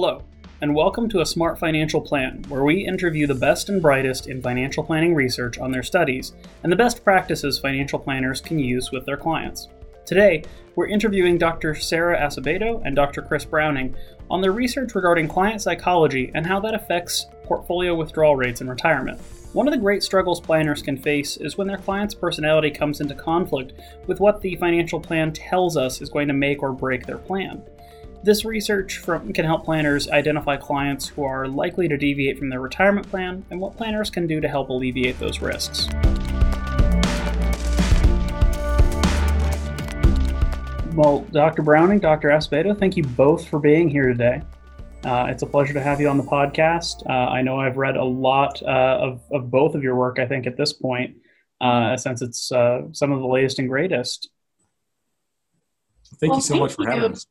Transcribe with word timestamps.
Hello, 0.00 0.22
and 0.60 0.76
welcome 0.76 1.08
to 1.08 1.22
a 1.22 1.26
Smart 1.26 1.58
Financial 1.58 2.00
Plan, 2.00 2.44
where 2.46 2.62
we 2.62 2.86
interview 2.86 3.26
the 3.26 3.34
best 3.34 3.68
and 3.68 3.82
brightest 3.82 4.28
in 4.28 4.40
financial 4.40 4.84
planning 4.84 5.12
research 5.12 5.58
on 5.58 5.72
their 5.72 5.82
studies 5.82 6.34
and 6.62 6.70
the 6.70 6.76
best 6.76 7.02
practices 7.02 7.58
financial 7.58 7.98
planners 7.98 8.40
can 8.40 8.60
use 8.60 8.92
with 8.92 9.04
their 9.04 9.16
clients. 9.16 9.66
Today, 10.06 10.44
we're 10.76 10.86
interviewing 10.86 11.36
Dr. 11.36 11.74
Sarah 11.74 12.16
Asebedo 12.16 12.80
and 12.84 12.94
Dr. 12.94 13.22
Chris 13.22 13.44
Browning 13.44 13.92
on 14.30 14.40
their 14.40 14.52
research 14.52 14.94
regarding 14.94 15.26
client 15.26 15.62
psychology 15.62 16.30
and 16.32 16.46
how 16.46 16.60
that 16.60 16.74
affects 16.74 17.26
portfolio 17.42 17.92
withdrawal 17.96 18.36
rates 18.36 18.60
in 18.60 18.68
retirement. 18.68 19.20
One 19.52 19.66
of 19.66 19.74
the 19.74 19.80
great 19.80 20.04
struggles 20.04 20.40
planners 20.40 20.80
can 20.80 20.96
face 20.96 21.38
is 21.38 21.58
when 21.58 21.66
their 21.66 21.76
client's 21.76 22.14
personality 22.14 22.70
comes 22.70 23.00
into 23.00 23.16
conflict 23.16 23.72
with 24.06 24.20
what 24.20 24.42
the 24.42 24.54
financial 24.54 25.00
plan 25.00 25.32
tells 25.32 25.76
us 25.76 26.00
is 26.00 26.08
going 26.08 26.28
to 26.28 26.34
make 26.34 26.62
or 26.62 26.70
break 26.70 27.04
their 27.04 27.18
plan. 27.18 27.60
This 28.24 28.44
research 28.44 28.98
from, 28.98 29.32
can 29.32 29.44
help 29.44 29.64
planners 29.64 30.10
identify 30.10 30.56
clients 30.56 31.06
who 31.06 31.22
are 31.22 31.46
likely 31.46 31.86
to 31.86 31.96
deviate 31.96 32.36
from 32.36 32.48
their 32.48 32.60
retirement 32.60 33.08
plan 33.08 33.44
and 33.50 33.60
what 33.60 33.76
planners 33.76 34.10
can 34.10 34.26
do 34.26 34.40
to 34.40 34.48
help 34.48 34.70
alleviate 34.70 35.20
those 35.20 35.40
risks. 35.40 35.86
Well, 40.94 41.24
Dr. 41.30 41.62
Browning, 41.62 42.00
Dr. 42.00 42.30
Asebedo, 42.30 42.76
thank 42.76 42.96
you 42.96 43.04
both 43.04 43.46
for 43.46 43.60
being 43.60 43.88
here 43.88 44.08
today. 44.08 44.42
Uh, 45.04 45.28
it's 45.30 45.44
a 45.44 45.46
pleasure 45.46 45.72
to 45.72 45.80
have 45.80 46.00
you 46.00 46.08
on 46.08 46.16
the 46.16 46.24
podcast. 46.24 47.08
Uh, 47.08 47.30
I 47.30 47.40
know 47.40 47.60
I've 47.60 47.76
read 47.76 47.96
a 47.96 48.04
lot 48.04 48.60
uh, 48.64 48.98
of, 49.00 49.22
of 49.30 49.48
both 49.48 49.76
of 49.76 49.84
your 49.84 49.94
work, 49.94 50.18
I 50.18 50.26
think, 50.26 50.48
at 50.48 50.56
this 50.56 50.72
point, 50.72 51.14
uh, 51.60 51.96
since 51.96 52.20
it's 52.20 52.50
uh, 52.50 52.80
some 52.90 53.12
of 53.12 53.20
the 53.20 53.28
latest 53.28 53.60
and 53.60 53.68
greatest. 53.68 54.28
Thank 56.18 56.32
well, 56.32 56.38
you 56.38 56.42
so 56.42 56.54
thank 56.54 56.62
much 56.62 56.74
for 56.74 56.82
you. 56.82 56.90
having 56.90 57.12
us. 57.12 57.24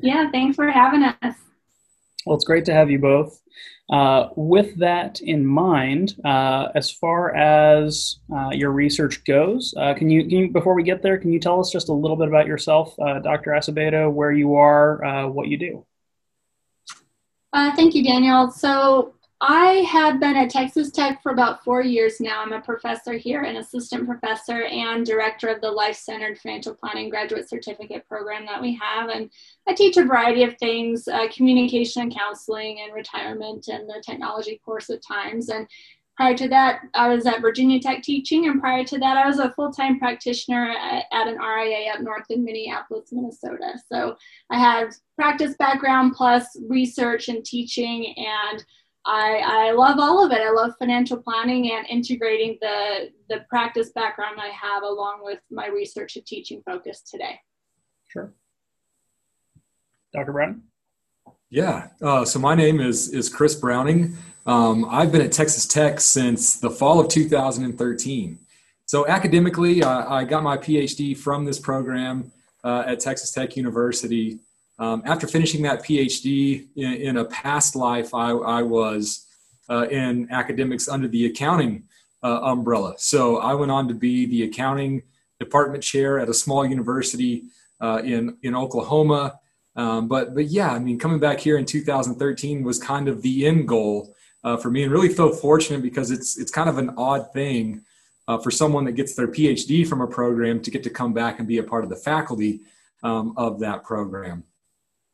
Yeah, 0.00 0.30
thanks 0.30 0.56
for 0.56 0.70
having 0.70 1.02
us. 1.02 1.34
Well, 2.26 2.36
it's 2.36 2.44
great 2.44 2.64
to 2.66 2.72
have 2.72 2.90
you 2.90 2.98
both. 2.98 3.40
Uh, 3.90 4.28
with 4.36 4.78
that 4.78 5.20
in 5.20 5.44
mind, 5.44 6.14
uh, 6.24 6.68
as 6.74 6.90
far 6.90 7.34
as 7.34 8.20
uh, 8.32 8.50
your 8.50 8.70
research 8.70 9.24
goes, 9.24 9.74
uh, 9.76 9.94
can 9.94 10.08
you, 10.08 10.22
can, 10.22 10.30
you, 10.30 10.48
before 10.48 10.74
we 10.74 10.84
get 10.84 11.02
there, 11.02 11.18
can 11.18 11.32
you 11.32 11.40
tell 11.40 11.58
us 11.58 11.72
just 11.72 11.88
a 11.88 11.92
little 11.92 12.16
bit 12.16 12.28
about 12.28 12.46
yourself, 12.46 12.94
uh, 13.00 13.18
Dr. 13.18 13.50
Asebedo, 13.50 14.12
where 14.12 14.30
you 14.30 14.54
are, 14.54 15.04
uh, 15.04 15.26
what 15.26 15.48
you 15.48 15.58
do? 15.58 15.86
thank 17.52 17.94
you, 17.94 18.04
Daniel. 18.04 18.50
So 18.52 19.14
I 19.42 19.86
have 19.90 20.20
been 20.20 20.36
at 20.36 20.50
Texas 20.50 20.90
Tech 20.90 21.22
for 21.22 21.32
about 21.32 21.64
four 21.64 21.80
years 21.80 22.20
now. 22.20 22.42
I'm 22.42 22.52
a 22.52 22.60
professor 22.60 23.14
here, 23.14 23.42
an 23.42 23.56
assistant 23.56 24.06
professor, 24.06 24.64
and 24.64 25.06
director 25.06 25.48
of 25.48 25.62
the 25.62 25.70
Life 25.70 25.96
Centered 25.96 26.38
Financial 26.38 26.74
Planning 26.74 27.08
Graduate 27.08 27.48
Certificate 27.48 28.06
program 28.06 28.44
that 28.44 28.60
we 28.60 28.78
have. 28.82 29.08
And 29.08 29.30
I 29.66 29.72
teach 29.72 29.96
a 29.96 30.04
variety 30.04 30.42
of 30.42 30.58
things 30.58 31.08
uh, 31.08 31.26
communication 31.32 32.02
and 32.02 32.14
counseling, 32.14 32.80
and 32.84 32.94
retirement, 32.94 33.68
and 33.68 33.88
the 33.88 34.02
technology 34.04 34.60
course 34.62 34.90
at 34.90 35.02
times. 35.02 35.48
And 35.48 35.66
prior 36.18 36.36
to 36.36 36.48
that, 36.48 36.82
I 36.92 37.08
was 37.08 37.24
at 37.24 37.40
Virginia 37.40 37.80
Tech 37.80 38.02
teaching. 38.02 38.46
And 38.46 38.60
prior 38.60 38.84
to 38.84 38.98
that, 38.98 39.16
I 39.16 39.26
was 39.26 39.38
a 39.38 39.52
full 39.52 39.72
time 39.72 39.98
practitioner 39.98 40.70
at, 40.70 41.04
at 41.12 41.28
an 41.28 41.38
RIA 41.38 41.94
up 41.94 42.02
north 42.02 42.26
in 42.28 42.44
Minneapolis, 42.44 43.08
Minnesota. 43.10 43.78
So 43.90 44.18
I 44.50 44.58
have 44.58 44.92
practice 45.16 45.54
background 45.58 46.12
plus 46.14 46.58
research 46.68 47.28
and 47.28 47.42
teaching. 47.42 48.14
And 48.18 48.62
I, 49.12 49.42
I 49.44 49.72
love 49.72 49.98
all 49.98 50.24
of 50.24 50.30
it. 50.30 50.40
I 50.40 50.50
love 50.50 50.74
financial 50.78 51.16
planning 51.16 51.72
and 51.72 51.84
integrating 51.88 52.58
the, 52.60 53.10
the 53.28 53.44
practice 53.48 53.90
background 53.90 54.38
I 54.40 54.50
have 54.50 54.84
along 54.84 55.24
with 55.24 55.40
my 55.50 55.66
research 55.66 56.14
and 56.14 56.24
teaching 56.24 56.62
focus 56.64 57.02
today. 57.02 57.40
Sure. 58.06 58.32
Dr. 60.12 60.32
Brown? 60.32 60.62
Yeah, 61.50 61.88
uh, 62.00 62.24
so 62.24 62.38
my 62.38 62.54
name 62.54 62.78
is, 62.78 63.12
is 63.12 63.28
Chris 63.28 63.56
Browning. 63.56 64.16
Um, 64.46 64.86
I've 64.88 65.10
been 65.10 65.22
at 65.22 65.32
Texas 65.32 65.66
Tech 65.66 66.00
since 66.00 66.60
the 66.60 66.70
fall 66.70 67.00
of 67.00 67.08
2013. 67.08 68.38
So 68.86 69.08
academically, 69.08 69.82
uh, 69.82 70.08
I 70.08 70.22
got 70.22 70.44
my 70.44 70.56
PhD 70.56 71.18
from 71.18 71.44
this 71.44 71.58
program 71.58 72.30
uh, 72.62 72.84
at 72.86 73.00
Texas 73.00 73.32
Tech 73.32 73.56
University. 73.56 74.38
Um, 74.80 75.02
after 75.04 75.26
finishing 75.26 75.62
that 75.62 75.84
PhD 75.84 76.66
in, 76.74 76.92
in 76.94 77.16
a 77.18 77.26
past 77.26 77.76
life, 77.76 78.14
I, 78.14 78.30
I 78.30 78.62
was 78.62 79.26
uh, 79.68 79.86
in 79.88 80.26
academics 80.30 80.88
under 80.88 81.06
the 81.06 81.26
accounting 81.26 81.84
uh, 82.22 82.40
umbrella. 82.42 82.94
So 82.96 83.36
I 83.38 83.52
went 83.52 83.70
on 83.70 83.88
to 83.88 83.94
be 83.94 84.24
the 84.24 84.44
accounting 84.44 85.02
department 85.38 85.84
chair 85.84 86.18
at 86.18 86.30
a 86.30 86.34
small 86.34 86.66
university 86.66 87.44
uh, 87.80 88.00
in 88.02 88.38
in 88.42 88.56
Oklahoma. 88.56 89.38
Um, 89.76 90.08
but 90.08 90.34
but 90.34 90.46
yeah, 90.46 90.70
I 90.70 90.78
mean, 90.78 90.98
coming 90.98 91.20
back 91.20 91.40
here 91.40 91.58
in 91.58 91.66
2013 91.66 92.64
was 92.64 92.78
kind 92.78 93.06
of 93.06 93.20
the 93.20 93.46
end 93.46 93.68
goal 93.68 94.14
uh, 94.44 94.56
for 94.56 94.70
me, 94.70 94.82
and 94.82 94.90
really 94.90 95.10
feel 95.10 95.30
fortunate 95.30 95.82
because 95.82 96.10
it's 96.10 96.38
it's 96.38 96.50
kind 96.50 96.70
of 96.70 96.78
an 96.78 96.94
odd 96.96 97.32
thing 97.34 97.82
uh, 98.26 98.38
for 98.38 98.50
someone 98.50 98.86
that 98.86 98.92
gets 98.92 99.14
their 99.14 99.28
PhD 99.28 99.86
from 99.86 100.00
a 100.00 100.06
program 100.06 100.60
to 100.62 100.70
get 100.70 100.82
to 100.84 100.90
come 100.90 101.12
back 101.12 101.38
and 101.38 101.46
be 101.46 101.58
a 101.58 101.62
part 101.62 101.84
of 101.84 101.90
the 101.90 101.96
faculty 101.96 102.60
um, 103.02 103.34
of 103.36 103.60
that 103.60 103.84
program 103.84 104.44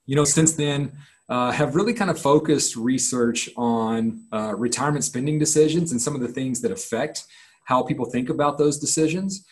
you 0.06 0.16
know, 0.16 0.24
since 0.24 0.52
then, 0.52 0.92
uh, 1.28 1.50
have 1.50 1.74
really 1.74 1.92
kind 1.92 2.10
of 2.10 2.18
focused 2.18 2.76
research 2.76 3.48
on 3.56 4.22
uh, 4.32 4.54
retirement 4.56 5.04
spending 5.04 5.38
decisions 5.38 5.90
and 5.90 6.00
some 6.00 6.14
of 6.14 6.20
the 6.20 6.28
things 6.28 6.60
that 6.60 6.70
affect 6.70 7.24
how 7.64 7.82
people 7.82 8.04
think 8.06 8.28
about 8.28 8.58
those 8.58 8.78
decisions. 8.78 9.44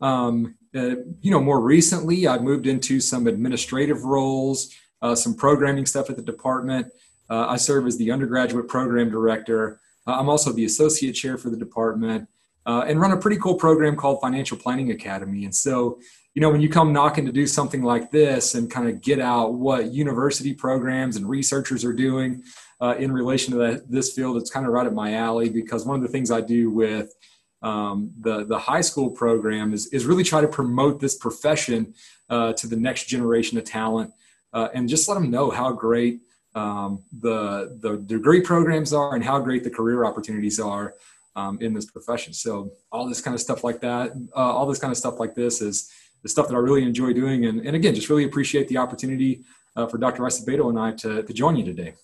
Um, 0.00 0.56
uh, 0.74 0.96
you 1.22 1.30
know, 1.30 1.40
more 1.40 1.60
recently, 1.60 2.26
I've 2.26 2.42
moved 2.42 2.66
into 2.66 3.00
some 3.00 3.26
administrative 3.26 4.04
roles, 4.04 4.74
uh, 5.00 5.14
some 5.14 5.34
programming 5.34 5.86
stuff 5.86 6.10
at 6.10 6.16
the 6.16 6.22
department. 6.22 6.88
Uh, 7.30 7.46
I 7.48 7.56
serve 7.56 7.86
as 7.86 7.96
the 7.96 8.10
undergraduate 8.10 8.68
program 8.68 9.10
director. 9.10 9.80
Uh, 10.06 10.16
I'm 10.18 10.28
also 10.28 10.52
the 10.52 10.66
associate 10.66 11.12
chair 11.12 11.38
for 11.38 11.48
the 11.48 11.56
department 11.56 12.28
and 12.66 13.00
run 13.00 13.12
a 13.12 13.16
pretty 13.16 13.36
cool 13.38 13.54
program 13.56 13.96
called 13.96 14.20
Financial 14.20 14.56
Planning 14.56 14.90
Academy. 14.90 15.44
And 15.44 15.54
so, 15.54 15.98
you 16.34 16.42
know, 16.42 16.50
when 16.50 16.60
you 16.60 16.68
come 16.68 16.92
knocking 16.92 17.26
to 17.26 17.32
do 17.32 17.46
something 17.46 17.82
like 17.82 18.10
this 18.10 18.54
and 18.54 18.70
kind 18.70 18.88
of 18.88 19.00
get 19.00 19.20
out 19.20 19.54
what 19.54 19.92
university 19.92 20.52
programs 20.52 21.16
and 21.16 21.28
researchers 21.28 21.84
are 21.84 21.92
doing 21.92 22.42
uh, 22.80 22.96
in 22.98 23.12
relation 23.12 23.52
to 23.52 23.58
that, 23.58 23.90
this 23.90 24.12
field, 24.12 24.36
it's 24.36 24.50
kind 24.50 24.66
of 24.66 24.72
right 24.72 24.86
up 24.86 24.92
my 24.92 25.14
alley 25.14 25.48
because 25.48 25.86
one 25.86 25.96
of 25.96 26.02
the 26.02 26.08
things 26.08 26.30
I 26.30 26.40
do 26.40 26.70
with 26.70 27.14
um, 27.62 28.12
the, 28.20 28.44
the 28.44 28.58
high 28.58 28.82
school 28.82 29.10
program 29.10 29.72
is, 29.72 29.86
is 29.86 30.04
really 30.04 30.24
try 30.24 30.40
to 30.40 30.48
promote 30.48 31.00
this 31.00 31.16
profession 31.16 31.94
uh, 32.28 32.52
to 32.54 32.66
the 32.66 32.76
next 32.76 33.04
generation 33.06 33.56
of 33.56 33.64
talent 33.64 34.12
uh, 34.52 34.68
and 34.74 34.88
just 34.88 35.08
let 35.08 35.14
them 35.14 35.30
know 35.30 35.50
how 35.50 35.72
great 35.72 36.20
um, 36.54 37.02
the, 37.20 37.78
the 37.80 37.96
degree 37.96 38.40
programs 38.40 38.92
are 38.92 39.14
and 39.14 39.24
how 39.24 39.38
great 39.40 39.64
the 39.64 39.70
career 39.70 40.04
opportunities 40.04 40.60
are 40.60 40.94
um, 41.36 41.58
in 41.60 41.74
this 41.74 41.86
profession. 41.86 42.32
So 42.32 42.70
all 42.92 43.06
this 43.06 43.20
kind 43.20 43.34
of 43.34 43.40
stuff 43.40 43.64
like 43.64 43.80
that, 43.80 44.12
uh, 44.34 44.38
all 44.38 44.66
this 44.66 44.78
kind 44.78 44.90
of 44.90 44.98
stuff 44.98 45.18
like 45.18 45.34
this 45.34 45.60
is, 45.60 45.90
the 46.24 46.28
stuff 46.30 46.48
that 46.48 46.54
I 46.54 46.58
really 46.58 46.82
enjoy 46.82 47.12
doing. 47.12 47.44
And, 47.44 47.60
and 47.64 47.76
again, 47.76 47.94
just 47.94 48.08
really 48.08 48.24
appreciate 48.24 48.66
the 48.68 48.78
opportunity 48.78 49.44
uh, 49.76 49.86
for 49.86 49.98
Dr. 49.98 50.22
Asebedo 50.22 50.70
and 50.70 50.78
I 50.78 50.92
to, 50.92 51.22
to 51.22 51.32
join 51.32 51.54
you 51.54 51.64
today. 51.64 51.94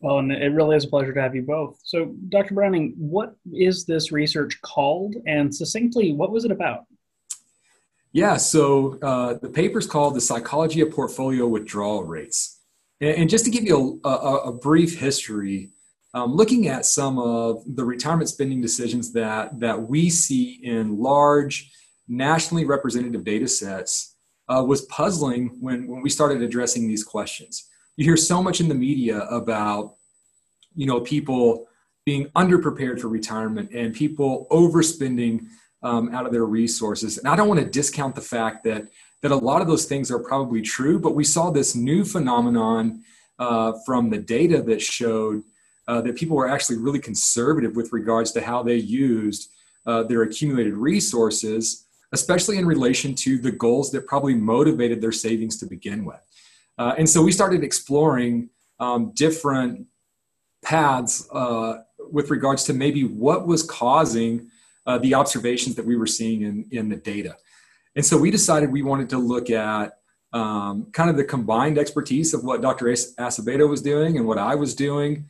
Well, 0.00 0.18
and 0.18 0.32
it 0.32 0.48
really 0.48 0.76
is 0.76 0.84
a 0.84 0.88
pleasure 0.88 1.12
to 1.12 1.20
have 1.20 1.34
you 1.34 1.42
both. 1.42 1.78
So, 1.84 2.14
Dr. 2.30 2.54
Browning, 2.54 2.94
what 2.96 3.36
is 3.52 3.84
this 3.84 4.12
research 4.12 4.60
called? 4.62 5.16
And 5.26 5.54
succinctly, 5.54 6.12
what 6.12 6.32
was 6.32 6.44
it 6.44 6.50
about? 6.50 6.86
Yeah, 8.12 8.36
so 8.36 8.98
uh, 9.02 9.34
the 9.34 9.48
paper 9.48 9.78
is 9.78 9.86
called 9.86 10.14
The 10.14 10.20
Psychology 10.20 10.80
of 10.80 10.90
Portfolio 10.90 11.46
Withdrawal 11.46 12.04
Rates. 12.04 12.60
And, 13.00 13.16
and 13.16 13.30
just 13.30 13.44
to 13.44 13.50
give 13.50 13.64
you 13.64 14.00
a, 14.04 14.08
a, 14.08 14.36
a 14.48 14.52
brief 14.52 14.98
history, 14.98 15.70
um, 16.14 16.32
looking 16.32 16.68
at 16.68 16.86
some 16.86 17.18
of 17.18 17.62
the 17.66 17.84
retirement 17.84 18.28
spending 18.28 18.60
decisions 18.60 19.12
that, 19.12 19.58
that 19.58 19.88
we 19.88 20.08
see 20.08 20.60
in 20.62 20.98
large 20.98 21.72
nationally 22.06 22.64
representative 22.64 23.24
data 23.24 23.48
sets 23.48 24.16
uh, 24.48 24.62
was 24.66 24.82
puzzling 24.82 25.56
when, 25.60 25.88
when 25.88 26.02
we 26.02 26.10
started 26.10 26.40
addressing 26.40 26.86
these 26.86 27.02
questions. 27.02 27.68
You 27.96 28.04
hear 28.04 28.16
so 28.16 28.42
much 28.42 28.60
in 28.60 28.68
the 28.68 28.74
media 28.74 29.22
about, 29.22 29.96
you 30.74 30.86
know, 30.86 31.00
people 31.00 31.66
being 32.06 32.26
underprepared 32.36 33.00
for 33.00 33.08
retirement 33.08 33.70
and 33.72 33.94
people 33.94 34.46
overspending 34.50 35.46
um, 35.82 36.14
out 36.14 36.26
of 36.26 36.32
their 36.32 36.44
resources. 36.44 37.18
And 37.18 37.28
I 37.28 37.34
don't 37.34 37.48
want 37.48 37.60
to 37.60 37.66
discount 37.66 38.14
the 38.14 38.20
fact 38.20 38.64
that 38.64 38.86
that 39.22 39.32
a 39.32 39.36
lot 39.36 39.62
of 39.62 39.68
those 39.68 39.86
things 39.86 40.10
are 40.10 40.18
probably 40.18 40.60
true, 40.60 40.98
but 40.98 41.14
we 41.14 41.24
saw 41.24 41.50
this 41.50 41.74
new 41.74 42.04
phenomenon 42.04 43.02
uh, 43.38 43.72
from 43.86 44.10
the 44.10 44.18
data 44.18 44.60
that 44.60 44.82
showed 44.82 45.42
uh, 45.86 46.00
that 46.00 46.16
people 46.16 46.36
were 46.36 46.48
actually 46.48 46.76
really 46.76 46.98
conservative 46.98 47.76
with 47.76 47.92
regards 47.92 48.32
to 48.32 48.40
how 48.40 48.62
they 48.62 48.76
used 48.76 49.50
uh, 49.86 50.02
their 50.02 50.22
accumulated 50.22 50.74
resources 50.74 51.84
especially 52.14 52.58
in 52.58 52.64
relation 52.64 53.12
to 53.12 53.38
the 53.38 53.50
goals 53.50 53.90
that 53.90 54.06
probably 54.06 54.34
motivated 54.34 55.00
their 55.00 55.12
savings 55.12 55.58
to 55.58 55.66
begin 55.66 56.04
with. 56.04 56.20
Uh, 56.78 56.94
and 56.96 57.10
so 57.10 57.20
we 57.20 57.32
started 57.32 57.62
exploring 57.64 58.48
um, 58.78 59.12
different 59.14 59.86
paths 60.64 61.28
uh, 61.32 61.78
with 62.10 62.30
regards 62.30 62.64
to 62.64 62.72
maybe 62.72 63.02
what 63.02 63.46
was 63.46 63.62
causing 63.64 64.48
uh, 64.86 64.96
the 64.98 65.12
observations 65.14 65.74
that 65.74 65.84
we 65.84 65.96
were 65.96 66.06
seeing 66.06 66.42
in, 66.42 66.64
in 66.70 66.88
the 66.88 66.96
data. 66.96 67.36
And 67.96 68.06
so 68.06 68.16
we 68.16 68.30
decided 68.30 68.70
we 68.70 68.82
wanted 68.82 69.10
to 69.10 69.18
look 69.18 69.50
at 69.50 69.98
um, 70.32 70.86
kind 70.92 71.10
of 71.10 71.16
the 71.16 71.24
combined 71.24 71.78
expertise 71.78 72.32
of 72.32 72.44
what 72.44 72.62
Dr. 72.62 72.86
Asebedo 72.86 73.68
was 73.68 73.82
doing 73.82 74.16
and 74.16 74.26
what 74.26 74.38
I 74.38 74.54
was 74.54 74.74
doing, 74.74 75.28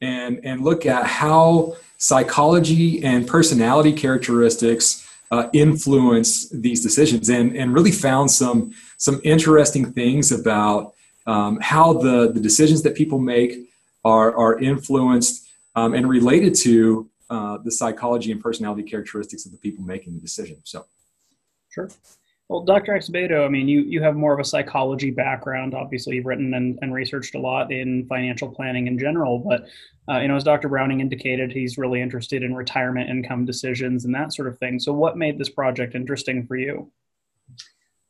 and, 0.00 0.40
and 0.44 0.62
look 0.62 0.86
at 0.86 1.06
how 1.06 1.76
psychology 1.98 3.02
and 3.04 3.26
personality 3.26 3.92
characteristics 3.92 5.06
uh, 5.30 5.48
influence 5.52 6.48
these 6.50 6.82
decisions 6.82 7.28
and, 7.28 7.56
and 7.56 7.74
really 7.74 7.90
found 7.90 8.30
some, 8.30 8.72
some 8.96 9.20
interesting 9.24 9.92
things 9.92 10.30
about 10.30 10.94
um, 11.26 11.58
how 11.60 11.92
the, 11.92 12.30
the 12.32 12.40
decisions 12.40 12.82
that 12.82 12.94
people 12.94 13.18
make 13.18 13.68
are, 14.04 14.36
are 14.36 14.58
influenced 14.60 15.48
um, 15.74 15.94
and 15.94 16.08
related 16.08 16.54
to 16.54 17.08
uh, 17.28 17.58
the 17.64 17.72
psychology 17.72 18.30
and 18.30 18.40
personality 18.40 18.82
characteristics 18.82 19.46
of 19.46 19.52
the 19.52 19.58
people 19.58 19.84
making 19.84 20.14
the 20.14 20.20
decision. 20.20 20.56
So, 20.62 20.86
sure. 21.70 21.90
Well, 22.48 22.62
Dr. 22.62 22.92
Asebedo, 22.92 23.44
I 23.44 23.48
mean, 23.48 23.66
you, 23.66 23.80
you 23.80 24.00
have 24.02 24.14
more 24.14 24.32
of 24.32 24.38
a 24.38 24.44
psychology 24.44 25.10
background. 25.10 25.74
Obviously, 25.74 26.14
you've 26.14 26.26
written 26.26 26.54
and, 26.54 26.78
and 26.80 26.94
researched 26.94 27.34
a 27.34 27.40
lot 27.40 27.72
in 27.72 28.06
financial 28.06 28.48
planning 28.48 28.86
in 28.86 28.98
general. 28.98 29.40
But, 29.40 29.66
uh, 30.08 30.20
you 30.20 30.28
know, 30.28 30.36
as 30.36 30.44
Dr. 30.44 30.68
Browning 30.68 31.00
indicated, 31.00 31.50
he's 31.50 31.76
really 31.76 32.00
interested 32.00 32.44
in 32.44 32.54
retirement 32.54 33.10
income 33.10 33.44
decisions 33.46 34.04
and 34.04 34.14
that 34.14 34.32
sort 34.32 34.46
of 34.46 34.58
thing. 34.58 34.78
So, 34.78 34.92
what 34.92 35.16
made 35.16 35.38
this 35.38 35.48
project 35.48 35.96
interesting 35.96 36.46
for 36.46 36.56
you? 36.56 36.92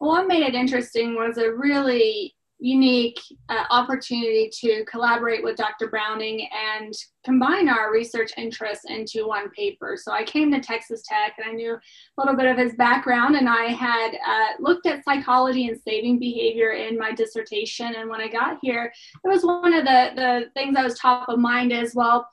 Well, 0.00 0.10
what 0.10 0.28
made 0.28 0.42
it 0.42 0.54
interesting 0.54 1.14
was 1.14 1.38
a 1.38 1.50
really 1.50 2.35
unique 2.58 3.20
uh, 3.48 3.64
opportunity 3.70 4.50
to 4.50 4.84
collaborate 4.86 5.44
with 5.44 5.56
Dr. 5.56 5.88
Browning 5.88 6.48
and 6.74 6.92
combine 7.24 7.68
our 7.68 7.92
research 7.92 8.32
interests 8.38 8.86
into 8.88 9.28
one 9.28 9.50
paper. 9.50 9.96
So 10.00 10.12
I 10.12 10.24
came 10.24 10.50
to 10.52 10.60
Texas 10.60 11.02
Tech 11.06 11.34
and 11.38 11.50
I 11.50 11.52
knew 11.52 11.74
a 11.74 11.80
little 12.18 12.36
bit 12.36 12.46
of 12.46 12.56
his 12.56 12.74
background, 12.74 13.36
and 13.36 13.48
I 13.48 13.64
had 13.66 14.14
uh, 14.14 14.48
looked 14.58 14.86
at 14.86 15.04
psychology 15.04 15.68
and 15.68 15.78
saving 15.80 16.18
behavior 16.18 16.70
in 16.70 16.98
my 16.98 17.12
dissertation. 17.12 17.94
And 17.96 18.08
when 18.08 18.20
I 18.20 18.28
got 18.28 18.58
here, 18.62 18.92
it 19.24 19.28
was 19.28 19.44
one 19.44 19.74
of 19.74 19.84
the, 19.84 20.10
the 20.16 20.44
things 20.54 20.74
that 20.74 20.84
was 20.84 20.98
top 20.98 21.28
of 21.28 21.38
mind 21.38 21.72
as 21.72 21.94
well. 21.94 22.26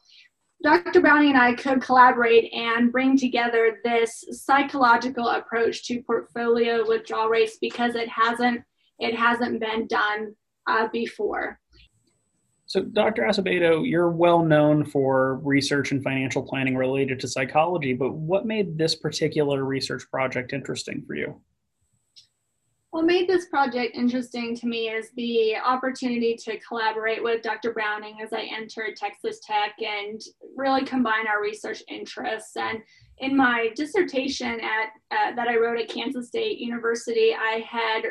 Dr. 0.64 1.02
Browning 1.02 1.32
and 1.32 1.38
I 1.38 1.54
could 1.56 1.82
collaborate 1.82 2.54
and 2.54 2.90
bring 2.90 3.18
together 3.18 3.80
this 3.84 4.24
psychological 4.32 5.28
approach 5.28 5.86
to 5.88 6.02
portfolio 6.04 6.88
withdrawal 6.88 7.28
rates 7.28 7.58
because 7.60 7.96
it 7.96 8.08
hasn't 8.08 8.64
it 9.00 9.16
hasn't 9.16 9.60
been 9.60 9.88
done 9.88 10.36
uh, 10.68 10.88
before. 10.92 11.60
So, 12.66 12.82
Dr. 12.82 13.24
Asebedo, 13.24 13.88
you're 13.88 14.10
well 14.10 14.44
known 14.44 14.86
for 14.86 15.36
research 15.44 15.92
and 15.92 16.02
financial 16.02 16.42
planning 16.42 16.76
related 16.76 17.20
to 17.20 17.28
psychology, 17.28 17.94
but 17.94 18.14
what 18.14 18.46
made 18.46 18.78
this 18.78 18.96
particular 18.96 19.64
research 19.64 20.10
project 20.10 20.54
interesting 20.54 21.04
for 21.06 21.16
you? 21.16 21.42
What 22.94 23.06
made 23.06 23.28
this 23.28 23.48
project 23.48 23.96
interesting 23.96 24.56
to 24.58 24.68
me 24.68 24.88
is 24.90 25.10
the 25.16 25.56
opportunity 25.58 26.36
to 26.46 26.60
collaborate 26.60 27.24
with 27.24 27.42
Dr. 27.42 27.74
Browning 27.74 28.20
as 28.24 28.34
I 28.34 28.42
entered 28.42 28.96
Texas 28.96 29.40
Tech 29.44 29.74
and 29.80 30.22
really 30.56 30.86
combine 30.86 31.28
our 31.28 31.42
research 31.42 31.82
interests. 31.88 32.56
And 32.56 32.84
in 33.18 33.36
my 33.36 33.72
dissertation 33.76 34.60
at 34.62 34.90
uh, 35.10 35.36
that 35.36 35.48
I 35.48 35.58
wrote 35.58 35.80
at 35.80 35.90
Kansas 35.90 36.28
State 36.28 36.60
University, 36.60 37.34
I 37.34 37.66
had 37.68 38.04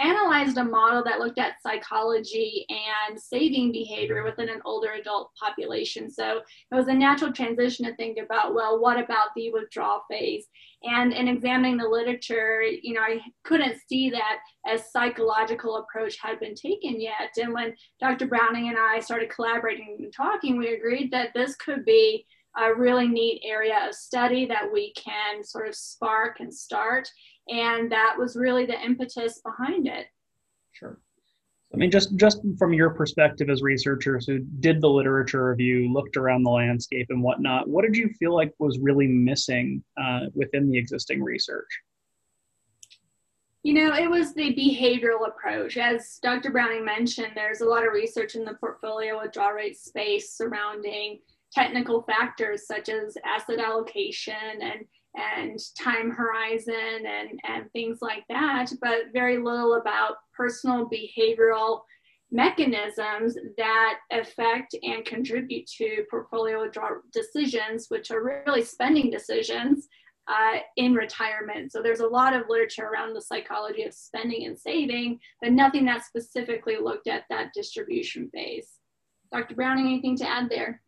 analyzed 0.00 0.56
a 0.58 0.64
model 0.64 1.02
that 1.04 1.18
looked 1.18 1.38
at 1.38 1.60
psychology 1.62 2.64
and 2.68 3.20
saving 3.20 3.72
behavior 3.72 4.22
within 4.22 4.48
an 4.48 4.60
older 4.64 4.92
adult 4.92 5.30
population. 5.34 6.10
So 6.10 6.38
it 6.70 6.74
was 6.74 6.88
a 6.88 6.94
natural 6.94 7.32
transition 7.32 7.84
to 7.86 7.96
think 7.96 8.18
about, 8.18 8.54
well, 8.54 8.80
what 8.80 8.98
about 8.98 9.28
the 9.34 9.50
withdrawal 9.50 10.02
phase? 10.10 10.46
And 10.84 11.12
in 11.12 11.26
examining 11.26 11.76
the 11.76 11.88
literature, 11.88 12.62
you 12.62 12.94
know, 12.94 13.00
I 13.00 13.20
couldn't 13.44 13.80
see 13.88 14.10
that 14.10 14.38
a 14.68 14.78
psychological 14.78 15.78
approach 15.78 16.16
had 16.22 16.38
been 16.38 16.54
taken 16.54 17.00
yet. 17.00 17.36
And 17.40 17.52
when 17.52 17.74
Dr. 18.00 18.26
Browning 18.26 18.68
and 18.68 18.78
I 18.78 19.00
started 19.00 19.30
collaborating 19.30 19.96
and 19.98 20.12
talking, 20.12 20.56
we 20.56 20.74
agreed 20.74 21.10
that 21.10 21.30
this 21.34 21.56
could 21.56 21.84
be 21.84 22.24
a 22.56 22.74
really 22.74 23.06
neat 23.06 23.42
area 23.44 23.86
of 23.88 23.94
study 23.94 24.46
that 24.46 24.72
we 24.72 24.92
can 24.94 25.44
sort 25.44 25.68
of 25.68 25.74
spark 25.74 26.40
and 26.40 26.52
start 26.52 27.08
and 27.48 27.90
that 27.90 28.14
was 28.18 28.36
really 28.36 28.66
the 28.66 28.80
impetus 28.84 29.40
behind 29.44 29.86
it 29.86 30.06
sure 30.72 30.98
i 31.74 31.76
mean 31.76 31.90
just 31.90 32.14
just 32.16 32.40
from 32.58 32.72
your 32.72 32.90
perspective 32.90 33.50
as 33.50 33.62
researchers 33.62 34.26
who 34.26 34.38
did 34.60 34.80
the 34.80 34.88
literature 34.88 35.50
review 35.50 35.92
looked 35.92 36.16
around 36.16 36.42
the 36.42 36.50
landscape 36.50 37.06
and 37.10 37.22
whatnot 37.22 37.68
what 37.68 37.82
did 37.82 37.96
you 37.96 38.08
feel 38.18 38.34
like 38.34 38.52
was 38.58 38.78
really 38.80 39.06
missing 39.06 39.82
uh, 40.00 40.20
within 40.34 40.70
the 40.70 40.78
existing 40.78 41.22
research 41.22 41.68
you 43.64 43.74
know, 43.74 43.92
it 43.94 44.08
was 44.08 44.32
the 44.32 44.54
behavioral 44.54 45.28
approach. 45.28 45.76
As 45.76 46.18
Dr. 46.22 46.50
Browning 46.50 46.84
mentioned, 46.84 47.32
there's 47.34 47.60
a 47.60 47.66
lot 47.66 47.86
of 47.86 47.92
research 47.92 48.34
in 48.34 48.44
the 48.44 48.54
portfolio 48.54 49.20
withdrawal 49.20 49.52
rate 49.52 49.76
space 49.76 50.32
surrounding 50.32 51.18
technical 51.52 52.02
factors 52.02 52.66
such 52.66 52.88
as 52.88 53.16
asset 53.24 53.58
allocation 53.58 54.34
and 54.62 54.84
and 55.18 55.58
time 55.80 56.10
horizon 56.10 56.74
and, 57.06 57.40
and 57.44 57.70
things 57.72 57.98
like 58.00 58.24
that, 58.28 58.72
but 58.80 59.12
very 59.12 59.38
little 59.38 59.74
about 59.74 60.16
personal 60.36 60.88
behavioral 60.88 61.80
mechanisms 62.30 63.36
that 63.56 63.98
affect 64.12 64.74
and 64.82 65.04
contribute 65.04 65.66
to 65.66 66.04
portfolio 66.10 66.70
decisions, 67.12 67.86
which 67.88 68.10
are 68.10 68.42
really 68.46 68.62
spending 68.62 69.10
decisions 69.10 69.88
uh, 70.28 70.58
in 70.76 70.94
retirement. 70.94 71.72
So 71.72 71.82
there's 71.82 72.00
a 72.00 72.06
lot 72.06 72.34
of 72.34 72.48
literature 72.48 72.84
around 72.84 73.14
the 73.14 73.22
psychology 73.22 73.84
of 73.84 73.94
spending 73.94 74.46
and 74.46 74.58
saving, 74.58 75.20
but 75.40 75.52
nothing 75.52 75.86
that 75.86 76.04
specifically 76.04 76.76
looked 76.76 77.08
at 77.08 77.24
that 77.30 77.52
distribution 77.54 78.28
phase. 78.32 78.72
Dr. 79.32 79.54
Browning, 79.54 79.86
anything 79.86 80.16
to 80.18 80.28
add 80.28 80.50
there? 80.50 80.82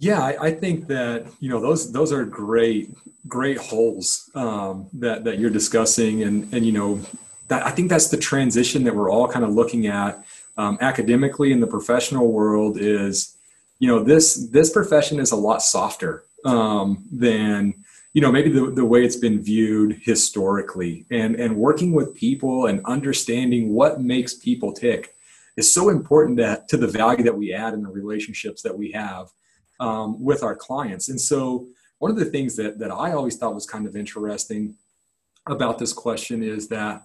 Yeah, 0.00 0.22
I, 0.22 0.46
I, 0.46 0.50
think 0.52 0.86
that 0.86 1.26
you 1.40 1.50
know 1.50 1.60
those 1.60 1.92
those 1.92 2.10
are 2.10 2.24
great 2.24 2.90
great 3.28 3.58
holes 3.58 4.30
um, 4.34 4.88
that 4.94 5.24
that 5.24 5.38
you're 5.38 5.50
discussing, 5.50 6.22
and 6.22 6.52
and 6.54 6.64
you 6.64 6.72
know 6.72 7.02
that 7.48 7.66
I 7.66 7.70
think 7.70 7.90
that's 7.90 8.08
the 8.08 8.16
transition 8.16 8.82
that 8.84 8.96
we're 8.96 9.10
all 9.10 9.28
kind 9.28 9.44
of 9.44 9.52
looking 9.52 9.88
at 9.88 10.24
um, 10.56 10.78
academically 10.80 11.52
in 11.52 11.60
the 11.60 11.66
professional 11.66 12.32
world. 12.32 12.78
Is 12.80 13.36
you 13.78 13.88
know 13.88 14.02
this 14.02 14.48
this 14.48 14.70
profession 14.70 15.20
is 15.20 15.32
a 15.32 15.36
lot 15.36 15.60
softer 15.60 16.24
um, 16.46 17.04
than 17.12 17.74
you 18.14 18.22
know 18.22 18.32
maybe 18.32 18.48
the, 18.48 18.70
the 18.70 18.86
way 18.86 19.04
it's 19.04 19.16
been 19.16 19.42
viewed 19.42 20.00
historically, 20.00 21.04
and 21.10 21.36
and 21.36 21.54
working 21.56 21.92
with 21.92 22.14
people 22.14 22.64
and 22.64 22.80
understanding 22.86 23.74
what 23.74 24.00
makes 24.00 24.32
people 24.32 24.72
tick 24.72 25.14
is 25.58 25.74
so 25.74 25.90
important 25.90 26.38
that, 26.38 26.68
to 26.68 26.78
the 26.78 26.86
value 26.86 27.22
that 27.22 27.36
we 27.36 27.52
add 27.52 27.74
in 27.74 27.82
the 27.82 27.90
relationships 27.90 28.62
that 28.62 28.78
we 28.78 28.92
have 28.92 29.30
um, 29.80 30.22
with 30.22 30.42
our 30.42 30.54
clients. 30.54 31.08
And 31.08 31.20
so, 31.20 31.66
one 31.98 32.10
of 32.10 32.16
the 32.16 32.24
things 32.24 32.56
that, 32.56 32.78
that 32.78 32.90
I 32.90 33.12
always 33.12 33.36
thought 33.36 33.54
was 33.54 33.66
kind 33.66 33.86
of 33.86 33.94
interesting 33.94 34.74
about 35.46 35.78
this 35.78 35.92
question 35.92 36.42
is 36.42 36.68
that, 36.68 37.02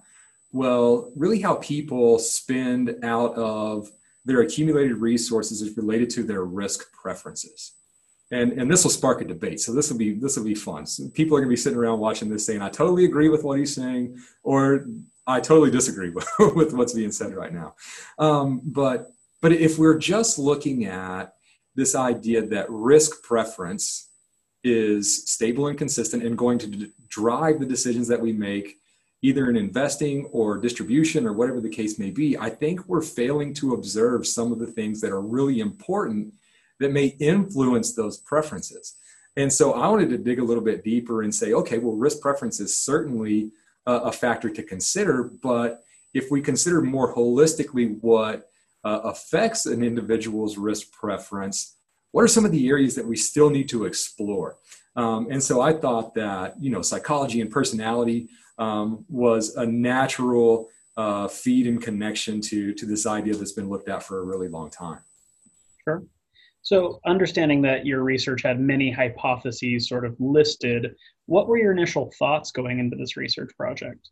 well, 0.53 1.11
really 1.15 1.41
how 1.41 1.55
people 1.55 2.17
spend 2.17 2.95
out 3.03 3.35
of 3.35 3.89
their 4.23 4.41
accumulated 4.41 4.97
resources 4.97 5.61
is 5.61 5.75
related 5.75 6.09
to 6.11 6.23
their 6.23 6.43
risk 6.43 6.91
preferences. 6.93 7.73
And, 8.31 8.53
and 8.53 8.71
this 8.71 8.83
will 8.83 8.91
spark 8.91 9.21
a 9.21 9.25
debate. 9.25 9.59
So 9.59 9.73
this 9.73 9.91
will 9.91 9.99
be 9.99 10.13
this 10.13 10.35
will 10.35 10.45
be 10.45 10.55
fun. 10.55 10.87
So 10.87 11.09
people 11.09 11.37
are 11.37 11.41
going 11.41 11.49
to 11.49 11.53
be 11.53 11.61
sitting 11.61 11.77
around 11.77 11.99
watching 11.99 12.27
this 12.27 12.45
saying, 12.45 12.61
"I 12.61 12.69
totally 12.69 13.05
agree 13.05 13.29
with 13.29 13.43
what 13.43 13.59
he's 13.59 13.75
saying," 13.75 14.17
or 14.41 14.87
"I 15.27 15.39
totally 15.39 15.69
disagree 15.69 16.09
with, 16.09 16.27
with 16.55 16.73
what's 16.73 16.93
being 16.93 17.11
said 17.11 17.35
right 17.35 17.53
now." 17.53 17.75
Um, 18.17 18.61
but 18.63 19.11
but 19.43 19.51
if 19.51 19.77
we're 19.77 19.99
just 19.99 20.39
looking 20.39 20.85
at 20.85 21.35
this 21.75 21.95
idea 21.95 22.45
that 22.45 22.69
risk 22.69 23.21
preference 23.23 24.09
is 24.63 25.29
stable 25.29 25.67
and 25.67 25.77
consistent 25.77 26.23
and 26.23 26.37
going 26.37 26.57
to 26.57 26.67
d- 26.67 26.91
drive 27.07 27.59
the 27.59 27.65
decisions 27.65 28.07
that 28.07 28.19
we 28.19 28.33
make 28.33 28.77
either 29.21 29.49
in 29.49 29.55
investing 29.55 30.25
or 30.31 30.57
distribution 30.57 31.25
or 31.25 31.33
whatever 31.33 31.61
the 31.61 31.69
case 31.69 31.99
may 31.99 32.09
be 32.09 32.37
i 32.37 32.49
think 32.49 32.85
we're 32.87 33.01
failing 33.01 33.53
to 33.53 33.73
observe 33.73 34.25
some 34.25 34.51
of 34.51 34.59
the 34.59 34.67
things 34.67 35.01
that 35.01 35.11
are 35.11 35.21
really 35.21 35.59
important 35.59 36.33
that 36.79 36.91
may 36.91 37.07
influence 37.19 37.93
those 37.93 38.17
preferences. 38.17 38.95
And 39.37 39.51
so 39.51 39.73
i 39.73 39.87
wanted 39.87 40.09
to 40.09 40.17
dig 40.17 40.39
a 40.39 40.43
little 40.43 40.63
bit 40.63 40.83
deeper 40.83 41.21
and 41.23 41.33
say 41.33 41.53
okay 41.53 41.77
well 41.77 41.95
risk 41.95 42.21
preference 42.21 42.59
is 42.59 42.77
certainly 42.77 43.51
a, 43.85 43.93
a 43.93 44.11
factor 44.11 44.49
to 44.49 44.63
consider 44.63 45.23
but 45.23 45.83
if 46.13 46.31
we 46.31 46.41
consider 46.41 46.81
more 46.81 47.13
holistically 47.13 47.99
what 48.01 48.49
uh, 48.85 49.01
affects 49.03 49.65
an 49.65 49.83
individual's 49.83 50.57
risk 50.57 50.91
preference, 50.91 51.75
what 52.11 52.23
are 52.23 52.27
some 52.27 52.45
of 52.45 52.51
the 52.51 52.69
areas 52.69 52.95
that 52.95 53.05
we 53.05 53.17
still 53.17 53.49
need 53.49 53.67
to 53.69 53.83
explore? 53.85 54.57
Um, 54.95 55.27
and 55.29 55.43
so 55.43 55.59
I 55.59 55.73
thought 55.73 56.13
that 56.13 56.55
you 56.61 56.69
know 56.69 56.81
psychology 56.81 57.41
and 57.41 57.51
personality 57.51 58.29
um, 58.57 59.03
was 59.09 59.55
a 59.57 59.65
natural 59.65 60.69
uh, 60.95 61.27
feed 61.27 61.67
and 61.67 61.81
connection 61.81 62.39
to 62.39 62.73
to 62.73 62.85
this 62.85 63.05
idea 63.05 63.35
that's 63.35 63.51
been 63.51 63.67
looked 63.67 63.89
at 63.89 64.03
for 64.03 64.19
a 64.19 64.23
really 64.23 64.47
long 64.47 64.69
time. 64.69 64.99
Sure. 65.83 66.03
So, 66.61 66.99
understanding 67.05 67.61
that 67.63 67.85
your 67.85 68.03
research 68.03 68.41
had 68.41 68.59
many 68.59 68.89
hypotheses 68.89 69.87
sort 69.87 70.05
of 70.05 70.15
listed, 70.19 70.95
what 71.27 71.47
were 71.47 71.57
your 71.57 71.71
initial 71.71 72.11
thoughts 72.17 72.51
going 72.51 72.79
into 72.79 72.95
this 72.95 73.17
research 73.17 73.51
project? 73.57 74.09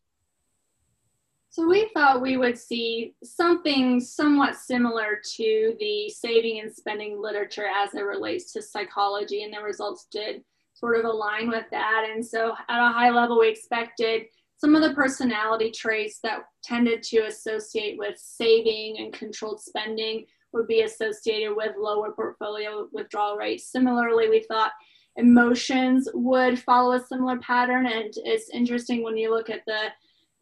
So 1.53 1.67
we 1.67 1.91
thought 1.93 2.24
we 2.24 2.36
would 2.36 2.57
see 2.57 3.13
something 3.24 4.00
somewhat 4.00 4.55
similar 4.55 5.22
to 5.36 5.75
the 5.79 6.10
saving 6.10 6.62
and 6.62 6.74
spending 6.74 7.22
literature 7.22 7.67
as 7.67 7.93
it 7.93 8.01
relates 8.01 8.51
to 8.53 8.62
psychology, 8.63 9.43
and 9.43 9.53
the 9.53 9.62
results 9.62 10.07
did 10.12 10.41
sort 10.74 10.98
of 10.98 11.05
align 11.05 11.50
with 11.50 11.65
that. 11.69 12.07
And 12.12 12.25
so 12.25 12.55
at 12.69 12.83
a 12.83 12.91
high 12.91 13.12
level, 13.12 13.39
we 13.39 13.50
expected 13.50 14.24
some 14.57 14.74
of 14.74 14.81
the 14.81 14.95
personality 14.95 15.69
traits 15.69 16.17
that 16.24 16.39
tended 16.63 17.03
to 17.03 17.27
associate 17.27 18.00
with 18.00 18.17
saving 18.17 18.98
and 18.98 19.13
controlled 19.13 19.62
spending 19.62 20.25
would 20.53 20.65
be 20.65 20.81
associated 20.81 21.55
with 21.55 21.75
lower 21.77 22.13
portfolio 22.13 22.88
withdrawal 22.91 23.38
rates. 23.38 23.72
Similarly, 23.72 24.27
we 24.27 24.43
thought 24.50 24.72
emotions 25.17 26.10
would 26.15 26.57
follow 26.57 26.93
a 26.95 27.05
similar 27.05 27.38
pattern. 27.38 27.86
And 27.86 28.12
it's 28.25 28.50
interesting 28.50 29.03
when 29.03 29.17
you 29.17 29.29
look 29.29 29.51
at 29.51 29.62
the 29.67 29.89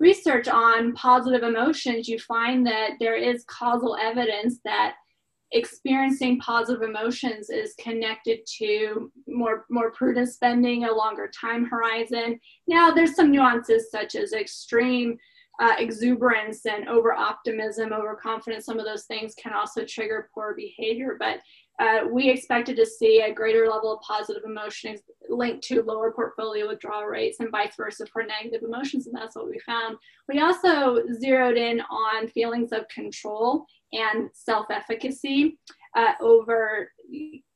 research 0.01 0.47
on 0.47 0.93
positive 0.93 1.43
emotions, 1.43 2.07
you 2.07 2.17
find 2.17 2.65
that 2.65 2.93
there 2.99 3.15
is 3.15 3.45
causal 3.47 3.95
evidence 4.01 4.59
that 4.65 4.95
experiencing 5.51 6.39
positive 6.39 6.81
emotions 6.81 7.49
is 7.49 7.75
connected 7.75 8.39
to 8.57 9.11
more 9.27 9.65
more 9.69 9.91
prudent 9.91 10.29
spending 10.29 10.85
a 10.85 10.91
longer 10.91 11.29
time 11.39 11.65
horizon. 11.65 12.39
Now 12.67 12.89
there's 12.91 13.15
some 13.15 13.31
nuances 13.31 13.91
such 13.91 14.15
as 14.15 14.33
extreme 14.33 15.17
uh, 15.59 15.75
exuberance 15.77 16.65
and 16.65 16.87
over 16.87 17.13
optimism 17.13 17.93
overconfidence. 17.93 18.65
Some 18.65 18.79
of 18.79 18.85
those 18.85 19.03
things 19.03 19.35
can 19.35 19.53
also 19.53 19.85
trigger 19.85 20.29
poor 20.33 20.55
behavior 20.55 21.15
but 21.19 21.41
uh, 21.81 22.05
we 22.11 22.29
expected 22.29 22.75
to 22.75 22.85
see 22.85 23.21
a 23.21 23.33
greater 23.33 23.67
level 23.67 23.91
of 23.91 24.01
positive 24.01 24.43
emotions 24.45 24.99
linked 25.29 25.63
to 25.63 25.81
lower 25.81 26.11
portfolio 26.11 26.67
withdrawal 26.67 27.05
rates 27.05 27.39
and 27.39 27.49
vice 27.49 27.75
versa 27.75 28.05
for 28.13 28.21
negative 28.21 28.61
emotions, 28.61 29.07
and 29.07 29.15
that's 29.15 29.35
what 29.35 29.49
we 29.49 29.57
found. 29.65 29.97
We 30.29 30.39
also 30.39 31.01
zeroed 31.11 31.57
in 31.57 31.81
on 31.81 32.27
feelings 32.27 32.71
of 32.71 32.87
control 32.89 33.65
and 33.93 34.29
self 34.33 34.67
efficacy 34.69 35.57
uh, 35.95 36.13
over 36.21 36.91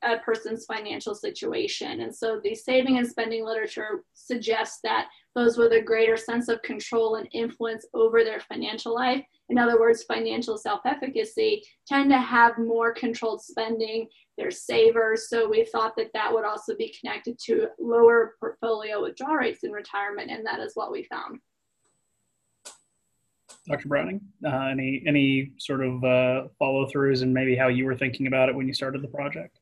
a 0.04 0.18
person's 0.26 0.66
financial 0.66 1.14
situation. 1.14 2.02
And 2.02 2.14
so 2.14 2.42
the 2.44 2.56
saving 2.56 2.98
and 2.98 3.08
spending 3.08 3.46
literature 3.46 4.04
suggests 4.16 4.80
that 4.84 5.08
those 5.36 5.56
with 5.56 5.72
a 5.74 5.82
greater 5.82 6.18
sense 6.18 6.48
of 6.48 6.62
control 6.64 7.16
and 7.16 7.28
influence 7.32 7.86
over 7.94 8.24
their 8.24 8.40
financial 8.40 8.96
life, 8.96 9.24
in 9.50 9.58
other 9.58 9.80
words, 9.80 10.04
financial 10.04 10.58
self 10.58 10.82
efficacy, 10.86 11.64
tend 11.88 12.10
to 12.10 12.18
have 12.18 12.58
more 12.58 12.94
controlled 12.94 13.42
spending. 13.42 14.08
They're 14.38 14.52
savers. 14.52 15.30
So 15.30 15.48
we 15.48 15.66
thought 15.66 15.96
that 15.98 16.12
that 16.14 16.34
would 16.34 16.46
also 16.46 16.76
be 16.76 16.96
connected 17.00 17.38
to 17.46 17.68
lower 17.80 18.36
portfolio 18.40 19.02
withdrawal 19.02 19.36
rates 19.36 19.64
in 19.64 19.72
retirement. 19.72 20.32
And 20.32 20.46
that 20.46 20.60
is 20.60 20.72
what 20.76 20.92
we 20.92 21.04
found. 21.04 21.40
Dr. 23.68 23.88
Browning, 23.88 24.22
uh, 24.46 24.68
any 24.68 25.04
any 25.08 25.54
sort 25.58 25.84
of 25.84 26.04
uh, 26.04 26.48
follow 26.60 26.88
throughs 26.88 27.24
and 27.24 27.34
maybe 27.34 27.56
how 27.56 27.68
you 27.68 27.86
were 27.86 27.96
thinking 27.96 28.28
about 28.28 28.48
it 28.48 28.56
when 28.56 28.68
you 28.68 28.74
started 28.74 29.02
the 29.02 29.08
project? 29.08 29.60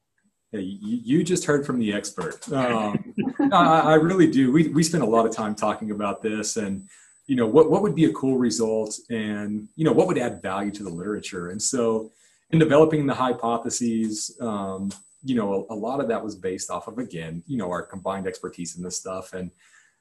Yeah, 0.52 0.60
you, 0.60 1.00
you 1.18 1.24
just 1.24 1.46
heard 1.46 1.66
from 1.66 1.80
the 1.80 1.94
expert. 1.94 2.52
Um, 2.52 3.14
I, 3.54 3.80
I, 3.80 3.94
really 3.96 4.30
do. 4.30 4.52
We 4.52 4.68
we 4.68 4.84
spent 4.84 5.04
a 5.04 5.08
lot 5.08 5.26
of 5.26 5.34
time 5.34 5.56
talking 5.56 5.92
about 5.92 6.22
this, 6.22 6.58
and 6.58 6.90
you 7.28 7.36
know 7.36 7.48
what 7.48 7.70
what 7.70 7.82
would 7.82 7.96
be 7.96 8.06
a 8.06 8.14
cool 8.14 8.38
result, 8.38 8.98
and 9.10 9.68
you 9.76 9.86
know 9.86 9.94
what 9.94 10.08
would 10.08 10.18
add 10.18 10.42
value 10.42 10.72
to 10.72 10.84
the 10.84 10.90
literature. 10.90 11.50
And 11.50 11.62
so, 11.62 12.12
in 12.52 12.60
developing 12.60 13.06
the 13.06 13.14
hypotheses, 13.14 14.38
um, 14.42 14.92
you 15.24 15.36
know, 15.36 15.66
a, 15.70 15.74
a 15.74 15.76
lot 15.76 16.02
of 16.02 16.08
that 16.10 16.24
was 16.24 16.36
based 16.36 16.70
off 16.70 16.88
of 16.88 16.98
again, 16.98 17.44
you 17.48 17.58
know, 17.58 17.70
our 17.70 17.84
combined 17.84 18.28
expertise 18.28 18.76
in 18.78 18.84
this 18.84 18.98
stuff, 18.98 19.34
and 19.34 19.52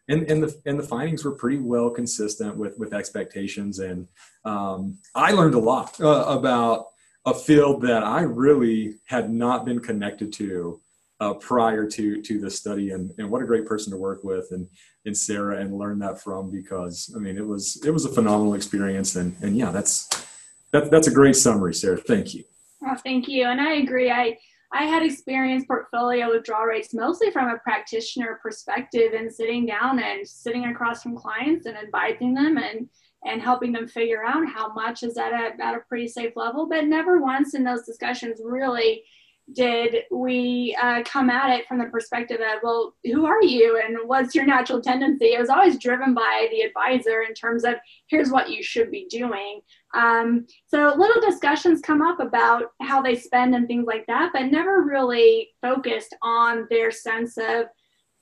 and, 0.08 0.28
and 0.30 0.42
the 0.42 0.60
and 0.66 0.78
the 0.78 0.82
findings 0.82 1.24
were 1.24 1.32
pretty 1.32 1.58
well 1.58 1.90
consistent 1.90 2.56
with 2.56 2.78
with 2.78 2.92
expectations 2.92 3.78
and 3.78 4.08
um, 4.44 4.98
i 5.14 5.32
learned 5.32 5.54
a 5.54 5.58
lot 5.58 6.00
uh, 6.00 6.24
about 6.26 6.88
a 7.24 7.34
field 7.34 7.82
that 7.82 8.02
i 8.02 8.22
really 8.22 8.96
had 9.04 9.30
not 9.30 9.64
been 9.64 9.78
connected 9.78 10.32
to 10.32 10.80
uh, 11.22 11.34
prior 11.34 11.86
to 11.86 12.20
to 12.20 12.40
this 12.40 12.58
study 12.58 12.90
and, 12.90 13.12
and 13.18 13.30
what 13.30 13.40
a 13.40 13.46
great 13.46 13.64
person 13.64 13.92
to 13.92 13.96
work 13.96 14.24
with 14.24 14.48
and 14.50 14.66
and 15.06 15.16
sarah 15.16 15.60
and 15.60 15.78
learn 15.78 15.98
that 16.00 16.20
from 16.20 16.50
because 16.50 17.12
i 17.14 17.18
mean 17.18 17.36
it 17.36 17.46
was 17.46 17.80
it 17.86 17.90
was 17.90 18.04
a 18.04 18.08
phenomenal 18.08 18.54
experience 18.54 19.14
and 19.14 19.36
and 19.40 19.56
yeah 19.56 19.70
that's 19.70 20.08
that, 20.72 20.90
that's 20.90 21.06
a 21.06 21.12
great 21.12 21.36
summary 21.36 21.72
sarah 21.72 21.96
thank 21.96 22.34
you 22.34 22.42
oh, 22.86 22.96
thank 23.04 23.28
you 23.28 23.46
and 23.46 23.60
i 23.60 23.74
agree 23.74 24.10
i 24.10 24.36
I 24.74 24.84
had 24.84 25.02
experienced 25.02 25.66
portfolio 25.66 26.30
withdrawal 26.30 26.64
rates 26.64 26.94
mostly 26.94 27.30
from 27.30 27.50
a 27.50 27.58
practitioner 27.58 28.40
perspective 28.42 29.12
and 29.12 29.30
sitting 29.30 29.66
down 29.66 29.98
and 30.02 30.26
sitting 30.26 30.64
across 30.64 31.02
from 31.02 31.14
clients 31.14 31.66
and 31.66 31.76
advising 31.76 32.32
them 32.32 32.56
and 32.56 32.88
and 33.24 33.42
helping 33.42 33.70
them 33.72 33.86
figure 33.86 34.24
out 34.24 34.48
how 34.48 34.72
much 34.72 35.02
is 35.02 35.18
at 35.18 35.60
at 35.60 35.74
a 35.74 35.84
pretty 35.90 36.08
safe 36.08 36.32
level. 36.36 36.66
But 36.70 36.86
never 36.86 37.20
once 37.20 37.52
in 37.52 37.64
those 37.64 37.84
discussions 37.84 38.40
really 38.42 39.04
did 39.52 40.04
we 40.10 40.76
uh, 40.80 41.02
come 41.04 41.28
at 41.28 41.50
it 41.58 41.66
from 41.66 41.78
the 41.78 41.86
perspective 41.86 42.40
of, 42.40 42.60
well, 42.62 42.94
who 43.04 43.26
are 43.26 43.42
you 43.42 43.80
and 43.84 43.96
what's 44.06 44.34
your 44.34 44.46
natural 44.46 44.80
tendency? 44.80 45.34
It 45.34 45.40
was 45.40 45.50
always 45.50 45.78
driven 45.78 46.14
by 46.14 46.48
the 46.50 46.60
advisor 46.60 47.22
in 47.22 47.34
terms 47.34 47.64
of 47.64 47.74
here's 48.06 48.30
what 48.30 48.50
you 48.50 48.62
should 48.62 48.90
be 48.90 49.06
doing. 49.10 49.60
Um, 49.94 50.46
so 50.68 50.94
little 50.96 51.20
discussions 51.20 51.80
come 51.80 52.02
up 52.02 52.20
about 52.20 52.72
how 52.80 53.02
they 53.02 53.16
spend 53.16 53.54
and 53.54 53.66
things 53.66 53.86
like 53.86 54.06
that, 54.06 54.30
but 54.32 54.46
never 54.46 54.82
really 54.82 55.50
focused 55.60 56.14
on 56.22 56.66
their 56.70 56.90
sense 56.90 57.36
of 57.36 57.66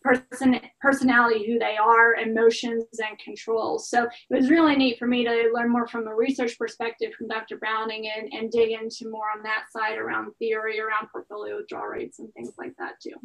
person 0.02 0.61
personality, 0.80 1.47
who 1.47 1.59
they 1.59 1.76
are, 1.76 2.14
emotions, 2.14 2.85
and 2.99 3.19
controls. 3.19 3.88
So 3.88 4.04
it 4.04 4.35
was 4.35 4.50
really 4.50 4.76
neat 4.76 4.99
for 4.99 5.07
me 5.07 5.25
to 5.25 5.50
learn 5.54 5.71
more 5.71 5.87
from 5.87 6.07
a 6.07 6.14
research 6.14 6.59
perspective 6.59 7.12
from 7.14 7.28
Dr. 7.28 7.59
Browning 7.59 8.11
and, 8.16 8.33
and 8.33 8.50
dig 8.50 8.71
into 8.71 9.11
more 9.11 9.26
on 9.37 9.42
that 9.42 9.64
side 9.71 9.99
around 9.99 10.33
theory, 10.38 10.80
around 10.80 11.09
portfolio 11.12 11.61
draw 11.69 11.83
rates, 11.83 12.19
and 12.19 12.33
things 12.35 12.52
like 12.59 12.73
that 12.78 12.95
too. 13.02 13.16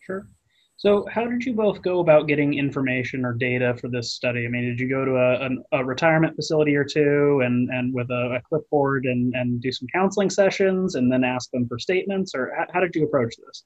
Sure. 0.00 0.28
So, 0.76 1.06
how 1.08 1.24
did 1.24 1.44
you 1.44 1.54
both 1.54 1.82
go 1.82 2.00
about 2.00 2.26
getting 2.26 2.54
information 2.54 3.24
or 3.24 3.32
data 3.32 3.76
for 3.80 3.88
this 3.88 4.12
study? 4.12 4.44
I 4.44 4.48
mean, 4.48 4.64
did 4.64 4.80
you 4.80 4.88
go 4.88 5.04
to 5.04 5.12
a, 5.12 5.46
a, 5.46 5.80
a 5.80 5.84
retirement 5.84 6.34
facility 6.34 6.74
or 6.74 6.84
two 6.84 7.42
and, 7.44 7.70
and 7.70 7.94
with 7.94 8.10
a, 8.10 8.36
a, 8.36 8.42
clipboard 8.48 9.06
and, 9.06 9.32
and 9.34 9.60
do 9.60 9.70
some 9.70 9.86
counseling 9.94 10.30
sessions 10.30 10.96
and 10.96 11.12
then 11.12 11.22
ask 11.22 11.50
them 11.52 11.68
for 11.68 11.78
statements, 11.78 12.34
or 12.34 12.52
how, 12.56 12.66
how 12.74 12.80
did 12.80 12.94
you 12.96 13.04
approach 13.04 13.34
this? 13.46 13.64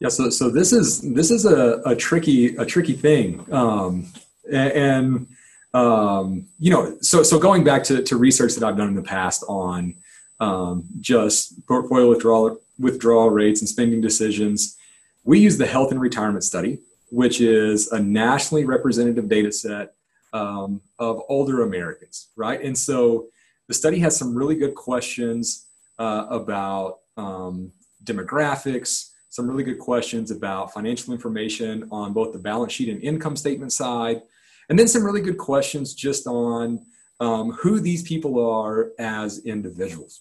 Yeah, 0.00 0.08
so 0.08 0.30
so 0.30 0.48
this 0.48 0.72
is 0.72 1.00
this 1.00 1.30
is 1.30 1.44
a, 1.44 1.82
a 1.84 1.96
tricky 1.96 2.54
a 2.56 2.64
tricky 2.64 2.92
thing, 2.92 3.44
um, 3.52 4.06
and, 4.50 5.26
um, 5.74 6.46
you 6.60 6.70
know, 6.70 6.96
so 7.00 7.24
so 7.24 7.38
going 7.38 7.64
back 7.64 7.82
to, 7.84 8.02
to 8.02 8.16
research 8.16 8.54
that 8.54 8.64
I've 8.64 8.76
done 8.76 8.88
in 8.88 8.94
the 8.94 9.02
past 9.02 9.44
on 9.48 9.94
um, 10.38 10.84
just 11.00 11.66
portfolio 11.66 12.08
withdrawal 12.08 12.60
withdrawal 12.78 13.30
rates 13.30 13.60
and 13.60 13.68
spending 13.68 14.00
decisions, 14.00 14.76
we 15.24 15.40
use 15.40 15.58
the 15.58 15.66
Health 15.66 15.90
and 15.90 16.00
Retirement 16.00 16.44
Study, 16.44 16.78
which 17.10 17.40
is 17.40 17.90
a 17.90 17.98
nationally 17.98 18.64
representative 18.64 19.28
data 19.28 19.50
set 19.50 19.94
um, 20.32 20.80
of 21.00 21.22
older 21.28 21.62
Americans, 21.62 22.28
right? 22.36 22.62
And 22.62 22.78
so 22.78 23.26
the 23.66 23.74
study 23.74 23.98
has 23.98 24.16
some 24.16 24.34
really 24.34 24.54
good 24.54 24.76
questions 24.76 25.66
uh, 25.98 26.26
about 26.30 27.00
um, 27.16 27.72
demographics 28.04 29.10
some 29.30 29.48
really 29.48 29.64
good 29.64 29.78
questions 29.78 30.30
about 30.30 30.72
financial 30.72 31.12
information 31.12 31.88
on 31.90 32.12
both 32.12 32.32
the 32.32 32.38
balance 32.38 32.72
sheet 32.72 32.88
and 32.88 33.02
income 33.02 33.36
statement 33.36 33.72
side, 33.72 34.22
and 34.68 34.78
then 34.78 34.88
some 34.88 35.04
really 35.04 35.20
good 35.20 35.38
questions 35.38 35.94
just 35.94 36.26
on 36.26 36.84
um, 37.20 37.52
who 37.52 37.80
these 37.80 38.02
people 38.02 38.44
are 38.44 38.92
as 38.98 39.44
individuals. 39.44 40.20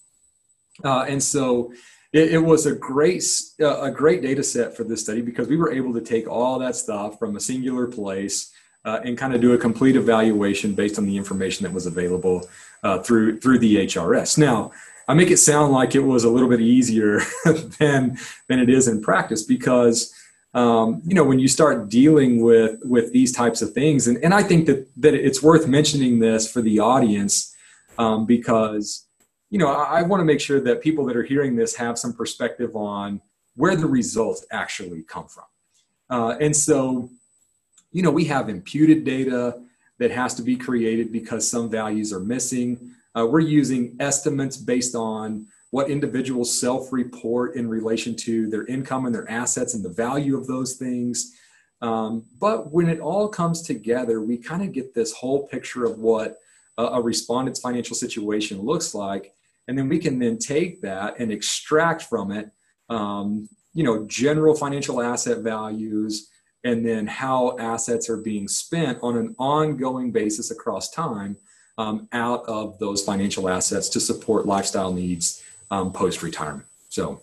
Uh, 0.84 1.06
and 1.08 1.22
so 1.22 1.72
it, 2.14 2.34
it, 2.34 2.38
was 2.38 2.66
a 2.66 2.76
great 2.76 3.24
uh, 3.60 3.82
a 3.82 3.92
great 3.92 4.22
data 4.22 4.44
set 4.44 4.76
for 4.76 4.84
this 4.84 5.02
study 5.02 5.22
because 5.22 5.48
we 5.48 5.58
were 5.58 5.72
able 5.72 5.94
to 5.94 6.02
take 6.02 6.28
all 6.28 6.60
that 6.60 6.76
stuff 6.76 7.18
from 7.20 7.36
a 7.36 7.40
singular 7.40 7.88
place 7.88 8.54
uh, 8.86 9.00
and 9.04 9.18
kind 9.18 9.34
of 9.34 9.42
do 9.42 9.54
a 9.54 9.58
complete 9.58 9.96
evaluation 9.96 10.74
based 10.74 10.98
on 10.98 11.06
the 11.06 11.18
information 11.18 11.64
that 11.64 11.74
was 11.74 11.86
available 11.86 12.48
uh, 12.84 13.00
through 13.00 13.40
through 13.40 13.60
the 13.60 13.76
HRS. 13.88 14.38
Now, 14.38 14.72
I 15.08 15.14
make 15.14 15.32
it 15.32 15.38
sound 15.38 15.72
like 15.72 15.96
it 15.96 16.02
was 16.02 16.24
a 16.26 16.30
little 16.30 16.50
bit 16.50 16.60
easier 16.60 17.22
than 17.80 18.18
than 18.48 18.60
it 18.60 18.70
is 18.70 18.88
in 18.88 19.02
practice 19.02 19.44
because 19.44 20.14
um, 20.54 21.02
you 21.06 21.16
know 21.16 21.24
when 21.24 21.40
you 21.40 21.48
start 21.48 21.90
dealing 21.90 22.42
with 22.42 22.80
with 22.84 23.14
these 23.14 23.32
types 23.32 23.62
of 23.62 23.74
things 23.74 24.08
and, 24.08 24.18
and 24.24 24.34
I 24.34 24.44
think 24.44 24.66
that 24.66 24.88
that 24.98 25.14
it's 25.14 25.42
worth 25.42 25.68
mentioning 25.68 26.20
this 26.20 26.52
for 26.52 26.62
the 26.62 26.80
audience 26.80 27.56
um, 27.98 28.26
because 28.26 29.06
you 29.50 29.60
know 29.60 29.70
I, 29.70 30.00
I 30.00 30.02
want 30.02 30.20
to 30.22 30.26
make 30.26 30.42
sure 30.42 30.60
that 30.60 30.82
people 30.82 31.06
that 31.06 31.16
are 31.16 31.24
hearing 31.24 31.56
this 31.56 31.76
have 31.76 31.98
some 31.98 32.14
perspective 32.14 32.76
on 32.76 33.22
where 33.56 33.76
the 33.76 33.88
results 33.88 34.46
actually 34.52 35.02
come 35.04 35.28
from. 35.28 35.46
Uh, 36.10 36.38
and 36.40 36.56
so 36.56 37.10
you 37.92 38.04
know 38.04 38.12
we 38.12 38.26
have 38.26 38.50
imputed 38.50 39.06
data 39.06 39.62
that 40.00 40.12
has 40.12 40.36
to 40.36 40.42
be 40.42 40.56
created 40.56 41.12
because 41.12 41.50
some 41.50 41.70
values 41.70 42.12
are 42.14 42.20
missing 42.20 42.92
uh, 43.16 43.26
we're 43.26 43.40
using 43.40 43.96
estimates 44.00 44.58
based 44.58 44.96
on 44.96 45.48
what 45.72 45.90
individuals 45.90 46.60
self 46.60 46.94
report 46.94 47.56
in 47.56 47.68
relation 47.68 48.16
to 48.16 48.50
their 48.50 48.66
income 48.66 49.06
and 49.06 49.14
their 49.14 49.30
assets 49.30 49.74
and 49.74 49.84
the 49.84 49.90
value 49.90 50.38
of 50.38 50.48
those 50.48 50.76
things. 50.76 51.34
Um, 51.82 52.26
but 52.40 52.72
when 52.72 52.90
it 52.90 53.00
all 53.00 53.28
comes 53.28 53.62
together, 53.62 54.22
we 54.22 54.38
kind 54.38 54.64
of 54.64 54.72
get 54.72 54.94
this 54.94 55.14
whole 55.14 55.48
picture 55.48 55.86
of 55.86 56.00
what 56.00 56.38
a, 56.78 56.84
a 56.84 57.02
respondent's 57.02 57.60
financial 57.60 57.96
situation 57.96 58.62
looks 58.62 58.96
like. 58.96 59.34
And 59.68 59.78
then 59.78 59.90
we 59.90 60.00
can 60.00 60.18
then 60.18 60.38
take 60.38 60.82
that 60.82 61.20
and 61.20 61.32
extract 61.32 62.04
from 62.04 62.32
it, 62.32 62.50
um, 62.90 63.50
you 63.74 63.84
know, 63.84 64.06
general 64.08 64.56
financial 64.56 65.02
asset 65.02 65.40
values, 65.40 66.30
and 66.64 66.86
then 66.86 67.06
how 67.06 67.58
assets 67.60 68.10
are 68.10 68.18
being 68.18 68.48
spent 68.48 68.98
on 69.02 69.18
an 69.18 69.36
ongoing 69.38 70.12
basis 70.12 70.52
across 70.52 70.90
time 70.90 71.38
um, 71.78 72.08
out 72.12 72.46
of 72.46 72.80
those 72.80 73.04
financial 73.04 73.50
assets 73.50 73.90
to 73.90 74.00
support 74.00 74.46
lifestyle 74.46 74.92
needs 74.94 75.44
um, 75.72 75.92
post 75.92 76.24
retirement. 76.24 76.66
So, 76.90 77.22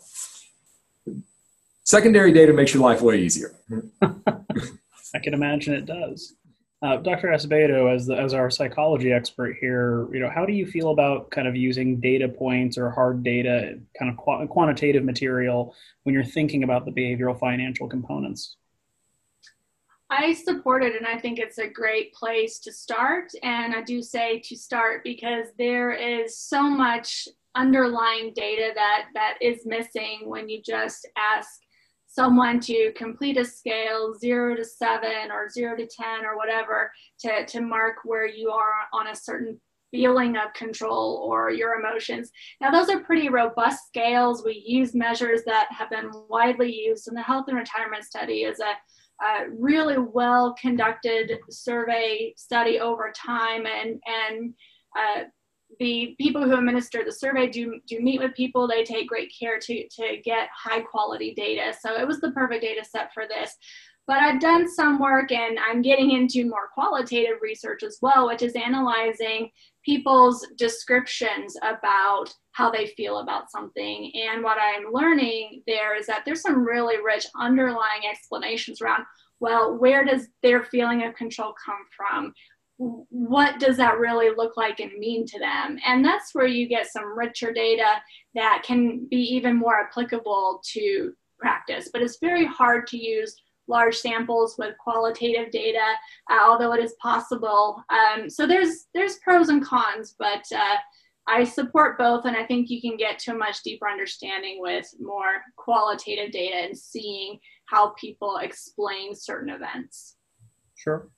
secondary 1.82 2.32
data 2.32 2.52
makes 2.52 2.72
your 2.72 2.82
life 2.82 3.00
way 3.00 3.20
easier. 3.20 3.54
I 4.02 5.18
can 5.22 5.34
imagine 5.34 5.74
it 5.74 5.86
does. 5.86 6.34
Uh, 6.82 6.98
Dr. 6.98 7.28
Asebedo, 7.28 7.94
as 7.94 8.06
the, 8.06 8.14
as 8.14 8.34
our 8.34 8.50
psychology 8.50 9.10
expert 9.10 9.56
here, 9.58 10.06
you 10.12 10.20
know, 10.20 10.28
how 10.28 10.44
do 10.44 10.52
you 10.52 10.66
feel 10.66 10.90
about 10.90 11.30
kind 11.30 11.48
of 11.48 11.56
using 11.56 11.98
data 11.98 12.28
points 12.28 12.76
or 12.76 12.90
hard 12.90 13.24
data, 13.24 13.78
kind 13.98 14.10
of 14.10 14.18
qu- 14.18 14.46
quantitative 14.48 15.02
material, 15.02 15.74
when 16.02 16.14
you're 16.14 16.22
thinking 16.22 16.62
about 16.62 16.84
the 16.84 16.90
behavioral 16.90 17.38
financial 17.38 17.88
components? 17.88 18.56
I 20.16 20.32
support 20.32 20.84
it, 20.84 20.94
and 20.94 21.06
I 21.06 21.18
think 21.18 21.38
it's 21.40 21.58
a 21.58 21.68
great 21.68 22.14
place 22.14 22.60
to 22.60 22.72
start. 22.72 23.32
And 23.42 23.74
I 23.74 23.82
do 23.82 24.00
say 24.00 24.40
to 24.44 24.56
start 24.56 25.02
because 25.02 25.48
there 25.58 25.90
is 25.90 26.38
so 26.38 26.62
much 26.62 27.26
underlying 27.56 28.32
data 28.34 28.70
that 28.74 29.06
that 29.14 29.38
is 29.40 29.66
missing 29.66 30.20
when 30.24 30.48
you 30.48 30.62
just 30.62 31.08
ask 31.16 31.60
someone 32.06 32.60
to 32.60 32.92
complete 32.92 33.36
a 33.36 33.44
scale 33.44 34.14
zero 34.14 34.54
to 34.54 34.64
seven 34.64 35.32
or 35.32 35.48
zero 35.48 35.76
to 35.76 35.84
10 35.86 36.24
or 36.24 36.36
whatever 36.36 36.92
to, 37.18 37.44
to 37.46 37.60
mark 37.60 37.96
where 38.04 38.26
you 38.26 38.50
are 38.50 38.86
on 38.92 39.08
a 39.08 39.16
certain 39.16 39.60
feeling 39.90 40.36
of 40.36 40.52
control 40.54 41.24
or 41.28 41.50
your 41.50 41.80
emotions. 41.80 42.30
Now, 42.60 42.70
those 42.70 42.88
are 42.88 43.00
pretty 43.00 43.28
robust 43.28 43.86
scales. 43.88 44.44
We 44.44 44.62
use 44.64 44.94
measures 44.94 45.42
that 45.46 45.66
have 45.70 45.90
been 45.90 46.10
widely 46.28 46.72
used 46.72 47.08
in 47.08 47.14
the 47.14 47.22
health 47.22 47.46
and 47.48 47.56
retirement 47.56 48.04
study 48.04 48.42
is 48.42 48.60
a, 48.60 48.74
really 49.50 49.98
well 49.98 50.54
conducted 50.60 51.38
survey 51.50 52.34
study 52.36 52.80
over 52.80 53.12
time 53.16 53.66
and, 53.66 54.00
and 54.06 54.54
uh, 54.98 55.24
the 55.80 56.14
people 56.18 56.42
who 56.42 56.56
administer 56.56 57.04
the 57.04 57.12
survey 57.12 57.48
do, 57.48 57.80
do 57.86 58.00
meet 58.00 58.20
with 58.20 58.34
people. 58.34 58.68
They 58.68 58.84
take 58.84 59.08
great 59.08 59.32
care 59.38 59.58
to, 59.58 59.88
to 59.88 60.16
get 60.24 60.48
high 60.56 60.80
quality 60.80 61.34
data. 61.34 61.74
So 61.80 61.98
it 61.98 62.06
was 62.06 62.20
the 62.20 62.32
perfect 62.32 62.62
data 62.62 62.84
set 62.84 63.12
for 63.12 63.24
this. 63.28 63.56
But 64.06 64.18
I've 64.18 64.40
done 64.40 64.68
some 64.68 65.00
work 65.00 65.32
and 65.32 65.58
I'm 65.58 65.80
getting 65.80 66.10
into 66.10 66.48
more 66.48 66.68
qualitative 66.74 67.38
research 67.40 67.82
as 67.82 67.98
well, 68.02 68.26
which 68.26 68.42
is 68.42 68.52
analyzing 68.52 69.50
people's 69.84 70.46
descriptions 70.58 71.56
about 71.62 72.32
how 72.54 72.70
they 72.70 72.86
feel 72.96 73.18
about 73.18 73.50
something. 73.50 74.10
And 74.14 74.42
what 74.42 74.58
I'm 74.58 74.92
learning 74.92 75.62
there 75.66 75.96
is 75.96 76.06
that 76.06 76.22
there's 76.24 76.42
some 76.42 76.64
really 76.64 76.96
rich 77.02 77.26
underlying 77.38 78.02
explanations 78.10 78.80
around 78.80 79.04
well, 79.40 79.76
where 79.76 80.04
does 80.04 80.28
their 80.42 80.62
feeling 80.62 81.02
of 81.02 81.14
control 81.16 81.54
come 81.66 81.84
from? 81.94 82.32
what 82.76 83.60
does 83.60 83.76
that 83.76 83.98
really 83.98 84.30
look 84.36 84.56
like 84.56 84.80
and 84.80 84.92
mean 84.98 85.24
to 85.26 85.38
them? 85.38 85.78
And 85.86 86.04
that's 86.04 86.34
where 86.34 86.46
you 86.46 86.68
get 86.68 86.90
some 86.90 87.16
richer 87.16 87.52
data 87.52 87.86
that 88.34 88.62
can 88.64 89.06
be 89.08 89.18
even 89.18 89.56
more 89.56 89.80
applicable 89.80 90.60
to 90.72 91.12
practice. 91.38 91.88
But 91.92 92.02
it's 92.02 92.18
very 92.20 92.44
hard 92.44 92.86
to 92.88 92.96
use 92.96 93.36
large 93.68 93.96
samples 93.96 94.56
with 94.58 94.76
qualitative 94.78 95.50
data, 95.50 95.94
uh, 96.30 96.38
although 96.42 96.72
it 96.72 96.82
is 96.82 96.94
possible. 97.00 97.82
Um, 97.90 98.28
so 98.28 98.46
there's 98.46 98.86
there's 98.92 99.18
pros 99.18 99.48
and 99.48 99.64
cons, 99.64 100.16
but 100.18 100.44
uh, 100.54 100.76
I 101.26 101.44
support 101.44 101.96
both, 101.96 102.26
and 102.26 102.36
I 102.36 102.44
think 102.44 102.68
you 102.68 102.80
can 102.80 102.96
get 102.96 103.18
to 103.20 103.32
a 103.32 103.38
much 103.38 103.62
deeper 103.62 103.88
understanding 103.88 104.58
with 104.60 104.86
more 105.00 105.42
qualitative 105.56 106.32
data 106.32 106.56
and 106.56 106.76
seeing 106.76 107.38
how 107.66 107.94
people 107.98 108.38
explain 108.42 109.14
certain 109.14 109.48
events. 109.48 110.16
Sure. 110.74 111.08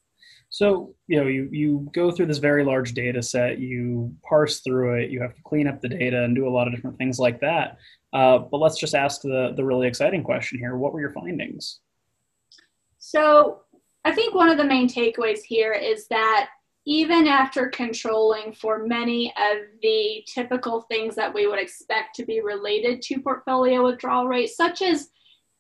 So, 0.49 0.95
you 1.09 1.21
know, 1.21 1.27
you, 1.27 1.49
you 1.51 1.91
go 1.93 2.13
through 2.13 2.27
this 2.27 2.39
very 2.39 2.65
large 2.65 2.95
data 2.95 3.21
set, 3.21 3.59
you 3.59 4.15
parse 4.27 4.61
through 4.61 5.01
it, 5.03 5.11
you 5.11 5.21
have 5.21 5.35
to 5.35 5.43
clean 5.43 5.67
up 5.67 5.81
the 5.81 5.89
data 5.89 6.23
and 6.23 6.37
do 6.37 6.47
a 6.47 6.51
lot 6.51 6.69
of 6.69 6.75
different 6.75 6.99
things 6.99 7.19
like 7.19 7.41
that. 7.41 7.79
Uh, 8.13 8.39
but 8.39 8.59
let's 8.59 8.79
just 8.79 8.95
ask 8.95 9.23
the, 9.23 9.55
the 9.57 9.65
really 9.65 9.89
exciting 9.89 10.23
question 10.23 10.59
here. 10.59 10.77
What 10.77 10.93
were 10.93 11.01
your 11.01 11.13
findings? 11.13 11.81
So, 12.99 13.63
I 14.05 14.13
think 14.13 14.37
one 14.37 14.49
of 14.49 14.57
the 14.57 14.65
main 14.65 14.89
takeaways 14.89 15.41
here 15.43 15.73
is 15.73 16.07
that 16.09 16.49
even 16.87 17.27
after 17.27 17.69
controlling 17.69 18.53
for 18.53 18.87
many 18.87 19.33
of 19.37 19.59
the 19.83 20.25
typical 20.33 20.83
things 20.83 21.17
that 21.17 21.35
we 21.35 21.47
would 21.47 21.59
expect 21.59 22.15
to 22.15 22.25
be 22.25 22.41
related 22.41 23.03
to 23.03 23.21
portfolio 23.21 23.85
withdrawal 23.85 24.29
rates, 24.29 24.57
such 24.57 24.83
as 24.83 25.11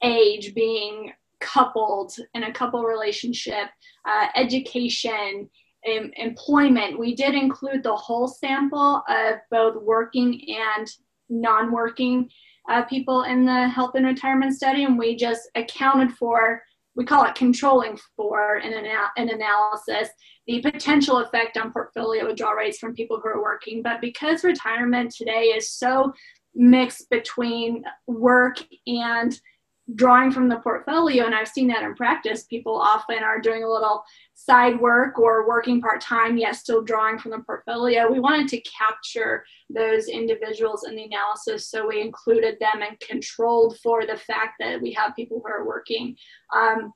age 0.02 0.54
being 0.54 1.12
coupled 1.40 2.14
in 2.34 2.44
a 2.44 2.52
couple 2.52 2.84
relationship, 2.84 3.68
uh, 4.08 4.28
education, 4.36 5.50
em- 5.84 6.12
employment. 6.16 6.98
We 6.98 7.16
did 7.16 7.34
include 7.34 7.82
the 7.82 7.96
whole 7.96 8.28
sample 8.28 9.02
of 9.08 9.36
both 9.50 9.82
working 9.82 10.40
and 10.48 10.88
non 11.28 11.72
working 11.72 12.30
uh, 12.68 12.82
people 12.84 13.22
in 13.24 13.44
the 13.44 13.68
health 13.68 13.96
and 13.96 14.06
retirement 14.06 14.54
study, 14.54 14.84
and 14.84 14.98
we 14.98 15.16
just 15.16 15.48
accounted 15.54 16.12
for, 16.12 16.62
we 16.96 17.04
call 17.04 17.24
it 17.24 17.34
controlling 17.34 17.98
for 18.16 18.56
an, 18.56 18.72
an 19.16 19.28
analysis, 19.28 20.08
the 20.46 20.60
potential 20.62 21.18
effect 21.18 21.56
on 21.58 21.72
portfolio 21.72 22.26
withdrawal 22.26 22.54
rates 22.54 22.78
from 22.78 22.94
people 22.94 23.20
who 23.22 23.28
are 23.28 23.42
working. 23.42 23.82
But 23.82 24.00
because 24.00 24.42
retirement 24.42 25.14
today 25.14 25.52
is 25.56 25.70
so 25.70 26.12
mixed 26.54 27.10
between 27.10 27.84
work 28.06 28.58
and 28.86 29.38
drawing 29.94 30.32
from 30.32 30.48
the 30.48 30.56
portfolio 30.56 31.26
and 31.26 31.34
i've 31.34 31.46
seen 31.46 31.68
that 31.68 31.84
in 31.84 31.94
practice. 31.94 32.42
People 32.44 32.76
often 32.76 33.22
are 33.22 33.40
doing 33.40 33.62
a 33.62 33.70
little 33.70 34.02
side 34.34 34.80
work 34.80 35.18
or 35.18 35.46
working 35.46 35.80
part-time 35.80 36.36
yet 36.36 36.56
still 36.56 36.82
drawing 36.82 37.18
from 37.18 37.30
the 37.30 37.38
portfolio. 37.40 38.10
We 38.10 38.20
wanted 38.20 38.48
to 38.48 38.60
capture 38.62 39.44
those 39.70 40.08
individuals 40.08 40.86
in 40.88 40.96
the 40.96 41.04
analysis 41.04 41.70
so 41.70 41.86
we 41.86 42.00
included 42.00 42.56
them 42.60 42.82
and 42.82 42.98
controlled 43.00 43.78
for 43.82 44.06
the 44.06 44.16
fact 44.16 44.54
that 44.58 44.82
we 44.82 44.92
have 44.92 45.14
people 45.14 45.40
who 45.44 45.52
are 45.52 45.66
working 45.66 46.16
um, 46.54 46.92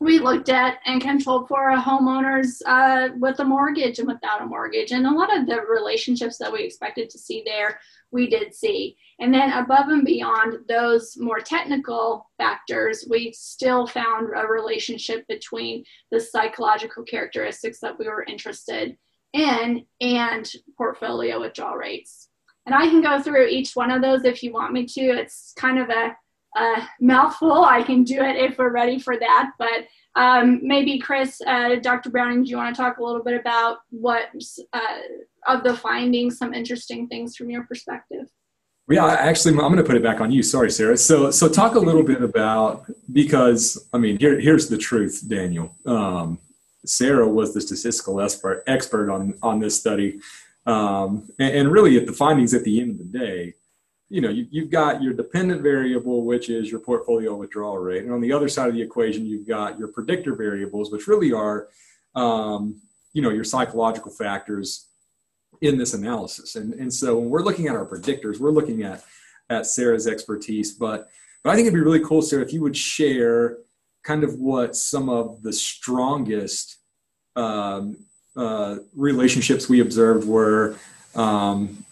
we 0.00 0.18
looked 0.18 0.48
at 0.48 0.78
and 0.86 1.00
controlled 1.00 1.46
for 1.46 1.70
homeowners 1.72 2.62
uh, 2.64 3.10
with 3.18 3.38
a 3.40 3.44
mortgage 3.44 3.98
and 3.98 4.08
without 4.08 4.40
a 4.40 4.46
mortgage 4.46 4.92
and 4.92 5.06
a 5.06 5.10
lot 5.10 5.36
of 5.36 5.46
the 5.46 5.60
relationships 5.60 6.38
that 6.38 6.50
we 6.50 6.62
expected 6.62 7.10
to 7.10 7.18
see 7.18 7.42
there 7.44 7.78
we 8.10 8.28
did 8.28 8.54
see. 8.54 8.96
And 9.18 9.32
then 9.32 9.52
above 9.52 9.88
and 9.88 10.04
beyond 10.04 10.66
those 10.68 11.16
more 11.18 11.40
technical 11.40 12.30
factors, 12.38 13.06
we 13.08 13.32
still 13.32 13.86
found 13.86 14.30
a 14.34 14.46
relationship 14.46 15.26
between 15.28 15.84
the 16.10 16.20
psychological 16.20 17.04
characteristics 17.04 17.78
that 17.80 17.98
we 17.98 18.06
were 18.06 18.24
interested 18.24 18.96
in 19.32 19.84
and 20.00 20.50
portfolio 20.76 21.40
withdrawal 21.40 21.76
rates. 21.76 22.28
And 22.66 22.74
I 22.74 22.88
can 22.88 23.00
go 23.00 23.20
through 23.20 23.48
each 23.48 23.72
one 23.74 23.90
of 23.90 24.02
those 24.02 24.24
if 24.24 24.42
you 24.42 24.52
want 24.52 24.72
me 24.72 24.86
to. 24.86 25.00
It's 25.00 25.52
kind 25.56 25.78
of 25.78 25.88
a, 25.88 26.16
a 26.56 26.82
mouthful. 27.00 27.64
I 27.64 27.82
can 27.82 28.04
do 28.04 28.20
it 28.20 28.36
if 28.36 28.58
we're 28.58 28.72
ready 28.72 28.98
for 28.98 29.18
that. 29.18 29.52
But 29.58 29.86
um, 30.16 30.60
maybe 30.62 30.98
Chris, 30.98 31.40
uh, 31.46 31.76
Dr. 31.76 32.10
Browning, 32.10 32.44
do 32.44 32.50
you 32.50 32.56
want 32.56 32.74
to 32.74 32.80
talk 32.80 32.98
a 32.98 33.04
little 33.04 33.22
bit 33.22 33.38
about 33.38 33.78
what 33.90 34.30
uh, 34.72 34.98
of 35.46 35.62
the 35.62 35.76
findings, 35.76 36.38
some 36.38 36.52
interesting 36.52 37.06
things 37.08 37.36
from 37.36 37.50
your 37.50 37.64
perspective? 37.64 38.26
Yeah, 38.88 39.06
actually, 39.06 39.52
I'm 39.52 39.60
going 39.60 39.76
to 39.76 39.84
put 39.84 39.94
it 39.94 40.02
back 40.02 40.20
on 40.20 40.32
you. 40.32 40.42
Sorry, 40.42 40.70
Sarah. 40.70 40.96
So, 40.96 41.30
so 41.30 41.48
talk 41.48 41.76
a 41.76 41.78
little 41.78 42.02
bit 42.02 42.22
about 42.22 42.86
because 43.12 43.88
I 43.92 43.98
mean, 43.98 44.18
here, 44.18 44.40
here's 44.40 44.68
the 44.68 44.78
truth, 44.78 45.24
Daniel. 45.28 45.76
Um, 45.86 46.40
Sarah 46.84 47.28
was 47.28 47.54
the 47.54 47.60
statistical 47.60 48.20
expert 48.20 48.64
expert 48.66 49.10
on 49.10 49.34
on 49.42 49.60
this 49.60 49.78
study, 49.78 50.18
um, 50.66 51.30
and, 51.38 51.54
and, 51.54 51.72
really, 51.72 51.98
at 51.98 52.06
the 52.06 52.12
findings 52.12 52.52
at 52.52 52.64
the 52.64 52.80
end 52.80 52.92
of 52.92 52.98
the 52.98 53.18
day, 53.18 53.54
you 54.10 54.20
know, 54.20 54.28
you, 54.28 54.46
you've 54.50 54.70
got 54.70 55.02
your 55.02 55.14
dependent 55.14 55.62
variable, 55.62 56.24
which 56.24 56.50
is 56.50 56.70
your 56.70 56.80
portfolio 56.80 57.34
withdrawal 57.34 57.78
rate, 57.78 58.02
and 58.02 58.12
on 58.12 58.20
the 58.20 58.32
other 58.32 58.48
side 58.48 58.68
of 58.68 58.74
the 58.74 58.82
equation, 58.82 59.24
you've 59.24 59.46
got 59.46 59.78
your 59.78 59.88
predictor 59.88 60.34
variables, 60.34 60.90
which 60.90 61.06
really 61.06 61.32
are, 61.32 61.68
um, 62.16 62.82
you 63.12 63.22
know, 63.22 63.30
your 63.30 63.44
psychological 63.44 64.10
factors 64.10 64.88
in 65.60 65.78
this 65.78 65.94
analysis. 65.94 66.56
And, 66.56 66.74
and 66.74 66.92
so 66.92 67.18
when 67.18 67.30
we're 67.30 67.42
looking 67.42 67.68
at 67.68 67.76
our 67.76 67.86
predictors, 67.86 68.40
we're 68.40 68.50
looking 68.50 68.82
at, 68.82 69.04
at 69.48 69.66
Sarah's 69.66 70.06
expertise. 70.06 70.72
But, 70.72 71.08
but 71.42 71.50
I 71.50 71.54
think 71.54 71.66
it'd 71.66 71.74
be 71.74 71.80
really 71.80 72.04
cool, 72.04 72.22
Sarah, 72.22 72.42
if 72.42 72.52
you 72.52 72.62
would 72.62 72.76
share 72.76 73.58
kind 74.02 74.24
of 74.24 74.34
what 74.34 74.74
some 74.74 75.08
of 75.08 75.42
the 75.42 75.52
strongest 75.52 76.78
um, 77.36 77.96
uh, 78.36 78.76
relationships 78.96 79.68
we 79.68 79.80
observed 79.80 80.26
were 80.26 80.76
um, 81.14 81.84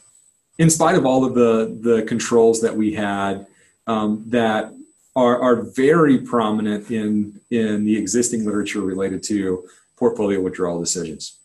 in 0.58 0.68
spite 0.68 0.96
of 0.96 1.06
all 1.06 1.24
of 1.24 1.34
the, 1.34 1.78
the 1.80 2.02
controls 2.02 2.60
that 2.60 2.76
we 2.76 2.92
had 2.92 3.46
um, 3.86 4.24
that 4.26 4.72
are, 5.16 5.40
are 5.40 5.62
very 5.74 6.18
prominent 6.18 6.90
in, 6.90 7.40
in 7.50 7.84
the 7.84 7.96
existing 7.96 8.44
literature 8.44 8.80
related 8.82 9.22
to 9.24 9.68
portfolio 9.96 10.40
withdrawal 10.40 10.78
decisions. 10.78 11.38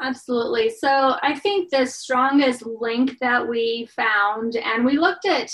Absolutely. 0.00 0.70
So 0.70 1.16
I 1.22 1.38
think 1.38 1.70
the 1.70 1.84
strongest 1.84 2.64
link 2.64 3.18
that 3.20 3.46
we 3.46 3.88
found, 3.96 4.56
and 4.56 4.84
we 4.84 4.96
looked 4.96 5.26
at 5.26 5.50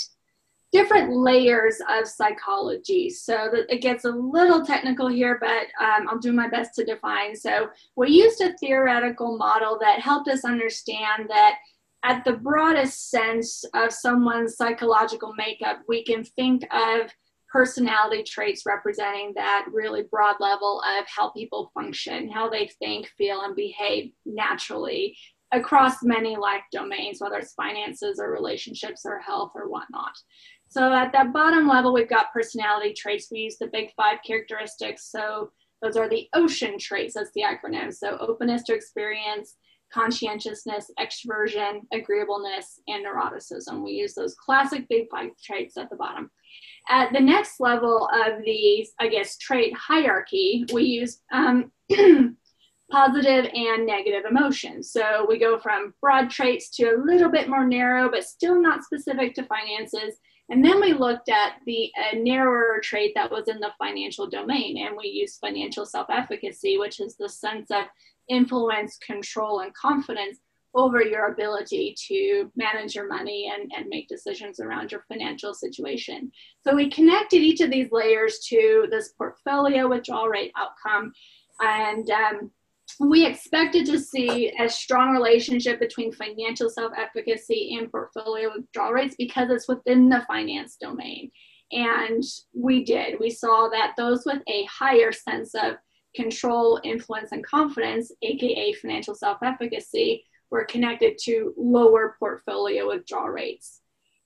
different 0.71 1.11
layers 1.11 1.77
of 1.89 2.07
psychology. 2.07 3.09
So 3.09 3.49
it 3.69 3.81
gets 3.81 4.03
a 4.05 4.11
little 4.11 4.63
technical 4.63 5.07
here, 5.07 5.39
but 5.39 5.67
um, 5.83 6.07
I'll 6.09 6.19
do 6.19 6.33
my 6.33 6.49
best 6.49 6.75
to 6.75 6.85
define. 6.85 7.35
So 7.35 7.69
we 7.95 8.09
used 8.09 8.41
a 8.41 8.53
theoretical 8.57 9.37
model 9.37 9.77
that 9.81 10.01
helped 10.01 10.27
us 10.27 10.43
understand 10.43 11.29
that 11.29 11.55
at 12.05 12.23
the 12.23 12.33
broadest 12.33 13.09
sense 13.09 13.63
of 13.73 13.91
someone's 13.91 14.57
psychological 14.57 15.33
makeup, 15.35 15.79
we 15.87 16.03
can 16.03 16.23
think 16.23 16.63
of 16.71 17.09
personality 17.51 18.21
traits 18.21 18.63
representing 18.65 19.31
that 19.35 19.65
really 19.71 20.03
broad 20.11 20.35
level 20.39 20.81
of 20.99 21.05
how 21.07 21.31
people 21.31 21.71
function, 21.73 22.29
how 22.29 22.47
they 22.49 22.69
think, 22.79 23.07
feel, 23.17 23.41
and 23.41 23.55
behave 23.55 24.11
naturally 24.25 25.17
across 25.51 26.03
many 26.03 26.35
life 26.35 26.63
domains, 26.71 27.19
whether 27.19 27.37
it's 27.37 27.53
finances 27.53 28.19
or 28.19 28.31
relationships 28.31 29.01
or 29.05 29.19
health 29.19 29.51
or 29.55 29.69
whatnot. 29.69 30.11
So 30.67 30.93
at 30.93 31.11
that 31.13 31.33
bottom 31.33 31.67
level, 31.67 31.93
we've 31.93 32.09
got 32.09 32.33
personality 32.33 32.93
traits. 32.93 33.29
We 33.31 33.39
use 33.39 33.57
the 33.57 33.69
big 33.71 33.91
five 33.95 34.19
characteristics. 34.25 35.09
So 35.09 35.51
those 35.81 35.97
are 35.97 36.09
the 36.09 36.27
ocean 36.33 36.77
traits, 36.79 37.15
that's 37.15 37.31
the 37.35 37.43
acronym. 37.43 37.93
So 37.93 38.17
openness 38.19 38.63
to 38.63 38.75
experience, 38.75 39.55
conscientiousness, 39.93 40.91
extroversion, 40.99 41.81
agreeableness, 41.93 42.79
and 42.87 43.05
neuroticism. 43.05 43.83
We 43.83 43.91
use 43.91 44.13
those 44.13 44.35
classic 44.35 44.87
big 44.89 45.07
five 45.09 45.31
traits 45.43 45.77
at 45.77 45.89
the 45.89 45.95
bottom. 45.95 46.29
At 46.89 47.11
the 47.13 47.19
next 47.19 47.59
level 47.59 48.09
of 48.13 48.43
the, 48.43 48.87
I 48.99 49.07
guess, 49.07 49.37
trait 49.37 49.73
hierarchy, 49.75 50.65
we 50.73 50.83
use 50.83 51.21
um, 51.31 51.71
positive 52.91 53.49
and 53.53 53.85
negative 53.85 54.23
emotions. 54.29 54.91
So 54.91 55.25
we 55.27 55.39
go 55.39 55.59
from 55.59 55.93
broad 56.01 56.29
traits 56.29 56.69
to 56.77 56.91
a 56.91 57.03
little 57.03 57.29
bit 57.29 57.49
more 57.49 57.65
narrow, 57.65 58.09
but 58.09 58.23
still 58.23 58.61
not 58.61 58.83
specific 58.83 59.33
to 59.35 59.45
finances. 59.45 60.19
And 60.49 60.63
then 60.63 60.79
we 60.79 60.93
looked 60.93 61.29
at 61.29 61.53
the 61.65 61.91
narrower 62.13 62.79
trait 62.83 63.13
that 63.15 63.31
was 63.31 63.47
in 63.47 63.59
the 63.59 63.71
financial 63.79 64.27
domain, 64.27 64.77
and 64.77 64.95
we 64.95 65.07
used 65.07 65.39
financial 65.39 65.87
self 65.87 66.07
efficacy, 66.11 66.77
which 66.77 66.99
is 66.99 67.15
the 67.15 67.29
sense 67.29 67.71
of 67.71 67.85
influence, 68.29 68.97
control, 68.97 69.59
and 69.61 69.73
confidence 69.73 70.39
over 70.75 71.01
your 71.01 71.31
ability 71.31 71.95
to 72.07 72.51
manage 72.55 72.95
your 72.95 73.07
money 73.07 73.51
and, 73.53 73.71
and 73.75 73.87
make 73.87 74.09
decisions 74.09 74.59
around 74.59 74.91
your 74.91 75.05
financial 75.07 75.53
situation. 75.53 76.31
So 76.67 76.75
we 76.75 76.89
connected 76.89 77.41
each 77.41 77.61
of 77.61 77.71
these 77.71 77.87
layers 77.91 78.39
to 78.49 78.87
this 78.91 79.13
portfolio 79.17 79.87
withdrawal 79.87 80.27
rate 80.27 80.51
outcome. 80.57 81.13
And 81.61 82.09
um, 82.09 82.51
we 82.99 83.25
expected 83.25 83.85
to 83.87 83.99
see 83.99 84.51
a 84.59 84.69
strong 84.69 85.13
relationship 85.13 85.79
between 85.79 86.11
financial 86.11 86.69
self 86.69 86.91
efficacy 86.97 87.77
and 87.79 87.89
portfolio 87.89 88.51
withdrawal 88.55 88.91
rates 88.91 89.15
because 89.17 89.49
it's 89.49 89.69
within 89.69 90.09
the 90.09 90.25
finance 90.27 90.75
domain. 90.79 91.31
And 91.71 92.23
we 92.53 92.83
did. 92.83 93.19
We 93.19 93.31
saw 93.31 93.69
that 93.69 93.93
those 93.97 94.23
with 94.25 94.41
a 94.47 94.65
higher 94.65 95.11
sense 95.11 95.55
of 95.55 95.75
control, 96.15 96.79
influence, 96.83 97.31
and 97.31 97.45
confidence, 97.45 98.11
aka 98.21 98.73
financial 98.73 99.15
self 99.15 99.39
efficacy, 99.43 100.25
were 100.49 100.65
connected 100.65 101.17
to 101.23 101.53
lower 101.57 102.15
portfolio 102.19 102.87
withdrawal 102.87 103.29
rates. 103.29 103.81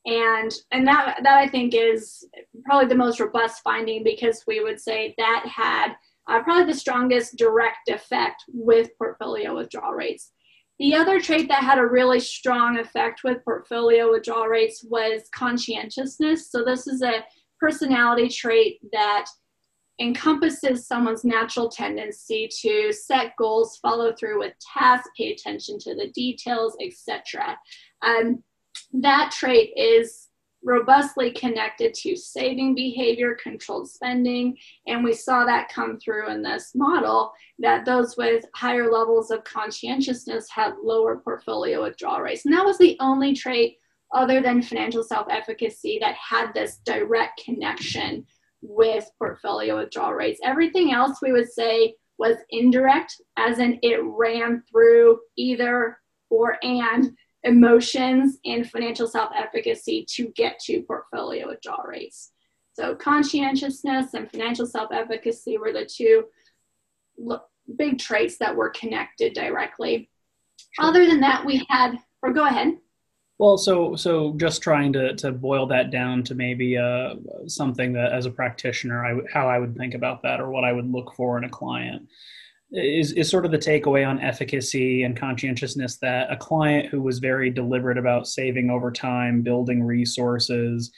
And 0.05 0.51
and 0.71 0.87
that 0.87 1.19
that 1.23 1.37
I 1.39 1.47
think 1.47 1.73
is 1.75 2.27
probably 2.65 2.87
the 2.87 2.95
most 2.95 3.19
robust 3.19 3.61
finding 3.63 4.03
because 4.03 4.43
we 4.47 4.63
would 4.63 4.79
say 4.79 5.13
that 5.17 5.45
had 5.45 5.95
uh, 6.27 6.43
probably 6.43 6.71
the 6.71 6.79
strongest 6.79 7.37
direct 7.37 7.89
effect 7.89 8.43
with 8.47 8.97
portfolio 8.97 9.55
withdrawal 9.55 9.93
rates. 9.93 10.31
The 10.77 10.95
other 10.95 11.19
trait 11.19 11.49
that 11.49 11.63
had 11.63 11.77
a 11.77 11.85
really 11.85 12.21
strong 12.21 12.77
effect 12.77 13.23
with 13.23 13.43
portfolio 13.43 14.11
withdrawal 14.11 14.47
rates 14.47 14.85
was 14.87 15.27
conscientiousness. 15.35 16.49
So 16.49 16.63
this 16.63 16.87
is 16.87 17.01
a 17.01 17.25
personality 17.59 18.29
trait 18.29 18.79
that 18.93 19.25
encompasses 19.99 20.87
someone's 20.87 21.25
natural 21.25 21.69
tendency 21.69 22.49
to 22.61 22.91
set 22.93 23.35
goals, 23.37 23.77
follow 23.77 24.13
through 24.13 24.39
with 24.39 24.53
tasks, 24.59 25.09
pay 25.17 25.31
attention 25.33 25.77
to 25.79 25.95
the 25.95 26.09
details, 26.15 26.75
etc. 26.81 27.57
Um, 28.01 28.43
that 28.93 29.31
trait 29.31 29.71
is 29.75 30.27
robustly 30.63 31.31
connected 31.31 31.93
to 31.93 32.15
saving 32.15 32.75
behavior, 32.75 33.37
controlled 33.41 33.89
spending, 33.89 34.57
and 34.87 35.03
we 35.03 35.13
saw 35.13 35.45
that 35.45 35.69
come 35.69 35.97
through 35.99 36.29
in 36.29 36.41
this 36.41 36.71
model 36.75 37.31
that 37.59 37.85
those 37.85 38.17
with 38.17 38.43
higher 38.55 38.91
levels 38.91 39.31
of 39.31 39.43
conscientiousness 39.43 40.49
had 40.49 40.73
lower 40.83 41.17
portfolio 41.17 41.83
withdrawal 41.83 42.21
rates. 42.21 42.45
And 42.45 42.53
that 42.53 42.65
was 42.65 42.77
the 42.77 42.97
only 42.99 43.33
trait 43.33 43.77
other 44.13 44.41
than 44.41 44.61
financial 44.61 45.03
self 45.03 45.27
efficacy 45.29 45.97
that 46.01 46.15
had 46.15 46.53
this 46.53 46.79
direct 46.85 47.41
connection 47.43 48.25
with 48.61 49.09
portfolio 49.17 49.77
withdrawal 49.77 50.13
rates. 50.13 50.39
Everything 50.43 50.91
else 50.91 51.19
we 51.21 51.31
would 51.31 51.51
say 51.51 51.95
was 52.17 52.37
indirect, 52.49 53.15
as 53.37 53.59
in 53.59 53.79
it 53.81 53.99
ran 54.03 54.63
through 54.69 55.19
either 55.37 55.97
or 56.29 56.57
and 56.63 57.11
emotions 57.43 58.37
and 58.45 58.69
financial 58.69 59.07
self 59.07 59.31
efficacy 59.35 60.05
to 60.15 60.27
get 60.35 60.59
to 60.59 60.83
portfolio 60.83 61.47
withdrawal 61.47 61.85
rates. 61.87 62.31
So, 62.73 62.95
conscientiousness 62.95 64.13
and 64.13 64.29
financial 64.29 64.65
self 64.65 64.91
efficacy 64.91 65.57
were 65.57 65.73
the 65.73 65.85
two 65.85 66.25
big 67.77 67.99
traits 67.99 68.37
that 68.37 68.55
were 68.55 68.69
connected 68.69 69.33
directly. 69.33 70.09
Other 70.79 71.05
than 71.05 71.21
that, 71.21 71.45
we 71.45 71.65
had, 71.69 71.97
or 72.21 72.33
go 72.33 72.45
ahead. 72.45 72.77
Well, 73.39 73.57
so 73.57 73.95
so 73.95 74.33
just 74.37 74.61
trying 74.61 74.91
to 74.93 75.15
to 75.15 75.31
boil 75.31 75.65
that 75.67 75.91
down 75.91 76.23
to 76.25 76.35
maybe 76.35 76.77
uh, 76.77 77.15
something 77.47 77.93
that, 77.93 78.11
as 78.11 78.25
a 78.25 78.31
practitioner, 78.31 79.05
I 79.05 79.21
how 79.33 79.47
I 79.47 79.59
would 79.59 79.77
think 79.77 79.93
about 79.93 80.21
that, 80.23 80.41
or 80.41 80.49
what 80.51 80.65
I 80.65 80.73
would 80.73 80.91
look 80.91 81.13
for 81.15 81.37
in 81.37 81.45
a 81.45 81.49
client, 81.49 82.09
is 82.71 83.13
is 83.13 83.29
sort 83.29 83.45
of 83.45 83.51
the 83.51 83.57
takeaway 83.57 84.05
on 84.07 84.19
efficacy 84.19 85.03
and 85.03 85.17
conscientiousness 85.17 85.97
that 85.99 86.29
a 86.31 86.35
client 86.35 86.87
who 86.89 87.01
was 87.01 87.19
very 87.19 87.49
deliberate 87.49 87.97
about 87.97 88.27
saving 88.27 88.69
over 88.69 88.91
time, 88.91 89.41
building 89.41 89.83
resources, 89.83 90.91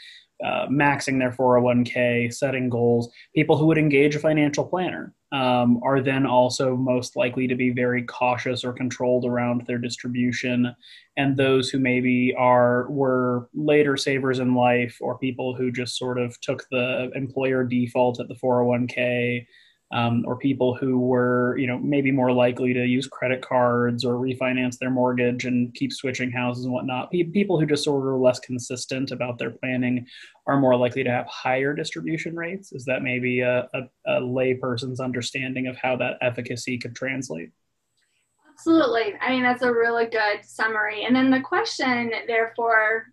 uh, 0.46 0.68
maxing 0.68 1.20
their 1.20 1.32
401k, 1.32 2.34
setting 2.34 2.70
goals, 2.70 3.12
people 3.36 3.58
who 3.58 3.68
would 3.68 3.78
engage 3.78 4.16
a 4.16 4.20
financial 4.20 4.66
planner 4.66 5.14
um, 5.32 5.80
are 5.84 6.02
then 6.02 6.26
also 6.26 6.76
most 6.76 7.16
likely 7.16 7.48
to 7.48 7.56
be 7.56 7.70
very 7.70 8.04
cautious 8.04 8.64
or 8.64 8.74
controlled 8.74 9.26
around 9.26 9.66
their 9.66 9.78
distribution. 9.78 10.76
And 11.16 11.38
those 11.38 11.70
who 11.70 11.80
maybe 11.80 12.34
are 12.38 12.90
were 12.90 13.50
later 13.54 13.96
savers 13.96 14.40
in 14.40 14.56
life 14.56 14.98
or 15.00 15.18
people 15.18 15.56
who 15.56 15.72
just 15.72 15.98
sort 15.98 16.20
of 16.20 16.40
took 16.42 16.66
the 16.70 17.12
employer 17.16 17.64
default 17.64 18.20
at 18.20 18.28
the 18.28 18.36
401k 18.36 19.46
um, 19.94 20.24
or 20.26 20.38
people 20.38 20.74
who 20.74 21.00
were, 21.00 21.58
you 21.58 21.68
know, 21.68 21.78
maybe 21.78 22.12
more 22.12 22.32
likely 22.32 22.74
to 22.74 22.86
use 22.86 23.08
credit 23.08 23.42
cards 23.42 24.06
or 24.06 24.16
refinance 24.16 24.78
their 24.78 24.90
mortgage 24.90 25.46
and 25.46 25.74
keep 25.74 25.92
switching 25.92 26.32
houses 26.32 26.66
and 26.66 26.74
whatnot. 26.74 27.12
people 27.12 27.60
who 27.60 27.66
just 27.66 27.84
sort 27.84 28.02
of 28.02 28.08
are 28.08 28.18
less 28.18 28.40
consistent 28.40 29.12
about 29.12 29.38
their 29.38 29.52
planning 29.52 30.06
are 30.48 30.60
more 30.60 30.76
likely 30.76 31.04
to 31.04 31.12
have 31.12 31.26
higher 31.28 31.74
distribution 31.74 32.36
rates. 32.36 32.72
Is 32.72 32.86
that 32.86 33.04
maybe 33.04 33.42
a, 33.42 33.70
a, 33.74 33.82
a 34.06 34.22
layperson's 34.22 35.02
understanding 35.02 35.68
of 35.68 35.76
how 35.76 35.98
that 35.98 36.18
efficacy 36.22 36.78
could 36.78 36.96
translate? 36.96 37.52
Absolutely. 38.50 39.16
I 39.20 39.32
mean, 39.32 39.44
that's 39.44 39.64
a 39.64 39.72
really 39.72 40.06
good 40.06 40.44
summary. 40.44 41.04
And 41.04 41.16
then 41.16 41.32
the 41.32 41.42
question, 41.42 42.12
therefore, 42.28 43.08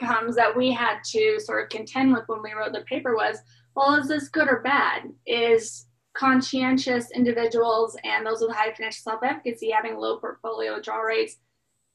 comes 0.00 0.34
that 0.34 0.56
we 0.56 0.72
had 0.72 0.98
to 1.04 1.38
sort 1.38 1.62
of 1.62 1.68
contend 1.68 2.12
with 2.12 2.24
when 2.26 2.42
we 2.42 2.52
wrote 2.52 2.72
the 2.72 2.80
paper 2.82 3.14
was 3.14 3.38
well, 3.76 3.94
is 3.94 4.08
this 4.08 4.28
good 4.28 4.48
or 4.48 4.60
bad? 4.60 5.04
Is 5.26 5.86
conscientious 6.14 7.10
individuals 7.12 7.96
and 8.04 8.26
those 8.26 8.40
with 8.40 8.50
high 8.50 8.72
financial 8.72 9.02
self 9.02 9.20
efficacy 9.22 9.70
having 9.70 9.96
low 9.96 10.18
portfolio 10.18 10.80
draw 10.80 11.00
rates 11.00 11.36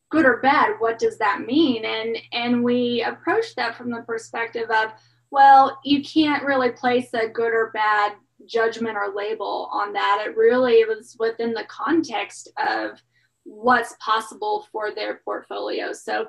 good 0.10 0.26
or 0.26 0.38
bad 0.38 0.76
what 0.80 1.00
does 1.00 1.18
that 1.18 1.42
mean? 1.42 1.84
And 1.86 2.18
and 2.32 2.64
we 2.64 3.04
approach 3.04 3.56
that 3.56 3.76
from 3.76 3.90
the 3.90 4.02
perspective 4.02 4.70
of 4.70 4.92
well 5.32 5.80
you 5.84 6.04
can't 6.04 6.46
really 6.46 6.72
place 6.72 7.10
a 7.14 7.28
good 7.28 7.54
or 7.54 7.72
bad 7.74 8.14
judgment 8.46 8.98
or 8.98 9.14
label 9.16 9.70
on 9.72 9.94
that. 9.94 10.24
It 10.26 10.38
really 10.38 10.84
was 10.86 11.16
within 11.20 11.54
the 11.54 11.66
context 11.68 12.50
of 12.58 13.02
what's 13.44 13.96
possible 14.00 14.68
for 14.72 14.94
their 14.94 15.22
portfolio. 15.24 15.94
So 15.94 16.26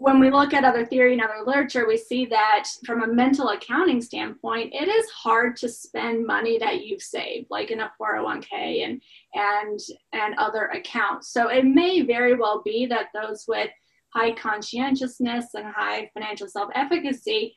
when 0.00 0.18
we 0.18 0.30
look 0.30 0.54
at 0.54 0.64
other 0.64 0.86
theory 0.86 1.12
and 1.12 1.20
other 1.20 1.44
literature, 1.44 1.86
we 1.86 1.98
see 1.98 2.24
that 2.24 2.64
from 2.86 3.02
a 3.02 3.06
mental 3.06 3.50
accounting 3.50 4.00
standpoint, 4.00 4.72
it 4.72 4.88
is 4.88 5.10
hard 5.10 5.56
to 5.58 5.68
spend 5.68 6.26
money 6.26 6.58
that 6.58 6.82
you've 6.82 7.02
saved, 7.02 7.48
like 7.50 7.70
in 7.70 7.80
a 7.80 7.92
401k 8.00 8.82
and 8.84 9.02
and 9.34 9.78
and 10.14 10.34
other 10.38 10.66
accounts. 10.68 11.28
So 11.28 11.48
it 11.48 11.66
may 11.66 12.00
very 12.00 12.34
well 12.34 12.62
be 12.64 12.86
that 12.86 13.08
those 13.12 13.44
with 13.46 13.68
high 14.14 14.32
conscientiousness 14.32 15.52
and 15.52 15.66
high 15.66 16.10
financial 16.14 16.48
self-efficacy 16.48 17.54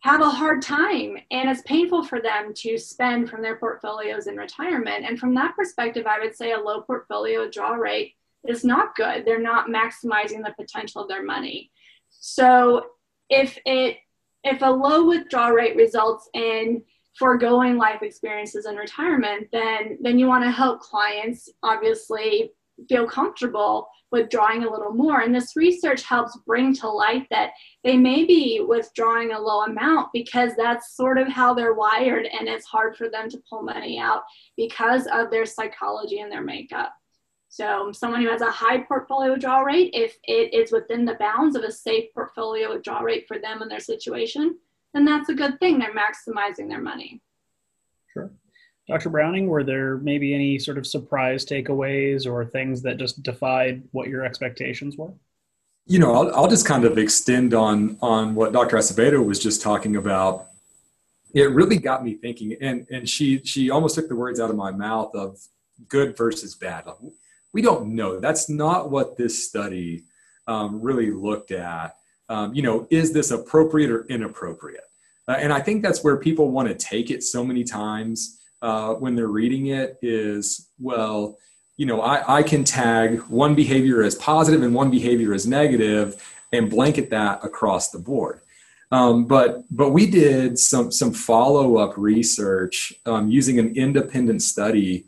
have 0.00 0.22
a 0.22 0.28
hard 0.28 0.62
time 0.62 1.16
and 1.30 1.48
it's 1.48 1.62
painful 1.62 2.02
for 2.02 2.20
them 2.20 2.52
to 2.54 2.78
spend 2.78 3.30
from 3.30 3.42
their 3.42 3.56
portfolios 3.56 4.26
in 4.26 4.36
retirement. 4.36 5.04
And 5.06 5.20
from 5.20 5.34
that 5.34 5.54
perspective, 5.54 6.06
I 6.06 6.18
would 6.18 6.34
say 6.34 6.52
a 6.52 6.58
low 6.58 6.80
portfolio 6.80 7.48
draw 7.48 7.74
rate 7.74 8.14
is 8.46 8.64
not 8.64 8.94
good. 8.94 9.24
They're 9.24 9.40
not 9.40 9.68
maximizing 9.68 10.42
the 10.42 10.54
potential 10.58 11.02
of 11.02 11.08
their 11.08 11.24
money. 11.24 11.70
So 12.10 12.86
if 13.28 13.58
it 13.64 13.98
if 14.42 14.62
a 14.62 14.70
low 14.70 15.06
withdrawal 15.06 15.52
rate 15.52 15.76
results 15.76 16.28
in 16.32 16.82
foregoing 17.18 17.76
life 17.76 18.02
experiences 18.02 18.66
in 18.66 18.76
retirement, 18.76 19.48
then 19.52 19.98
then 20.00 20.18
you 20.18 20.26
want 20.26 20.44
to 20.44 20.50
help 20.50 20.80
clients 20.80 21.48
obviously 21.62 22.52
feel 22.88 23.06
comfortable 23.06 23.88
withdrawing 24.10 24.64
a 24.64 24.70
little 24.70 24.92
more. 24.92 25.20
And 25.20 25.34
this 25.34 25.54
research 25.54 26.02
helps 26.02 26.36
bring 26.46 26.74
to 26.76 26.88
light 26.88 27.26
that 27.30 27.50
they 27.84 27.96
may 27.96 28.24
be 28.24 28.64
withdrawing 28.66 29.32
a 29.32 29.38
low 29.38 29.64
amount 29.64 30.08
because 30.12 30.52
that's 30.56 30.96
sort 30.96 31.18
of 31.18 31.28
how 31.28 31.54
they're 31.54 31.74
wired 31.74 32.26
and 32.26 32.48
it's 32.48 32.66
hard 32.66 32.96
for 32.96 33.08
them 33.08 33.28
to 33.30 33.42
pull 33.48 33.62
money 33.62 33.98
out 33.98 34.22
because 34.56 35.06
of 35.12 35.30
their 35.30 35.46
psychology 35.46 36.20
and 36.20 36.32
their 36.32 36.42
makeup. 36.42 36.92
So 37.52 37.90
someone 37.90 38.22
who 38.22 38.30
has 38.30 38.42
a 38.42 38.50
high 38.50 38.78
portfolio 38.78 39.32
withdrawal 39.32 39.64
rate, 39.64 39.90
if 39.92 40.16
it 40.22 40.54
is 40.54 40.70
within 40.70 41.04
the 41.04 41.16
bounds 41.16 41.56
of 41.56 41.64
a 41.64 41.72
safe 41.72 42.14
portfolio 42.14 42.72
withdrawal 42.72 43.02
rate 43.02 43.26
for 43.26 43.40
them 43.40 43.60
and 43.60 43.68
their 43.68 43.80
situation, 43.80 44.56
then 44.94 45.04
that's 45.04 45.28
a 45.30 45.34
good 45.34 45.58
thing. 45.58 45.80
They're 45.80 45.92
maximizing 45.92 46.68
their 46.68 46.80
money. 46.80 47.20
Sure. 48.12 48.30
Dr. 48.88 49.10
Browning, 49.10 49.48
were 49.48 49.64
there 49.64 49.96
maybe 49.96 50.32
any 50.32 50.60
sort 50.60 50.78
of 50.78 50.86
surprise 50.86 51.44
takeaways 51.44 52.24
or 52.24 52.46
things 52.46 52.82
that 52.82 52.98
just 52.98 53.20
defied 53.24 53.82
what 53.90 54.08
your 54.08 54.24
expectations 54.24 54.96
were? 54.96 55.12
You 55.86 55.98
know, 55.98 56.14
I'll, 56.14 56.34
I'll 56.36 56.48
just 56.48 56.66
kind 56.66 56.84
of 56.84 56.98
extend 56.98 57.52
on 57.52 57.98
on 58.00 58.36
what 58.36 58.52
Dr. 58.52 58.76
Asebedo 58.76 59.24
was 59.24 59.40
just 59.40 59.60
talking 59.60 59.96
about. 59.96 60.46
It 61.34 61.50
really 61.50 61.78
got 61.78 62.04
me 62.04 62.14
thinking, 62.14 62.56
and 62.60 62.86
and 62.92 63.08
she 63.08 63.42
she 63.42 63.70
almost 63.70 63.96
took 63.96 64.08
the 64.08 64.14
words 64.14 64.38
out 64.38 64.50
of 64.50 64.56
my 64.56 64.70
mouth 64.70 65.16
of 65.16 65.40
good 65.88 66.16
versus 66.16 66.54
bad. 66.54 66.84
We 67.52 67.62
don't 67.62 67.94
know. 67.94 68.20
That's 68.20 68.48
not 68.48 68.90
what 68.90 69.16
this 69.16 69.48
study 69.48 70.04
um, 70.46 70.80
really 70.80 71.10
looked 71.10 71.50
at. 71.50 71.96
Um, 72.28 72.54
you 72.54 72.62
know, 72.62 72.86
is 72.90 73.12
this 73.12 73.30
appropriate 73.30 73.90
or 73.90 74.06
inappropriate? 74.06 74.84
Uh, 75.26 75.32
and 75.32 75.52
I 75.52 75.60
think 75.60 75.82
that's 75.82 76.04
where 76.04 76.16
people 76.16 76.50
want 76.50 76.68
to 76.68 76.74
take 76.74 77.10
it 77.10 77.22
so 77.22 77.44
many 77.44 77.64
times 77.64 78.40
uh, 78.62 78.94
when 78.94 79.14
they're 79.14 79.28
reading 79.28 79.68
it 79.68 79.98
is, 80.02 80.68
well, 80.78 81.38
you 81.76 81.86
know, 81.86 82.02
I, 82.02 82.38
I 82.38 82.42
can 82.42 82.62
tag 82.62 83.20
one 83.22 83.54
behavior 83.54 84.02
as 84.02 84.14
positive 84.16 84.62
and 84.62 84.74
one 84.74 84.90
behavior 84.90 85.32
as 85.32 85.46
negative 85.46 86.22
and 86.52 86.68
blanket 86.68 87.10
that 87.10 87.44
across 87.44 87.90
the 87.90 87.98
board. 87.98 88.40
Um, 88.92 89.26
but 89.26 89.64
but 89.70 89.90
we 89.90 90.10
did 90.10 90.58
some 90.58 90.90
some 90.90 91.12
follow 91.12 91.78
up 91.78 91.96
research 91.96 92.92
um, 93.06 93.30
using 93.30 93.58
an 93.58 93.76
independent 93.76 94.42
study 94.42 95.06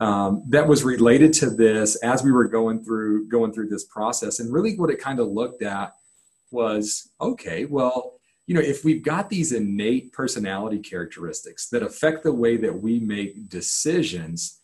um, 0.00 0.44
that 0.48 0.66
was 0.66 0.84
related 0.84 1.32
to 1.34 1.50
this 1.50 1.96
as 1.96 2.22
we 2.22 2.32
were 2.32 2.48
going 2.48 2.84
through 2.84 3.28
going 3.28 3.52
through 3.52 3.68
this 3.68 3.84
process. 3.84 4.40
And 4.40 4.52
really, 4.52 4.76
what 4.76 4.90
it 4.90 5.00
kind 5.00 5.20
of 5.20 5.28
looked 5.28 5.62
at 5.62 5.94
was 6.50 7.10
okay, 7.20 7.64
well, 7.64 8.14
you 8.46 8.54
know, 8.54 8.60
if 8.60 8.84
we've 8.84 9.02
got 9.02 9.30
these 9.30 9.52
innate 9.52 10.12
personality 10.12 10.78
characteristics 10.78 11.68
that 11.68 11.82
affect 11.82 12.24
the 12.24 12.32
way 12.32 12.56
that 12.56 12.82
we 12.82 12.98
make 12.98 13.48
decisions, 13.48 14.60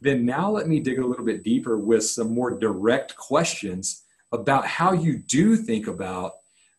then 0.00 0.24
now 0.24 0.50
let 0.50 0.68
me 0.68 0.80
dig 0.80 0.98
a 0.98 1.06
little 1.06 1.24
bit 1.24 1.42
deeper 1.42 1.78
with 1.78 2.04
some 2.04 2.32
more 2.32 2.58
direct 2.58 3.16
questions 3.16 4.04
about 4.32 4.66
how 4.66 4.92
you 4.92 5.18
do 5.18 5.56
think 5.56 5.86
about 5.86 6.32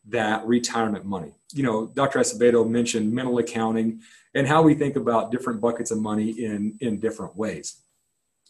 that 0.08 0.46
retirement 0.46 1.06
money. 1.06 1.34
You 1.54 1.64
know, 1.64 1.88
Dr. 1.88 2.20
Asebedo 2.20 2.68
mentioned 2.68 3.12
mental 3.12 3.38
accounting 3.38 4.02
and 4.34 4.48
how 4.48 4.62
we 4.62 4.74
think 4.74 4.96
about 4.96 5.32
different 5.32 5.62
buckets 5.62 5.92
of 5.92 6.00
money 6.00 6.30
in, 6.30 6.78
in 6.82 7.00
different 7.00 7.36
ways. 7.36 7.82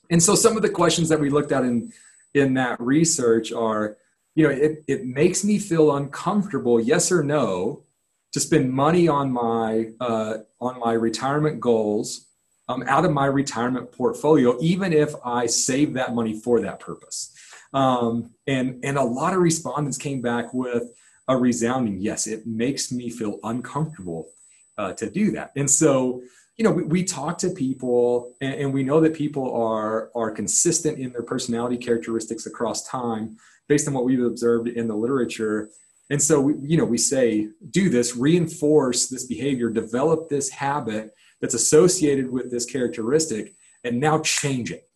And 0.10 0.22
so 0.22 0.36
some 0.36 0.56
of 0.56 0.62
the 0.62 0.70
questions 0.70 1.10
that 1.10 1.20
we 1.20 1.30
looked 1.30 1.52
at 1.52 1.64
in, 1.64 1.94
in 2.34 2.54
that 2.56 2.80
research 2.80 3.52
are, 3.52 3.98
you 4.36 4.44
know, 4.46 4.50
it, 4.50 4.84
it 4.88 5.06
makes 5.06 5.44
me 5.44 5.60
feel 5.60 5.96
uncomfortable, 5.96 6.80
yes 6.80 7.12
or 7.12 7.24
no, 7.24 7.84
to 8.32 8.40
spend 8.40 8.72
money 8.72 9.08
on 9.08 9.32
my 9.32 9.90
uh, 10.00 10.38
on 10.62 10.80
my 10.80 10.94
retirement 10.94 11.60
goals 11.60 12.28
um, 12.68 12.84
out 12.88 13.04
of 13.04 13.12
my 13.12 13.26
retirement 13.26 13.92
portfolio, 13.92 14.56
even 14.62 14.94
if 14.94 15.14
I 15.26 15.48
save 15.48 15.94
that 15.94 16.14
money 16.14 16.40
for 16.40 16.62
that 16.62 16.80
purpose. 16.80 17.36
Um, 17.74 18.32
and 18.48 18.80
and 18.84 18.98
a 18.98 19.04
lot 19.04 19.34
of 19.34 19.40
respondents 19.40 19.98
came 19.98 20.22
back 20.22 20.54
with 20.54 20.84
a 21.28 21.36
resounding 21.36 22.00
yes. 22.00 22.28
It 22.28 22.46
makes 22.46 22.92
me 22.92 23.10
feel 23.10 23.40
uncomfortable 23.44 24.30
uh, 24.78 24.94
to 24.94 25.10
do 25.10 25.32
that. 25.32 25.52
And 25.56 25.70
so 25.70 26.22
you 26.60 26.64
know 26.64 26.72
we, 26.72 26.84
we 26.84 27.04
talk 27.04 27.40
to 27.40 27.50
people 27.50 28.36
and, 28.42 28.54
and 28.54 28.74
we 28.74 28.84
know 28.84 29.00
that 29.00 29.16
people 29.16 29.52
are 29.56 30.12
are 30.14 30.30
consistent 30.30 31.00
in 31.00 31.12
their 31.12 31.24
personality 31.24 31.78
characteristics 31.78 32.46
across 32.46 32.88
time 32.88 33.36
based 33.68 33.88
on 33.88 33.94
what 33.96 34.06
we've 34.06 34.24
observed 34.24 34.68
in 34.68 34.88
the 34.88 34.96
literature 34.96 35.70
and 36.10 36.22
so, 36.22 36.42
we, 36.42 36.56
you 36.62 36.78
know, 36.78 36.86
we 36.86 36.98
say, 36.98 37.50
do 37.70 37.90
this, 37.90 38.16
reinforce 38.16 39.08
this 39.08 39.26
behavior, 39.26 39.70
develop 39.70 40.30
this 40.30 40.50
habit 40.50 41.14
that's 41.40 41.54
associated 41.54 42.30
with 42.30 42.50
this 42.50 42.66
characteristic, 42.66 43.54
and 43.84 44.00
now 44.00 44.20
change 44.20 44.72
it, 44.72 44.90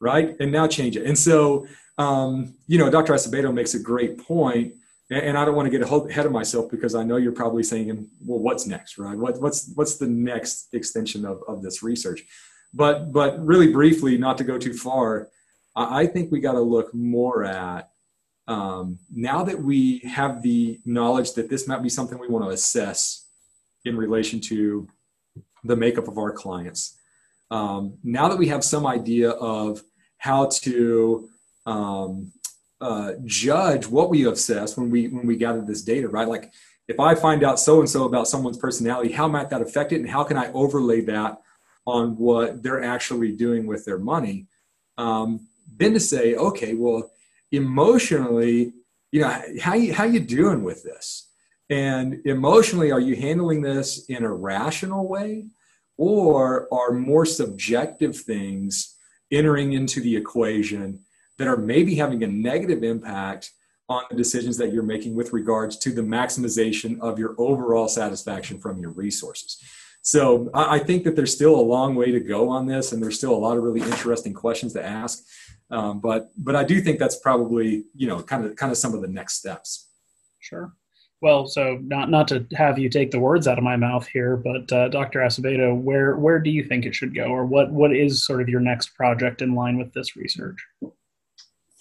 right? 0.00 0.34
And 0.40 0.50
now 0.50 0.66
change 0.66 0.96
it. 0.96 1.06
And 1.06 1.16
so, 1.16 1.66
um, 1.96 2.54
you 2.66 2.78
know, 2.78 2.90
Dr. 2.90 3.12
Asebedo 3.12 3.54
makes 3.54 3.74
a 3.74 3.78
great 3.78 4.18
point, 4.18 4.74
and, 5.14 5.38
I 5.38 5.44
don't 5.44 5.56
want 5.56 5.70
to 5.70 5.78
get 5.78 5.88
ahead 5.88 6.26
of 6.26 6.32
myself 6.32 6.70
because 6.70 6.94
I 6.94 7.02
know 7.02 7.16
you're 7.16 7.32
probably 7.32 7.62
saying, 7.62 8.08
well, 8.24 8.38
what's 8.38 8.66
next, 8.66 8.98
right? 8.98 9.16
What, 9.16 9.40
what's 9.40 9.70
what's 9.74 9.96
the 9.96 10.06
next 10.06 10.74
extension 10.74 11.24
of, 11.24 11.42
of 11.48 11.62
this 11.62 11.82
research? 11.82 12.24
But 12.72 13.12
but 13.12 13.44
really 13.44 13.72
briefly, 13.72 14.16
not 14.16 14.38
to 14.38 14.44
go 14.44 14.58
too 14.58 14.74
far, 14.74 15.28
I 15.74 16.06
think 16.06 16.30
we 16.30 16.40
got 16.40 16.52
to 16.52 16.60
look 16.60 16.94
more 16.94 17.44
at 17.44 17.90
um, 18.48 18.98
now 19.14 19.44
that 19.44 19.60
we 19.60 19.98
have 20.00 20.42
the 20.42 20.80
knowledge 20.84 21.32
that 21.34 21.48
this 21.48 21.68
might 21.68 21.82
be 21.82 21.88
something 21.88 22.18
we 22.18 22.28
want 22.28 22.44
to 22.44 22.50
assess 22.50 23.28
in 23.84 23.96
relation 23.96 24.40
to 24.40 24.86
the 25.64 25.76
makeup 25.76 26.08
of 26.08 26.18
our 26.18 26.32
clients, 26.32 26.98
um, 27.50 27.98
now 28.02 28.28
that 28.28 28.38
we 28.38 28.48
have 28.48 28.64
some 28.64 28.86
idea 28.86 29.30
of 29.30 29.82
how 30.18 30.46
to 30.46 31.28
um, 31.66 32.32
uh, 32.82 33.12
judge 33.24 33.86
what 33.86 34.10
we 34.10 34.26
assess 34.26 34.76
when 34.76 34.90
we 34.90 35.08
when 35.08 35.26
we 35.26 35.36
gather 35.36 35.62
this 35.62 35.82
data, 35.82 36.08
right? 36.08 36.28
Like 36.28 36.52
if 36.88 36.98
I 36.98 37.14
find 37.14 37.44
out 37.44 37.60
so 37.60 37.78
and 37.78 37.88
so 37.88 38.04
about 38.04 38.26
someone's 38.26 38.58
personality, 38.58 39.12
how 39.12 39.28
might 39.28 39.50
that 39.50 39.62
affect 39.62 39.92
it, 39.92 40.00
and 40.00 40.10
how 40.10 40.24
can 40.24 40.36
I 40.36 40.52
overlay 40.52 41.00
that 41.02 41.40
on 41.86 42.16
what 42.16 42.62
they're 42.62 42.82
actually 42.82 43.32
doing 43.32 43.66
with 43.66 43.84
their 43.84 43.98
money? 43.98 44.46
Um, 44.98 45.46
then 45.76 45.94
to 45.94 46.00
say, 46.00 46.34
okay, 46.34 46.74
well 46.74 47.10
emotionally, 47.52 48.72
you 49.12 49.20
know, 49.20 49.42
how 49.60 49.74
you, 49.74 49.92
how 49.92 50.04
you 50.04 50.20
doing 50.20 50.64
with 50.64 50.82
this? 50.82 51.28
And 51.70 52.20
emotionally, 52.26 52.90
are 52.90 53.00
you 53.00 53.14
handling 53.14 53.62
this 53.62 54.06
in 54.06 54.24
a 54.24 54.32
rational 54.32 55.06
way? 55.06 55.46
Or 55.98 56.66
are 56.72 56.92
more 56.92 57.26
subjective 57.26 58.16
things 58.16 58.96
entering 59.30 59.74
into 59.74 60.00
the 60.00 60.16
equation 60.16 61.00
that 61.42 61.48
are 61.48 61.56
maybe 61.56 61.96
having 61.96 62.22
a 62.22 62.26
negative 62.28 62.84
impact 62.84 63.50
on 63.88 64.04
the 64.08 64.16
decisions 64.16 64.56
that 64.56 64.72
you're 64.72 64.84
making 64.84 65.12
with 65.12 65.32
regards 65.32 65.76
to 65.76 65.90
the 65.90 66.00
maximization 66.00 67.00
of 67.00 67.18
your 67.18 67.34
overall 67.36 67.88
satisfaction 67.88 68.60
from 68.60 68.78
your 68.78 68.90
resources? 68.90 69.60
So 70.02 70.50
I 70.54 70.78
think 70.78 71.02
that 71.02 71.16
there's 71.16 71.34
still 71.34 71.56
a 71.56 71.60
long 71.60 71.96
way 71.96 72.12
to 72.12 72.20
go 72.20 72.48
on 72.48 72.66
this, 72.66 72.92
and 72.92 73.02
there's 73.02 73.18
still 73.18 73.34
a 73.34 73.42
lot 73.46 73.56
of 73.56 73.64
really 73.64 73.80
interesting 73.80 74.32
questions 74.32 74.72
to 74.74 74.84
ask. 74.84 75.24
Um, 75.68 75.98
but 75.98 76.30
but 76.36 76.54
I 76.54 76.62
do 76.62 76.80
think 76.80 77.00
that's 77.00 77.18
probably 77.18 77.86
you 77.96 78.06
know 78.06 78.22
kind 78.22 78.44
of 78.44 78.54
kind 78.54 78.70
of 78.70 78.78
some 78.78 78.94
of 78.94 79.02
the 79.02 79.08
next 79.08 79.38
steps. 79.38 79.88
Sure. 80.38 80.72
Well, 81.20 81.46
so 81.46 81.78
not 81.82 82.08
not 82.08 82.28
to 82.28 82.46
have 82.52 82.78
you 82.78 82.88
take 82.88 83.10
the 83.10 83.18
words 83.18 83.48
out 83.48 83.58
of 83.58 83.64
my 83.64 83.76
mouth 83.76 84.06
here, 84.06 84.36
but 84.36 84.70
uh, 84.70 84.88
Dr. 84.90 85.20
Asebedo, 85.20 85.74
where 85.74 86.16
where 86.16 86.38
do 86.38 86.50
you 86.50 86.62
think 86.62 86.84
it 86.84 86.94
should 86.94 87.16
go, 87.16 87.24
or 87.24 87.44
what 87.44 87.72
what 87.72 87.94
is 87.96 88.24
sort 88.24 88.42
of 88.42 88.48
your 88.48 88.60
next 88.60 88.94
project 88.94 89.42
in 89.42 89.56
line 89.56 89.76
with 89.76 89.92
this 89.92 90.14
research? 90.14 90.64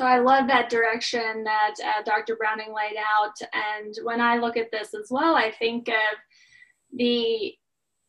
So 0.02 0.08
I 0.08 0.18
love 0.18 0.48
that 0.48 0.72
direction 0.72 1.44
that 1.44 1.76
uh, 1.80 2.02
Dr. 2.04 2.36
Browning 2.36 2.74
laid 2.74 2.98
out, 2.98 3.36
and 3.54 3.94
when 4.02 4.20
I 4.20 4.38
look 4.38 4.58
at 4.58 4.72
this 4.72 4.96
as 4.96 5.12
well, 5.12 5.36
I 5.36 5.52
think 5.52 5.90
of 5.90 6.18
the 6.98 7.54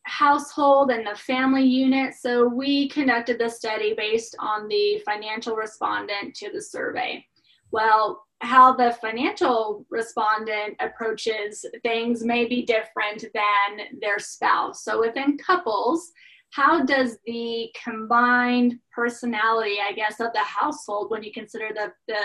household 0.01 0.89
and 0.89 1.05
the 1.05 1.15
family 1.15 1.61
unit. 1.61 2.15
So 2.15 2.47
we 2.47 2.89
conducted 2.89 3.37
the 3.37 3.47
study 3.47 3.93
based 3.95 4.35
on 4.39 4.67
the 4.69 5.03
financial 5.05 5.55
respondent 5.55 6.33
to 6.37 6.51
the 6.51 6.63
survey. 6.63 7.23
Well, 7.69 8.23
how 8.41 8.75
the 8.75 8.97
financial 8.99 9.85
respondent 9.91 10.77
approaches 10.79 11.63
things 11.83 12.23
may 12.23 12.47
be 12.47 12.65
different 12.65 13.23
than 13.35 13.99
their 14.01 14.17
spouse. 14.17 14.83
So 14.83 14.99
within 14.99 15.37
couples, 15.37 16.11
how 16.53 16.85
does 16.85 17.17
the 17.25 17.69
combined 17.83 18.79
personality, 18.91 19.77
I 19.81 19.93
guess, 19.93 20.19
of 20.19 20.33
the 20.33 20.39
household, 20.39 21.09
when 21.09 21.23
you 21.23 21.31
consider 21.31 21.69
the, 21.73 21.91
the 22.07 22.19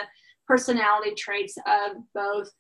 personality 0.47 1.15
traits 1.15 1.57
of 1.67 1.97
both 2.15 2.51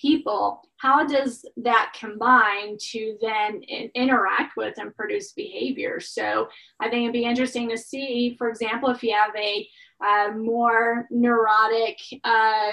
people, 0.00 0.62
how 0.78 1.04
does 1.04 1.44
that 1.58 1.92
combine 1.98 2.78
to 2.78 3.18
then 3.20 3.60
in, 3.62 3.90
interact 3.94 4.56
with 4.56 4.78
and 4.78 4.94
produce 4.96 5.32
behavior? 5.32 6.00
So 6.00 6.48
I 6.80 6.88
think 6.88 7.02
it'd 7.02 7.12
be 7.12 7.24
interesting 7.24 7.68
to 7.70 7.76
see, 7.76 8.34
for 8.38 8.48
example, 8.48 8.88
if 8.88 9.02
you 9.02 9.14
have 9.14 9.34
a 9.36 9.68
uh, 10.02 10.30
more 10.34 11.06
neurotic 11.10 11.98
uh, 12.24 12.70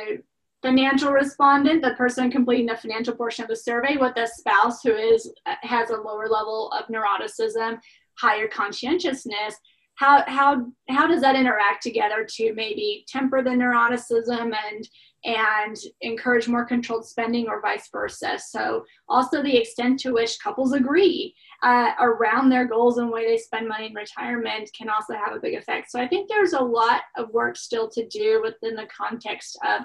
financial 0.61 1.11
respondent, 1.11 1.81
the 1.81 1.95
person 1.95 2.31
completing 2.31 2.67
the 2.67 2.77
financial 2.77 3.15
portion 3.15 3.43
of 3.43 3.49
the 3.49 3.55
survey, 3.55 3.97
with 3.97 4.15
a 4.17 4.27
spouse 4.27 4.81
who 4.81 4.93
is 4.95 5.31
uh, 5.45 5.55
has 5.61 5.89
a 5.89 5.97
lower 5.97 6.27
level 6.27 6.71
of 6.71 6.87
neuroticism, 6.87 7.79
higher 8.19 8.47
conscientiousness. 8.47 9.55
How 9.95 10.23
how 10.27 10.65
how 10.89 11.07
does 11.07 11.21
that 11.21 11.35
interact 11.35 11.83
together 11.83 12.25
to 12.35 12.53
maybe 12.53 13.05
temper 13.07 13.41
the 13.41 13.51
neuroticism 13.51 14.53
and 14.53 14.87
and 15.25 15.75
encourage 16.01 16.47
more 16.47 16.65
controlled 16.65 17.05
spending 17.05 17.47
or 17.47 17.59
vice 17.59 17.89
versa. 17.91 18.37
So, 18.37 18.85
also 19.09 19.41
the 19.41 19.57
extent 19.57 19.99
to 20.01 20.13
which 20.13 20.39
couples 20.39 20.73
agree 20.73 21.33
uh, 21.63 21.93
around 21.99 22.49
their 22.49 22.65
goals 22.65 22.99
and 22.99 23.09
way 23.09 23.25
they 23.25 23.37
spend 23.37 23.67
money 23.67 23.87
in 23.87 23.93
retirement 23.93 24.69
can 24.77 24.87
also 24.87 25.13
have 25.13 25.35
a 25.35 25.39
big 25.39 25.55
effect. 25.55 25.89
So, 25.89 25.99
I 25.99 26.07
think 26.07 26.29
there's 26.29 26.53
a 26.53 26.59
lot 26.59 27.01
of 27.17 27.29
work 27.31 27.57
still 27.57 27.89
to 27.89 28.07
do 28.07 28.41
within 28.43 28.75
the 28.75 28.87
context 28.95 29.57
of 29.67 29.81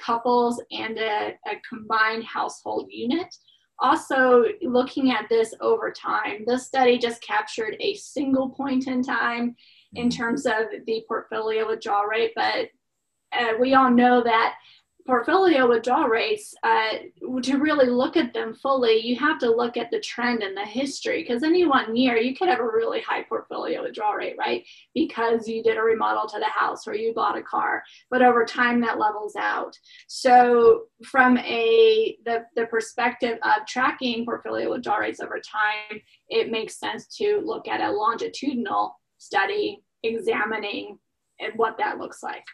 couples 0.00 0.62
and 0.70 0.96
a, 0.98 1.34
a 1.46 1.60
combined 1.68 2.24
household 2.24 2.88
unit. 2.90 3.34
Also, 3.80 4.44
looking 4.62 5.10
at 5.10 5.28
this 5.28 5.52
over 5.60 5.90
time, 5.90 6.44
this 6.46 6.66
study 6.66 6.96
just 6.96 7.22
captured 7.22 7.76
a 7.80 7.94
single 7.94 8.50
point 8.50 8.86
in 8.86 9.02
time 9.02 9.56
in 9.94 10.08
mm-hmm. 10.08 10.16
terms 10.16 10.46
of 10.46 10.66
the 10.86 11.04
portfolio 11.08 11.66
withdrawal 11.66 12.04
rate, 12.04 12.32
but 12.36 12.68
uh, 13.32 13.54
we 13.60 13.74
all 13.74 13.90
know 13.90 14.22
that 14.22 14.54
portfolio 15.06 15.68
withdrawal 15.68 16.08
rates, 16.08 16.54
uh, 16.62 16.92
to 17.42 17.58
really 17.58 17.86
look 17.86 18.16
at 18.16 18.32
them 18.32 18.54
fully, 18.54 18.98
you 18.98 19.16
have 19.16 19.38
to 19.38 19.50
look 19.50 19.76
at 19.76 19.90
the 19.90 20.00
trend 20.00 20.42
and 20.42 20.56
the 20.56 20.64
history 20.64 21.22
because 21.22 21.42
any 21.42 21.66
one 21.66 21.94
year 21.94 22.16
you 22.16 22.34
could 22.34 22.48
have 22.48 22.60
a 22.60 22.64
really 22.64 23.02
high 23.02 23.22
portfolio 23.22 23.82
withdrawal 23.82 24.14
rate, 24.14 24.36
right? 24.38 24.64
Because 24.94 25.46
you 25.46 25.62
did 25.62 25.76
a 25.76 25.82
remodel 25.82 26.26
to 26.28 26.38
the 26.38 26.46
house 26.46 26.86
or 26.86 26.94
you 26.94 27.12
bought 27.12 27.36
a 27.36 27.42
car, 27.42 27.82
but 28.10 28.22
over 28.22 28.46
time 28.46 28.80
that 28.80 28.98
levels 28.98 29.36
out. 29.36 29.78
So 30.06 30.84
from 31.04 31.36
a 31.38 32.16
the, 32.24 32.46
the 32.56 32.66
perspective 32.66 33.38
of 33.42 33.66
tracking 33.66 34.24
portfolio 34.24 34.70
withdrawal 34.70 35.00
rates 35.00 35.20
over 35.20 35.38
time, 35.38 36.00
it 36.28 36.50
makes 36.50 36.78
sense 36.78 37.06
to 37.18 37.42
look 37.44 37.68
at 37.68 37.82
a 37.82 37.92
longitudinal 37.92 38.98
study 39.18 39.82
examining 40.02 40.98
and 41.40 41.52
what 41.56 41.76
that 41.78 41.98
looks 41.98 42.22
like. 42.22 42.44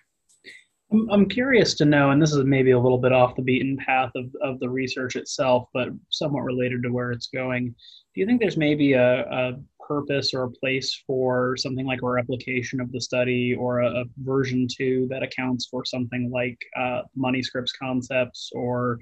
I'm, 0.92 1.08
I'm 1.10 1.28
curious 1.28 1.74
to 1.74 1.84
know, 1.84 2.10
and 2.10 2.20
this 2.20 2.32
is 2.32 2.44
maybe 2.44 2.72
a 2.72 2.78
little 2.78 2.98
bit 2.98 3.12
off 3.12 3.36
the 3.36 3.42
beaten 3.42 3.76
path 3.76 4.10
of, 4.14 4.26
of 4.42 4.60
the 4.60 4.68
research 4.68 5.16
itself, 5.16 5.68
but 5.72 5.88
somewhat 6.10 6.42
related 6.42 6.82
to 6.82 6.90
where 6.92 7.12
it's 7.12 7.28
going. 7.28 7.74
Do 8.14 8.20
you 8.20 8.26
think 8.26 8.40
there's 8.40 8.56
maybe 8.56 8.94
a, 8.94 9.20
a 9.22 9.52
purpose 9.86 10.32
or 10.34 10.44
a 10.44 10.50
place 10.50 11.02
for 11.04 11.56
something 11.56 11.84
like 11.84 12.00
a 12.02 12.08
replication 12.08 12.80
of 12.80 12.92
the 12.92 13.00
study 13.00 13.54
or 13.54 13.80
a, 13.80 14.02
a 14.02 14.04
version 14.18 14.68
two 14.70 15.08
that 15.10 15.22
accounts 15.22 15.66
for 15.68 15.84
something 15.84 16.30
like 16.32 16.56
uh, 16.78 17.02
money 17.16 17.42
scripts 17.42 17.72
concepts 17.72 18.50
or 18.54 18.98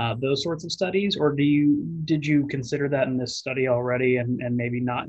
uh, 0.00 0.14
those 0.20 0.42
sorts 0.42 0.64
of 0.64 0.72
studies? 0.72 1.16
Or 1.16 1.32
do 1.32 1.44
you 1.44 1.84
did 2.04 2.26
you 2.26 2.46
consider 2.48 2.88
that 2.88 3.06
in 3.06 3.16
this 3.16 3.36
study 3.36 3.68
already 3.68 4.16
and, 4.16 4.40
and 4.42 4.56
maybe 4.56 4.80
not 4.80 5.06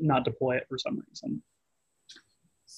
not 0.00 0.24
deploy 0.24 0.56
it 0.56 0.66
for 0.68 0.78
some 0.78 1.02
reason? 1.08 1.42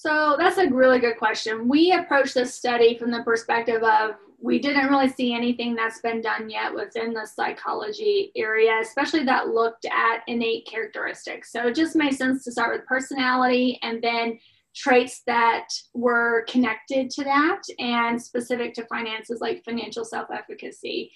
So 0.01 0.37
that's 0.39 0.57
a 0.57 0.69
really 0.69 0.99
good 0.99 1.17
question. 1.17 1.67
We 1.67 1.91
approached 1.91 2.33
this 2.33 2.55
study 2.55 2.97
from 2.97 3.11
the 3.11 3.21
perspective 3.23 3.83
of 3.83 4.11
we 4.41 4.57
didn't 4.57 4.87
really 4.87 5.09
see 5.09 5.33
anything 5.33 5.75
that's 5.75 5.99
been 5.99 6.21
done 6.21 6.49
yet 6.49 6.73
within 6.73 7.13
the 7.13 7.25
psychology 7.25 8.31
area, 8.33 8.79
especially 8.81 9.25
that 9.25 9.49
looked 9.49 9.83
at 9.83 10.21
innate 10.27 10.65
characteristics. 10.65 11.51
So 11.51 11.67
it 11.67 11.75
just 11.75 11.97
made 11.97 12.15
sense 12.15 12.45
to 12.45 12.51
start 12.53 12.77
with 12.77 12.87
personality 12.87 13.77
and 13.81 14.01
then 14.01 14.39
traits 14.73 15.21
that 15.27 15.67
were 15.93 16.45
connected 16.47 17.09
to 17.09 17.25
that 17.25 17.63
and 17.79 18.21
specific 18.21 18.75
to 18.75 18.85
finances 18.85 19.41
like 19.41 19.65
financial 19.65 20.05
self 20.05 20.29
efficacy. 20.33 21.11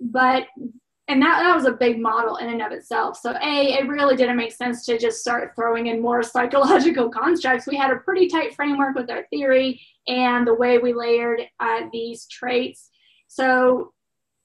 But 0.00 0.48
and 1.08 1.20
that, 1.22 1.40
that 1.40 1.54
was 1.54 1.66
a 1.66 1.72
big 1.72 2.00
model 2.00 2.36
in 2.36 2.48
and 2.48 2.62
of 2.62 2.72
itself. 2.72 3.18
So, 3.18 3.32
A, 3.42 3.74
it 3.74 3.88
really 3.88 4.16
didn't 4.16 4.36
make 4.36 4.52
sense 4.52 4.84
to 4.86 4.98
just 4.98 5.20
start 5.20 5.52
throwing 5.54 5.86
in 5.86 6.00
more 6.00 6.22
psychological 6.22 7.10
constructs. 7.10 7.66
We 7.66 7.76
had 7.76 7.90
a 7.90 7.96
pretty 7.96 8.28
tight 8.28 8.54
framework 8.54 8.94
with 8.94 9.10
our 9.10 9.24
theory 9.30 9.80
and 10.06 10.46
the 10.46 10.54
way 10.54 10.78
we 10.78 10.92
layered 10.92 11.42
uh, 11.60 11.82
these 11.92 12.26
traits. 12.26 12.90
So, 13.28 13.93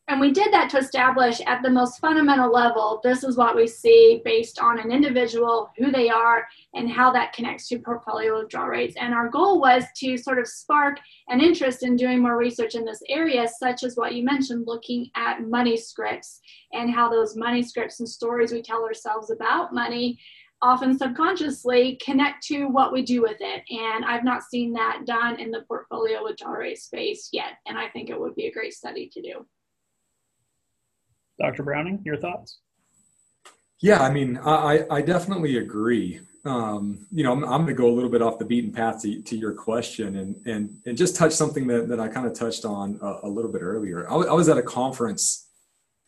and 0.10 0.20
we 0.20 0.32
did 0.32 0.52
that 0.52 0.72
to 0.72 0.80
establish 0.80 1.40
at 1.46 1.62
the 1.62 1.70
most 1.70 2.00
fundamental 2.00 2.52
level 2.52 3.00
this 3.04 3.24
is 3.24 3.38
what 3.38 3.56
we 3.56 3.68
see 3.68 4.22
based 4.26 4.60
on 4.60 4.80
an 4.80 4.92
individual, 4.92 5.70
who 5.78 5.92
they 5.92 6.10
are, 6.10 6.48
and 6.74 6.90
how 6.90 7.12
that 7.12 7.32
connects 7.32 7.68
to 7.68 7.78
portfolio 7.80 8.40
withdrawal 8.40 8.68
rates. 8.68 8.96
And 9.00 9.14
our 9.14 9.30
goal 9.30 9.62
was 9.62 9.84
to 9.98 10.18
sort 10.18 10.40
of 10.40 10.48
spark 10.48 10.98
an 11.28 11.42
interest 11.42 11.84
in 11.84 11.96
doing 11.96 12.22
more 12.22 12.38
research 12.38 12.74
in 12.74 12.86
this 12.86 13.02
area, 13.08 13.48
such 13.48 13.84
as 13.84 13.96
what 13.96 14.16
you 14.16 14.24
mentioned, 14.24 14.66
looking 14.66 15.12
at 15.16 15.44
money 15.44 15.78
scripts 15.78 16.42
and 16.74 16.92
how 16.92 17.10
those 17.10 17.36
money 17.36 17.62
scripts 17.62 18.00
and 18.00 18.10
stories 18.10 18.52
we 18.52 18.62
tell 18.62 18.84
ourselves 18.84 19.30
about 19.30 19.74
money 19.74 20.20
often 20.62 20.98
subconsciously 20.98 21.98
connect 22.04 22.44
to 22.46 22.66
what 22.66 22.92
we 22.92 23.02
do 23.02 23.22
with 23.22 23.38
it. 23.40 23.64
And 23.70 24.04
I've 24.04 24.26
not 24.26 24.44
seen 24.44 24.74
that 24.74 25.04
done 25.06 25.40
in 25.40 25.52
the 25.52 25.62
portfolio 25.68 26.24
withdrawal 26.24 26.56
rate 26.56 26.80
space 26.80 27.30
yet. 27.32 27.54
And 27.66 27.78
I 27.78 27.88
think 27.90 28.10
it 28.10 28.20
would 28.20 28.36
be 28.36 28.48
a 28.48 28.52
great 28.52 28.74
study 28.74 29.10
to 29.14 29.22
do. 29.22 29.46
Dr. 31.40 31.64
Browning, 31.64 32.02
your 32.04 32.18
thoughts? 32.18 32.60
Yeah, 33.82 34.02
I 34.02 34.12
mean, 34.12 34.38
I, 34.38 34.86
I 34.92 35.02
definitely 35.02 35.58
agree. 35.58 36.20
Um, 36.46 37.08
you 37.12 37.24
know, 37.24 37.32
I'm, 37.32 37.44
I'm 37.44 37.62
going 37.62 37.68
to 37.68 37.74
go 37.74 37.88
a 37.88 37.96
little 37.96 38.10
bit 38.10 38.22
off 38.22 38.38
the 38.40 38.46
beaten 38.46 38.72
path 38.72 39.02
to, 39.04 39.22
to 39.22 39.38
your 39.38 39.54
question 39.54 40.18
and, 40.18 40.36
and, 40.46 40.78
and 40.86 40.98
just 40.98 41.16
touch 41.16 41.32
something 41.32 41.68
that, 41.68 41.88
that 41.88 42.00
I 42.00 42.08
kind 42.08 42.28
of 42.28 42.34
touched 42.34 42.66
on 42.66 43.00
a, 43.02 43.20
a 43.24 43.30
little 43.30 43.52
bit 43.52 43.62
earlier. 43.62 44.06
I, 44.08 44.12
w- 44.12 44.30
I 44.30 44.34
was 44.34 44.50
at 44.50 44.58
a 44.58 44.62
conference 44.62 45.48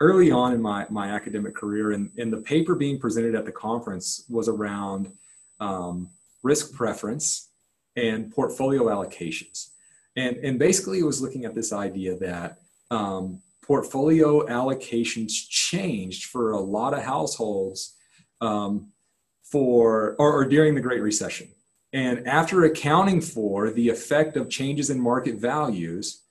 early 0.02 0.32
on 0.32 0.54
in 0.54 0.62
my, 0.62 0.86
my 0.90 1.10
academic 1.12 1.56
career, 1.56 1.92
and, 1.92 2.10
and 2.18 2.32
the 2.32 2.38
paper 2.38 2.76
being 2.76 3.00
presented 3.00 3.36
at 3.36 3.46
the 3.46 3.52
conference 3.52 4.26
was 4.30 4.50
around 4.50 5.12
um, 5.60 6.10
risk 6.44 6.74
preference 6.74 7.50
and 7.96 8.32
portfolio 8.32 8.86
allocations. 8.86 9.70
And, 10.16 10.38
and 10.38 10.60
basically, 10.60 11.00
it 11.00 11.06
was 11.06 11.22
looking 11.22 11.46
at 11.46 11.56
this 11.56 11.72
idea 11.72 12.18
that 12.18 12.58
um, 12.90 13.42
portfolio 13.62 14.46
allocations 14.48 15.34
changed 15.48 16.26
for 16.26 16.52
a 16.52 16.60
lot 16.60 16.94
of 16.94 17.04
households 17.04 17.96
um, 18.42 18.92
for 19.44 20.16
or, 20.18 20.34
or 20.34 20.46
during 20.46 20.76
the 20.76 20.82
Great 20.82 21.02
Recession. 21.02 21.48
And 21.94 22.28
after 22.28 22.64
accounting 22.64 23.22
for 23.22 23.70
the 23.70 23.90
effect 23.90 24.38
of 24.38 24.50
changes 24.50 24.90
in 24.90 25.00
market 25.00 25.36
values, 25.36 26.22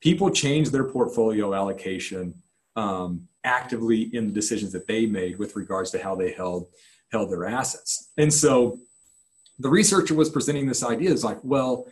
people 0.00 0.30
changed 0.30 0.72
their 0.72 0.84
portfolio 0.84 1.54
allocation 1.54 2.34
um, 2.76 3.28
actively 3.44 4.14
in 4.14 4.26
the 4.26 4.32
decisions 4.32 4.72
that 4.72 4.86
they 4.86 5.06
made 5.06 5.38
with 5.38 5.54
regards 5.54 5.90
to 5.90 6.02
how 6.02 6.14
they 6.14 6.32
held 6.32 6.66
held 7.12 7.30
their 7.30 7.46
assets. 7.46 8.10
And 8.16 8.32
so 8.32 8.78
the 9.58 9.68
researcher 9.68 10.14
was 10.14 10.28
presenting 10.28 10.66
this 10.66 10.82
idea 10.82 11.10
is 11.10 11.24
like, 11.24 11.38
well, 11.42 11.86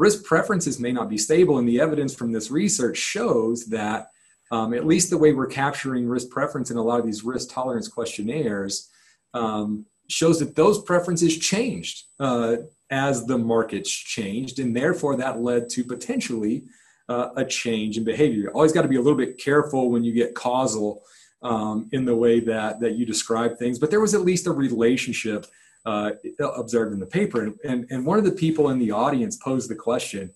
risk 0.00 0.24
preferences 0.24 0.80
may 0.80 0.92
not 0.92 1.10
be 1.10 1.18
stable, 1.18 1.58
and 1.58 1.68
the 1.68 1.78
evidence 1.78 2.14
from 2.14 2.32
this 2.32 2.50
research 2.50 2.96
shows 2.96 3.66
that 3.66 4.08
um, 4.50 4.72
at 4.72 4.86
least 4.86 5.10
the 5.10 5.18
way 5.18 5.34
we're 5.34 5.46
capturing 5.46 6.08
risk 6.08 6.30
preference 6.30 6.70
in 6.70 6.78
a 6.78 6.82
lot 6.82 6.98
of 6.98 7.04
these 7.04 7.22
risk 7.22 7.50
tolerance 7.50 7.86
questionnaires 7.86 8.88
um, 9.34 9.84
shows 10.08 10.40
that 10.40 10.56
those 10.56 10.82
preferences 10.82 11.38
changed 11.38 12.04
uh, 12.18 12.56
as 12.90 13.26
the 13.26 13.36
markets 13.36 13.90
changed, 13.90 14.58
and 14.58 14.74
therefore 14.74 15.16
that 15.16 15.42
led 15.42 15.68
to 15.68 15.84
potentially 15.84 16.64
uh, 17.10 17.28
a 17.36 17.44
change 17.44 17.98
in 17.98 18.02
behavior. 18.02 18.44
You 18.44 18.48
always 18.48 18.72
got 18.72 18.82
to 18.82 18.88
be 18.88 18.96
a 18.96 19.02
little 19.02 19.18
bit 19.18 19.36
careful 19.36 19.90
when 19.90 20.02
you 20.02 20.14
get 20.14 20.34
causal 20.34 21.02
um, 21.42 21.90
in 21.92 22.06
the 22.06 22.16
way 22.16 22.40
that 22.40 22.80
that 22.80 22.94
you 22.94 23.04
describe 23.04 23.58
things, 23.58 23.78
but 23.78 23.90
there 23.90 24.00
was 24.00 24.14
at 24.14 24.22
least 24.22 24.46
a 24.46 24.52
relationship 24.52 25.46
uh, 25.86 26.12
observed 26.56 26.92
in 26.92 27.00
the 27.00 27.06
paper. 27.06 27.52
And, 27.64 27.86
and 27.90 28.04
one 28.04 28.18
of 28.18 28.24
the 28.24 28.32
people 28.32 28.70
in 28.70 28.78
the 28.78 28.90
audience 28.90 29.36
posed 29.36 29.70
the 29.70 29.74
question 29.74 30.32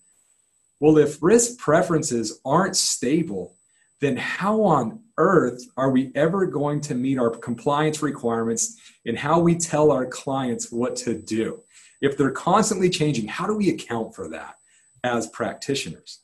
well, 0.81 0.99
if 0.99 1.23
risk 1.23 1.59
preferences 1.59 2.41
aren't 2.45 2.77
stable, 2.77 3.57
then 4.01 4.17
how 4.17 4.63
on 4.63 5.01
earth 5.17 5.65
are 5.77 5.91
we 5.91 6.11
ever 6.15 6.47
going 6.47 6.81
to 6.83 6.95
meet 6.95 7.19
our 7.19 7.31
compliance 7.31 8.03
requirements 8.03 8.77
and 9.07 9.17
how 9.17 9.39
we 9.41 9.57
tell 9.57 9.91
our 9.91 10.05
clients 10.05 10.71
what 10.73 10.97
to 10.97 11.15
do? 11.15 11.63
If 12.03 12.19
they're 12.19 12.33
constantly 12.33 12.91
changing, 12.91 13.29
how 13.29 13.47
do 13.47 13.55
we 13.55 13.71
account 13.71 14.15
for 14.15 14.29
that 14.31 14.57
as 15.05 15.29
practitioners? 15.29 16.21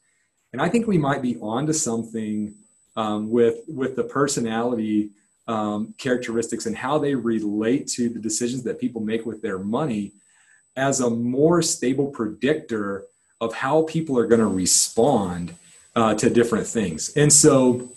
And 0.52 0.60
I 0.60 0.68
think 0.68 0.86
we 0.86 0.98
might 0.98 1.22
be 1.22 1.38
onto 1.38 1.72
something 1.72 2.54
um, 2.96 3.30
with, 3.30 3.60
with 3.68 3.96
the 3.96 4.04
personality 4.04 5.10
um, 5.51 5.94
characteristics 5.98 6.66
and 6.66 6.76
how 6.76 6.98
they 6.98 7.14
relate 7.14 7.86
to 7.96 8.09
the 8.09 8.20
decisions 8.28 8.62
that 8.64 8.78
people 8.78 9.01
make 9.01 9.26
with 9.26 9.42
their 9.42 9.59
money 9.59 10.12
as 10.76 11.01
a 11.01 11.11
more 11.11 11.61
stable 11.61 12.07
predictor 12.07 13.05
of 13.40 13.53
how 13.55 13.82
people 13.82 14.18
are 14.18 14.26
going 14.26 14.40
to 14.40 14.46
respond 14.64 15.55
uh, 15.96 16.14
to 16.14 16.30
different 16.30 16.66
things. 16.66 17.01
And 17.16 17.32
so 17.32 17.90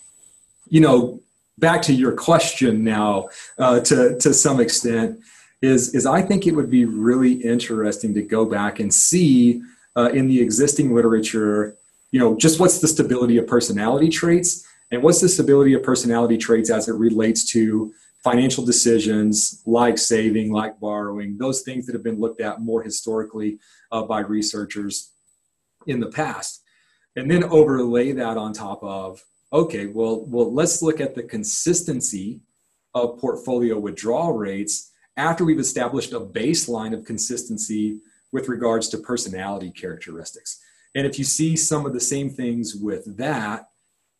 you 0.74 0.82
know, 0.82 1.20
back 1.60 1.84
to 1.84 1.94
your 1.94 2.14
question 2.14 2.84
now, 2.84 3.30
uh, 3.60 3.80
to 3.82 4.18
to 4.20 4.34
some 4.34 4.60
extent, 4.60 5.20
is 5.62 5.94
is 5.94 6.06
I 6.06 6.22
think 6.22 6.48
it 6.48 6.56
would 6.56 6.72
be 6.72 6.86
really 6.86 7.34
interesting 7.34 8.14
to 8.16 8.24
go 8.24 8.46
back 8.46 8.80
and 8.80 8.92
see 8.92 9.62
uh, 9.96 10.10
in 10.14 10.28
the 10.28 10.42
existing 10.42 10.96
literature, 10.96 11.76
you 12.12 12.20
know, 12.20 12.36
just 12.38 12.60
what's 12.60 12.80
the 12.80 12.88
stability 12.88 13.38
of 13.38 13.46
personality 13.46 14.10
traits 14.10 14.66
and 14.94 15.02
what's 15.02 15.22
the 15.22 15.28
stability 15.28 15.74
of 15.74 15.82
personality 15.82 16.38
traits 16.38 16.70
as 16.70 16.88
it 16.88 16.94
relates 16.94 17.44
to 17.52 17.92
financial 18.24 18.64
decisions 18.64 19.64
like 19.66 19.98
saving, 19.98 20.52
like 20.52 20.80
borrowing, 20.80 21.36
those 21.38 21.64
things 21.64 21.88
that 21.88 21.94
have 21.94 22.04
been 22.04 22.20
looked 22.20 22.40
at 22.40 22.62
more 22.62 22.84
historically 22.84 23.58
uh, 23.92 24.04
by 24.04 24.20
researchers 24.20 25.12
in 25.88 26.00
the 26.00 26.12
past. 26.12 26.62
And 27.16 27.30
then 27.30 27.44
overlay 27.44 28.12
that 28.12 28.38
on 28.38 28.54
top 28.54 28.84
of, 28.84 29.24
okay, 29.52 29.88
well, 29.88 30.26
well, 30.26 30.54
let's 30.54 30.84
look 30.84 31.02
at 31.02 31.16
the 31.16 31.24
consistency 31.24 32.42
of 32.94 33.18
portfolio 33.20 33.80
withdrawal 33.80 34.34
rates 34.34 34.92
after 35.18 35.44
we've 35.44 35.60
established 35.60 36.14
a 36.14 36.20
baseline 36.20 36.94
of 36.94 37.04
consistency 37.04 38.00
with 38.32 38.48
regards 38.48 38.90
to 38.90 39.00
personality 39.00 39.72
characteristics. 39.72 40.60
And 40.94 41.08
if 41.08 41.18
you 41.18 41.26
see 41.26 41.56
some 41.56 41.88
of 41.88 41.94
the 41.94 42.00
same 42.00 42.30
things 42.30 42.76
with 42.76 43.18
that 43.18 43.70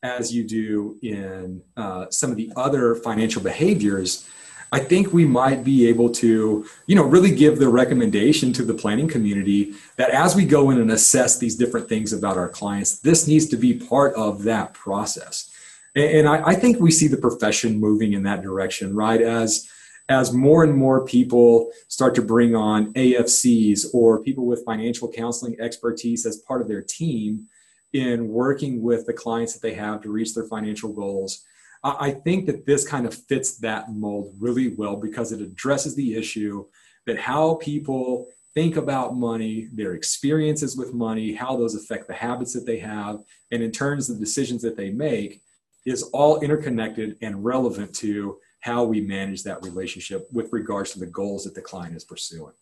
as 0.04 0.34
you 0.34 0.44
do 0.44 0.98
in 1.02 1.62
uh, 1.78 2.06
some 2.12 2.30
of 2.30 2.38
the 2.38 2.52
other 2.56 2.94
financial 2.94 3.42
behaviors, 3.42 4.28
I 4.74 4.80
think 4.80 5.14
we 5.14 5.26
might 5.26 5.64
be 5.64 5.88
able 5.88 6.10
to, 6.16 6.66
you 6.88 6.96
know, 6.96 7.06
really 7.06 7.34
give 7.34 7.58
the 7.58 7.70
recommendation 7.70 8.52
to 8.54 8.66
the 8.66 8.74
planning 8.74 9.08
community 9.08 9.76
that 9.98 10.10
as 10.10 10.36
we 10.36 10.46
go 10.46 10.72
in 10.72 10.82
and 10.82 10.92
assess 10.92 11.38
these 11.38 11.56
different 11.56 11.88
things 11.88 12.12
about 12.12 12.38
our 12.38 12.50
clients, 12.50 13.00
this 13.00 13.28
needs 13.28 13.48
to 13.50 13.56
be 13.56 13.76
part 13.76 14.14
of 14.16 14.44
that 14.44 14.74
process. 14.74 15.50
And, 15.96 16.28
I, 16.28 16.50
I 16.50 16.56
think 16.56 16.80
we 16.80 16.90
see 16.90 17.08
the 17.08 17.18
profession 17.18 17.80
moving 17.80 18.14
in 18.14 18.24
that 18.24 18.42
direction, 18.42 18.96
right? 18.96 19.22
As 19.22 19.70
as 20.10 20.34
more 20.34 20.66
and 20.66 20.76
more 20.76 21.06
people 21.06 21.72
start 21.88 22.14
to 22.16 22.22
bring 22.22 22.56
on 22.56 22.92
AFCs 22.94 23.86
or 23.94 24.22
people 24.22 24.46
with 24.46 24.66
financial 24.66 25.10
counseling 25.10 25.56
expertise 25.62 26.26
as 26.26 26.38
part 26.38 26.62
of 26.62 26.68
their 26.68 26.82
team 26.82 27.48
in 27.94 28.28
working 28.28 28.82
with 28.82 29.06
the 29.06 29.14
clients 29.14 29.54
that 29.54 29.62
they 29.62 29.74
have 29.74 30.02
to 30.02 30.12
reach 30.12 30.34
their 30.34 30.48
financial 30.48 30.92
goals. 30.92 31.44
I 31.84 32.12
think 32.12 32.46
that 32.46 32.66
this 32.66 32.88
kind 32.88 33.06
of 33.06 33.14
fits 33.14 33.58
that 33.58 33.92
mold 33.92 34.34
really 34.40 34.70
well 34.70 34.96
because 34.96 35.32
it 35.32 35.42
addresses 35.42 35.96
the 35.96 36.16
issue 36.16 36.66
that 37.06 37.20
how 37.20 37.56
people 37.56 38.28
think 38.54 38.78
about 38.78 39.16
money, 39.16 39.68
their 39.74 39.94
experiences 39.94 40.78
with 40.78 40.94
money, 40.94 41.34
how 41.34 41.58
those 41.58 41.76
affect 41.76 42.08
the 42.08 42.14
habits 42.14 42.54
that 42.54 42.66
they 42.66 42.78
have, 42.80 43.20
and 43.52 43.62
in 43.62 43.72
terms 43.72 44.10
of 44.10 44.18
the 44.18 44.26
decisions 44.26 44.62
that 44.62 44.78
they 44.78 44.92
make 44.92 45.42
is 45.86 46.04
all 46.14 46.40
interconnected 46.40 47.18
and 47.22 47.44
relevant 47.44 47.94
to 47.96 48.38
how 48.62 48.86
we 48.86 49.02
manage 49.02 49.44
that 49.44 49.62
relationship 49.64 50.26
with 50.32 50.48
regards 50.54 50.94
to 50.94 51.00
the 51.00 51.06
goals 51.06 51.44
that 51.44 51.54
the 51.54 51.62
client 51.62 51.96
is 51.98 52.06
pursuing. 52.06 52.54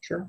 Sure. 0.00 0.28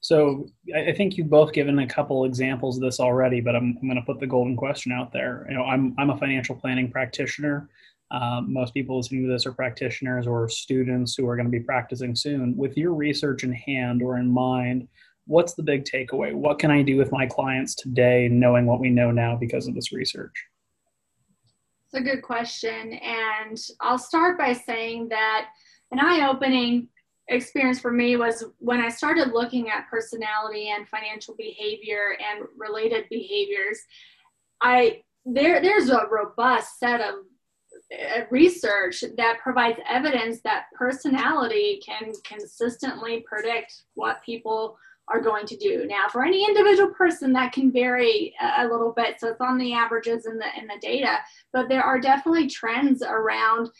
So 0.00 0.46
I 0.74 0.92
think 0.92 1.16
you've 1.16 1.28
both 1.28 1.52
given 1.52 1.78
a 1.80 1.86
couple 1.86 2.24
examples 2.24 2.76
of 2.76 2.82
this 2.82 3.00
already, 3.00 3.40
but 3.40 3.56
I'm, 3.56 3.76
I'm 3.80 3.88
going 3.88 3.96
to 3.96 4.06
put 4.06 4.20
the 4.20 4.26
golden 4.26 4.56
question 4.56 4.92
out 4.92 5.12
there. 5.12 5.44
You 5.48 5.56
know, 5.56 5.64
I'm 5.64 5.94
I'm 5.98 6.10
a 6.10 6.16
financial 6.16 6.54
planning 6.54 6.90
practitioner. 6.90 7.68
Um, 8.10 8.52
most 8.52 8.72
people 8.72 8.96
listening 8.96 9.24
to 9.24 9.32
this 9.32 9.44
are 9.44 9.52
practitioners 9.52 10.26
or 10.26 10.48
students 10.48 11.14
who 11.14 11.26
are 11.28 11.36
going 11.36 11.46
to 11.46 11.58
be 11.58 11.60
practicing 11.60 12.14
soon. 12.14 12.56
With 12.56 12.76
your 12.76 12.94
research 12.94 13.42
in 13.42 13.52
hand 13.52 14.02
or 14.02 14.18
in 14.18 14.30
mind, 14.30 14.88
what's 15.26 15.54
the 15.54 15.62
big 15.62 15.84
takeaway? 15.84 16.32
What 16.32 16.58
can 16.58 16.70
I 16.70 16.82
do 16.82 16.96
with 16.96 17.12
my 17.12 17.26
clients 17.26 17.74
today, 17.74 18.28
knowing 18.30 18.66
what 18.66 18.80
we 18.80 18.88
know 18.88 19.10
now 19.10 19.36
because 19.36 19.66
of 19.66 19.74
this 19.74 19.92
research? 19.92 20.32
It's 21.86 22.00
a 22.00 22.04
good 22.04 22.22
question, 22.22 22.92
and 22.94 23.58
I'll 23.80 23.98
start 23.98 24.38
by 24.38 24.52
saying 24.52 25.08
that 25.08 25.48
an 25.90 25.98
eye-opening 25.98 26.88
experience 27.28 27.80
for 27.80 27.92
me 27.92 28.16
was 28.16 28.44
when 28.58 28.80
I 28.80 28.88
started 28.88 29.32
looking 29.32 29.68
at 29.68 29.88
personality 29.90 30.70
and 30.70 30.88
financial 30.88 31.34
behavior 31.36 32.16
and 32.30 32.46
related 32.56 33.04
behaviors. 33.10 33.78
I 34.60 35.02
there 35.24 35.60
there's 35.60 35.90
a 35.90 36.06
robust 36.10 36.78
set 36.78 37.00
of 37.00 37.14
uh, 37.92 38.22
research 38.30 39.04
that 39.16 39.38
provides 39.42 39.78
evidence 39.88 40.40
that 40.42 40.66
personality 40.74 41.80
can 41.84 42.12
consistently 42.24 43.24
predict 43.28 43.82
what 43.94 44.22
people 44.24 44.76
are 45.08 45.20
going 45.20 45.46
to 45.46 45.56
do. 45.56 45.86
Now, 45.86 46.04
for 46.10 46.24
any 46.24 46.44
individual 46.44 46.90
person, 46.92 47.32
that 47.32 47.52
can 47.52 47.72
vary 47.72 48.34
a 48.58 48.66
little 48.66 48.92
bit. 48.94 49.18
So 49.18 49.28
it's 49.28 49.40
on 49.40 49.58
the 49.58 49.72
averages 49.72 50.26
in 50.26 50.38
the 50.38 50.46
in 50.58 50.66
the 50.66 50.78
data, 50.80 51.18
but 51.52 51.68
there 51.68 51.82
are 51.82 52.00
definitely 52.00 52.48
trends 52.48 53.02
around 53.02 53.70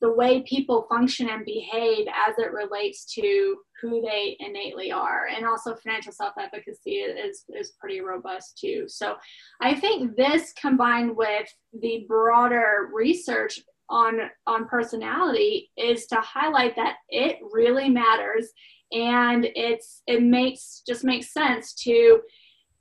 the 0.00 0.12
way 0.12 0.42
people 0.42 0.86
function 0.90 1.28
and 1.30 1.44
behave 1.44 2.06
as 2.06 2.34
it 2.38 2.52
relates 2.52 3.04
to 3.14 3.56
who 3.80 4.02
they 4.02 4.36
innately 4.40 4.92
are. 4.92 5.26
And 5.34 5.46
also 5.46 5.74
financial 5.74 6.12
self-efficacy 6.12 6.90
is, 6.90 7.44
is 7.48 7.72
pretty 7.80 8.00
robust 8.00 8.58
too. 8.58 8.84
So 8.88 9.16
i 9.60 9.74
think 9.74 10.16
this 10.16 10.52
combined 10.60 11.16
with 11.16 11.48
the 11.80 12.04
broader 12.08 12.90
research 12.92 13.60
on 13.88 14.18
on 14.46 14.66
personality 14.66 15.70
is 15.76 16.06
to 16.06 16.16
highlight 16.16 16.76
that 16.76 16.96
it 17.08 17.38
really 17.52 17.88
matters. 17.88 18.48
And 18.92 19.46
it's 19.54 20.02
it 20.06 20.22
makes 20.22 20.82
just 20.86 21.04
makes 21.04 21.32
sense 21.32 21.74
to 21.84 22.20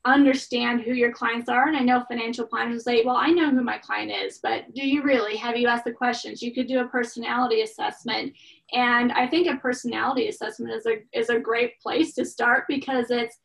understand 0.05 0.81
who 0.81 0.93
your 0.93 1.11
clients 1.11 1.49
are. 1.49 1.67
And 1.67 1.75
I 1.75 1.81
know 1.81 2.03
financial 2.07 2.45
planners 2.45 2.83
say, 2.83 3.03
well, 3.03 3.17
I 3.17 3.29
know 3.29 3.49
who 3.49 3.61
my 3.61 3.79
client 3.79 4.11
is, 4.11 4.39
but 4.41 4.73
do 4.73 4.87
you 4.87 5.01
really? 5.01 5.35
Have 5.37 5.57
you 5.57 5.67
asked 5.67 5.85
the 5.85 5.91
questions? 5.91 6.41
You 6.41 6.53
could 6.53 6.67
do 6.67 6.79
a 6.79 6.87
personality 6.87 7.61
assessment. 7.61 8.33
And 8.71 9.11
I 9.11 9.27
think 9.27 9.47
a 9.47 9.57
personality 9.57 10.27
assessment 10.27 10.73
is 10.73 10.85
a 10.85 10.97
is 11.17 11.29
a 11.29 11.39
great 11.39 11.79
place 11.81 12.13
to 12.15 12.25
start 12.25 12.65
because 12.67 13.09
it's 13.09 13.37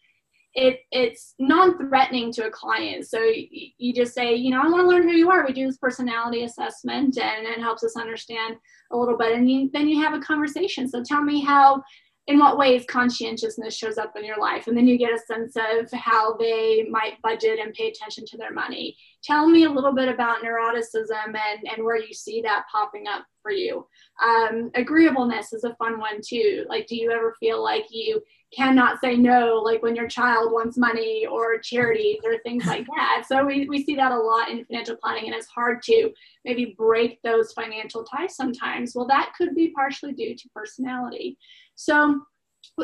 it 0.54 0.80
it's 0.90 1.34
non-threatening 1.38 2.32
to 2.32 2.46
a 2.46 2.50
client. 2.50 3.06
So 3.06 3.20
you, 3.20 3.68
you 3.78 3.94
just 3.94 4.14
say, 4.14 4.34
you 4.34 4.50
know, 4.50 4.60
I 4.60 4.68
want 4.68 4.82
to 4.82 4.88
learn 4.88 5.08
who 5.08 5.14
you 5.14 5.30
are. 5.30 5.46
We 5.46 5.52
do 5.52 5.66
this 5.66 5.78
personality 5.78 6.44
assessment 6.44 7.16
and 7.18 7.46
it 7.46 7.60
helps 7.60 7.84
us 7.84 7.96
understand 7.96 8.56
a 8.92 8.96
little 8.96 9.16
bit. 9.16 9.32
And 9.32 9.50
you, 9.50 9.70
then 9.72 9.88
you 9.88 10.02
have 10.02 10.14
a 10.14 10.20
conversation. 10.20 10.88
So 10.88 11.02
tell 11.02 11.22
me 11.22 11.40
how 11.40 11.82
in 12.30 12.38
what 12.38 12.56
ways 12.56 12.84
conscientiousness 12.88 13.76
shows 13.76 13.98
up 13.98 14.12
in 14.16 14.24
your 14.24 14.38
life. 14.38 14.68
And 14.68 14.76
then 14.76 14.86
you 14.86 14.96
get 14.96 15.12
a 15.12 15.18
sense 15.18 15.56
of 15.56 15.90
how 15.92 16.36
they 16.36 16.86
might 16.88 17.20
budget 17.22 17.58
and 17.58 17.74
pay 17.74 17.88
attention 17.88 18.24
to 18.26 18.36
their 18.36 18.52
money. 18.52 18.96
Tell 19.24 19.48
me 19.48 19.64
a 19.64 19.70
little 19.70 19.92
bit 19.92 20.08
about 20.08 20.38
neuroticism 20.44 21.26
and, 21.26 21.68
and 21.74 21.84
where 21.84 21.98
you 21.98 22.14
see 22.14 22.40
that 22.42 22.66
popping 22.70 23.08
up 23.08 23.24
for 23.42 23.50
you. 23.50 23.84
Um, 24.24 24.70
agreeableness 24.76 25.52
is 25.52 25.64
a 25.64 25.74
fun 25.74 25.98
one 25.98 26.20
too. 26.24 26.66
Like 26.68 26.86
do 26.86 26.94
you 26.94 27.10
ever 27.10 27.34
feel 27.40 27.64
like 27.64 27.86
you 27.90 28.22
cannot 28.54 29.00
say 29.00 29.16
no 29.16 29.60
like 29.64 29.82
when 29.82 29.94
your 29.94 30.08
child 30.08 30.52
wants 30.52 30.76
money 30.76 31.26
or 31.26 31.58
charities 31.58 32.18
or 32.24 32.38
things 32.38 32.66
like 32.66 32.86
that. 32.96 33.24
So 33.26 33.44
we, 33.44 33.68
we 33.68 33.84
see 33.84 33.94
that 33.96 34.12
a 34.12 34.18
lot 34.18 34.50
in 34.50 34.64
financial 34.64 34.96
planning 34.96 35.26
and 35.26 35.34
it's 35.34 35.46
hard 35.46 35.82
to 35.84 36.10
maybe 36.44 36.74
break 36.76 37.20
those 37.22 37.52
financial 37.52 38.04
ties 38.04 38.36
sometimes. 38.36 38.94
Well 38.94 39.06
that 39.06 39.32
could 39.36 39.54
be 39.54 39.70
partially 39.70 40.12
due 40.12 40.34
to 40.34 40.48
personality. 40.54 41.38
So 41.76 42.20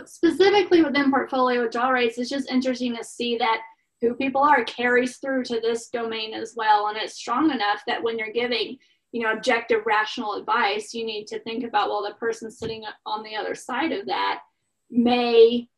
specifically 0.05 0.83
within 0.83 1.11
portfolio 1.11 1.63
withdrawal 1.63 1.93
rates, 1.93 2.19
it's 2.19 2.31
just 2.31 2.51
interesting 2.51 2.97
to 2.97 3.05
see 3.05 3.37
that 3.39 3.61
who 4.01 4.15
people 4.15 4.43
are 4.43 4.65
carries 4.65 5.17
through 5.19 5.45
to 5.45 5.61
this 5.61 5.89
domain 5.89 6.35
as 6.35 6.55
well. 6.57 6.89
And 6.89 6.99
it's 6.99 7.15
strong 7.15 7.51
enough 7.51 7.83
that 7.87 8.03
when 8.03 8.19
you're 8.19 8.33
giving, 8.33 8.77
you 9.13 9.23
know, 9.23 9.33
objective 9.33 9.87
rational 9.87 10.35
advice, 10.35 10.93
you 10.93 11.07
need 11.07 11.27
to 11.29 11.41
think 11.41 11.65
about, 11.65 11.89
well, 11.89 12.07
the 12.07 12.15
person 12.15 12.51
sitting 12.51 12.85
on 13.07 13.23
the 13.23 13.35
other 13.35 13.55
side 13.55 13.93
of 13.93 14.07
that 14.07 14.41
may 14.91 15.69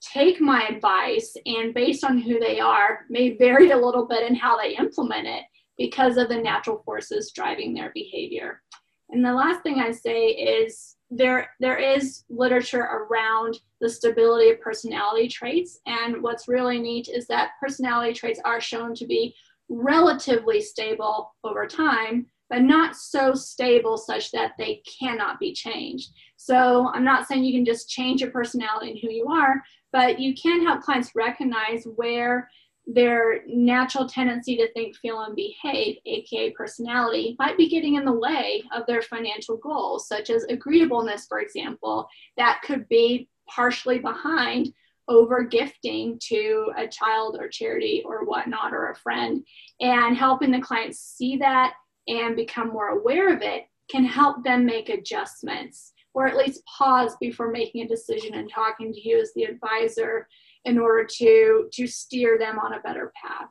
take 0.00 0.40
my 0.40 0.66
advice 0.68 1.34
and 1.46 1.74
based 1.74 2.04
on 2.04 2.18
who 2.18 2.38
they 2.38 2.60
are 2.60 3.00
may 3.08 3.36
vary 3.36 3.70
a 3.70 3.76
little 3.76 4.06
bit 4.06 4.28
in 4.28 4.34
how 4.34 4.56
they 4.56 4.76
implement 4.76 5.26
it 5.26 5.42
because 5.76 6.16
of 6.16 6.28
the 6.28 6.36
natural 6.36 6.82
forces 6.84 7.32
driving 7.34 7.74
their 7.74 7.90
behavior. 7.94 8.62
And 9.10 9.24
the 9.24 9.32
last 9.32 9.62
thing 9.62 9.80
I 9.80 9.90
say 9.90 10.26
is 10.28 10.96
there 11.10 11.50
there 11.58 11.78
is 11.78 12.24
literature 12.28 12.82
around 12.82 13.58
the 13.80 13.88
stability 13.88 14.50
of 14.50 14.60
personality 14.60 15.26
traits 15.26 15.80
and 15.86 16.22
what's 16.22 16.48
really 16.48 16.78
neat 16.78 17.08
is 17.08 17.26
that 17.28 17.52
personality 17.60 18.12
traits 18.12 18.40
are 18.44 18.60
shown 18.60 18.94
to 18.94 19.06
be 19.06 19.34
relatively 19.70 20.60
stable 20.60 21.34
over 21.44 21.66
time 21.66 22.26
but 22.50 22.62
not 22.62 22.96
so 22.96 23.32
stable 23.32 23.96
such 23.96 24.30
that 24.32 24.52
they 24.58 24.82
cannot 25.00 25.40
be 25.40 25.52
changed 25.52 26.10
so 26.40 26.90
i'm 26.94 27.04
not 27.04 27.26
saying 27.26 27.44
you 27.44 27.52
can 27.52 27.64
just 27.64 27.90
change 27.90 28.22
your 28.22 28.30
personality 28.30 28.90
and 28.90 29.00
who 29.00 29.10
you 29.10 29.26
are 29.28 29.62
but 29.92 30.18
you 30.18 30.34
can 30.34 30.64
help 30.64 30.80
clients 30.80 31.14
recognize 31.14 31.84
where 31.96 32.48
their 32.90 33.42
natural 33.46 34.08
tendency 34.08 34.56
to 34.56 34.72
think, 34.72 34.96
feel, 34.96 35.20
and 35.20 35.36
behave, 35.36 35.98
aka 36.06 36.50
personality, 36.52 37.36
might 37.38 37.58
be 37.58 37.68
getting 37.68 37.96
in 37.96 38.04
the 38.04 38.12
way 38.12 38.62
of 38.74 38.86
their 38.86 39.02
financial 39.02 39.58
goals, 39.58 40.08
such 40.08 40.30
as 40.30 40.44
agreeableness, 40.44 41.26
for 41.26 41.40
example, 41.40 42.08
that 42.38 42.62
could 42.64 42.88
be 42.88 43.28
partially 43.46 43.98
behind 43.98 44.72
over 45.06 45.42
gifting 45.42 46.18
to 46.22 46.70
a 46.78 46.88
child 46.88 47.36
or 47.38 47.48
charity 47.48 48.02
or 48.06 48.24
whatnot 48.24 48.72
or 48.72 48.90
a 48.90 48.96
friend, 48.96 49.44
and 49.80 50.16
helping 50.16 50.50
the 50.50 50.60
clients 50.60 50.98
see 50.98 51.36
that 51.36 51.74
and 52.08 52.36
become 52.36 52.68
more 52.68 52.88
aware 52.88 53.34
of 53.34 53.42
it 53.42 53.64
can 53.90 54.04
help 54.04 54.42
them 54.44 54.64
make 54.64 54.88
adjustments 54.88 55.92
or 56.18 56.26
at 56.26 56.36
least 56.36 56.64
pause 56.66 57.16
before 57.20 57.48
making 57.48 57.82
a 57.82 57.86
decision 57.86 58.34
and 58.34 58.50
talking 58.50 58.92
to 58.92 59.08
you 59.08 59.20
as 59.20 59.30
the 59.36 59.44
advisor 59.44 60.26
in 60.64 60.76
order 60.76 61.04
to 61.04 61.68
to 61.72 61.86
steer 61.86 62.36
them 62.36 62.58
on 62.58 62.74
a 62.74 62.80
better 62.80 63.12
path. 63.22 63.48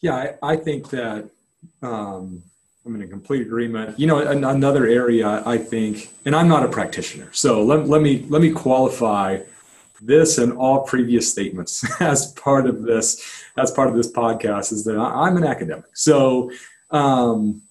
Yeah 0.00 0.34
i, 0.42 0.52
I 0.52 0.56
think 0.56 0.88
that 0.90 1.28
um, 1.82 2.42
i'm 2.86 3.00
in 3.00 3.06
complete 3.08 3.42
agreement. 3.42 4.00
You 4.00 4.06
know 4.06 4.18
an, 4.26 4.44
another 4.44 4.86
area 4.86 5.42
i 5.44 5.58
think 5.58 6.10
and 6.24 6.34
i'm 6.34 6.48
not 6.48 6.64
a 6.64 6.68
practitioner 6.68 7.28
so 7.32 7.62
let, 7.62 7.86
let 7.86 8.00
me 8.00 8.24
let 8.30 8.40
me 8.40 8.50
qualify 8.50 9.40
this 10.00 10.38
and 10.38 10.54
all 10.54 10.84
previous 10.84 11.30
statements 11.30 11.84
as 12.00 12.32
part 12.32 12.66
of 12.66 12.82
this 12.82 13.44
as 13.58 13.70
part 13.70 13.90
of 13.90 13.94
this 13.94 14.10
podcast 14.10 14.72
is 14.72 14.84
that 14.84 14.96
i'm 14.98 15.36
an 15.36 15.44
academic. 15.44 15.90
So 15.94 16.50
um, 16.90 17.62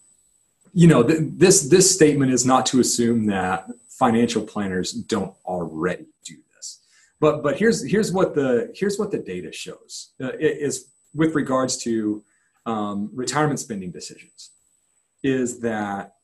you 0.74 0.88
know 0.88 1.04
th- 1.04 1.20
this 1.22 1.70
this 1.70 1.94
statement 1.94 2.32
is 2.32 2.46
not 2.46 2.66
to 2.68 2.80
assume 2.80 3.26
that 3.28 3.68
financial 3.90 4.44
planners 4.44 4.92
don't 4.92 5.34
already 5.46 6.08
do 6.24 6.36
this. 6.56 6.80
But 7.20 7.44
but 7.44 7.58
here's 7.58 7.84
here's 7.90 8.12
what 8.12 8.36
the 8.36 8.72
here's 8.76 8.98
what 8.98 9.12
the 9.12 9.20
data 9.20 9.52
shows 9.52 10.12
uh, 10.22 10.32
is 10.40 10.88
with 11.14 11.36
regards 11.36 11.78
to 11.84 12.24
um, 12.66 13.10
retirement 13.14 13.60
spending 13.60 13.92
decisions 13.92 14.52
is 15.24 15.60
that 15.60 16.16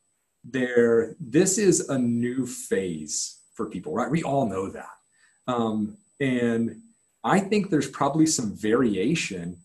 there 0.43 1.15
this 1.19 1.57
is 1.57 1.89
a 1.89 1.97
new 1.97 2.45
phase 2.45 3.39
for 3.53 3.65
people 3.67 3.93
right? 3.93 4.09
We 4.09 4.23
all 4.23 4.47
know 4.47 4.69
that. 4.69 4.95
Um, 5.47 5.97
and 6.19 6.81
i 7.23 7.39
think 7.39 7.69
there's 7.69 7.89
probably 7.89 8.25
some 8.25 8.55
variation 8.55 9.57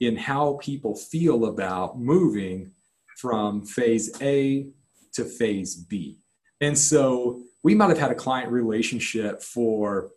in 0.00 0.16
how 0.16 0.58
people 0.60 0.94
feel 0.94 1.46
about 1.46 1.98
moving 1.98 2.70
from 3.18 3.64
phase 3.64 4.10
a 4.22 4.66
to 5.12 5.24
phase 5.24 5.74
b 5.74 6.18
and 6.60 6.76
so 6.76 7.42
we 7.62 7.74
might 7.74 7.88
have 7.88 7.98
had 7.98 8.10
a 8.10 8.14
client 8.14 8.50
relationship 8.50 9.42
for 9.42 10.10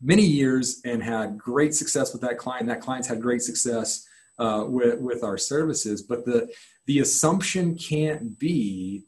many 0.00 0.24
years 0.24 0.80
and 0.84 1.02
had 1.02 1.38
great 1.38 1.74
success 1.74 2.12
with 2.12 2.22
that 2.22 2.38
client 2.38 2.66
that 2.66 2.80
client's 2.80 3.08
had 3.08 3.20
great 3.20 3.42
success 3.42 4.06
uh, 4.38 4.64
with, 4.66 5.00
with 5.00 5.24
our 5.24 5.36
services. 5.36 6.02
But 6.02 6.24
the, 6.24 6.48
the 6.86 7.00
assumption 7.00 7.76
can't 7.76 8.38
be 8.38 9.04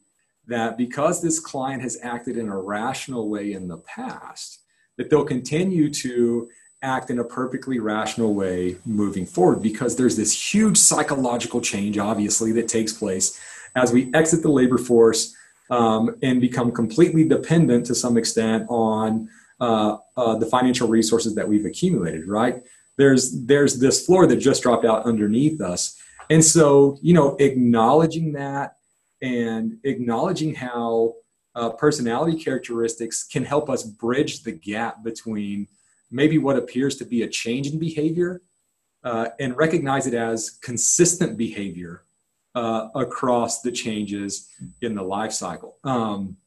that 0.47 0.77
because 0.77 1.21
this 1.21 1.39
client 1.39 1.81
has 1.81 1.97
acted 2.03 2.37
in 2.37 2.49
a 2.49 2.59
rational 2.59 3.29
way 3.29 3.53
in 3.53 3.67
the 3.67 3.77
past, 3.77 4.59
that 4.97 5.09
they'll 5.09 5.23
continue 5.23 5.89
to 5.89 6.49
act 6.81 7.09
in 7.09 7.19
a 7.19 7.23
perfectly 7.23 7.79
rational 7.79 8.33
way 8.33 8.77
moving 8.85 9.25
forward 9.25 9.61
because 9.61 9.95
there's 9.95 10.17
this 10.17 10.53
huge 10.53 10.77
psychological 10.77 11.61
change, 11.61 11.97
obviously, 11.97 12.51
that 12.53 12.67
takes 12.67 12.93
place 12.93 13.39
as 13.75 13.91
we 13.91 14.11
exit 14.13 14.41
the 14.41 14.49
labor 14.49 14.77
force 14.77 15.35
um, 15.69 16.15
and 16.21 16.41
become 16.41 16.71
completely 16.71 17.27
dependent 17.27 17.85
to 17.85 17.95
some 17.95 18.17
extent 18.17 18.65
on 18.69 19.29
uh, 19.59 19.97
uh, 20.17 20.35
the 20.35 20.45
financial 20.45 20.87
resources 20.87 21.35
that 21.35 21.47
we've 21.47 21.65
accumulated, 21.65 22.27
right? 22.27 22.63
there's 22.97 23.45
there's 23.45 23.79
this 23.79 24.05
floor 24.05 24.27
that 24.27 24.37
just 24.37 24.63
dropped 24.63 24.85
out 24.85 25.05
underneath 25.05 25.61
us 25.61 25.99
and 26.29 26.43
so 26.43 26.97
you 27.01 27.13
know 27.13 27.35
acknowledging 27.37 28.33
that 28.33 28.75
and 29.21 29.77
acknowledging 29.83 30.53
how 30.53 31.13
uh, 31.55 31.69
personality 31.71 32.37
characteristics 32.41 33.23
can 33.23 33.43
help 33.43 33.69
us 33.69 33.83
bridge 33.83 34.43
the 34.43 34.51
gap 34.51 35.03
between 35.03 35.67
maybe 36.11 36.37
what 36.37 36.57
appears 36.57 36.95
to 36.97 37.05
be 37.05 37.23
a 37.23 37.27
change 37.27 37.67
in 37.67 37.79
behavior 37.79 38.41
uh, 39.03 39.29
and 39.39 39.57
recognize 39.57 40.05
it 40.05 40.13
as 40.13 40.51
consistent 40.61 41.37
behavior 41.37 42.03
uh, 42.53 42.89
across 42.95 43.61
the 43.61 43.71
changes 43.71 44.49
in 44.81 44.93
the 44.93 45.01
life 45.01 45.31
cycle. 45.31 45.77
Um, 45.83 46.37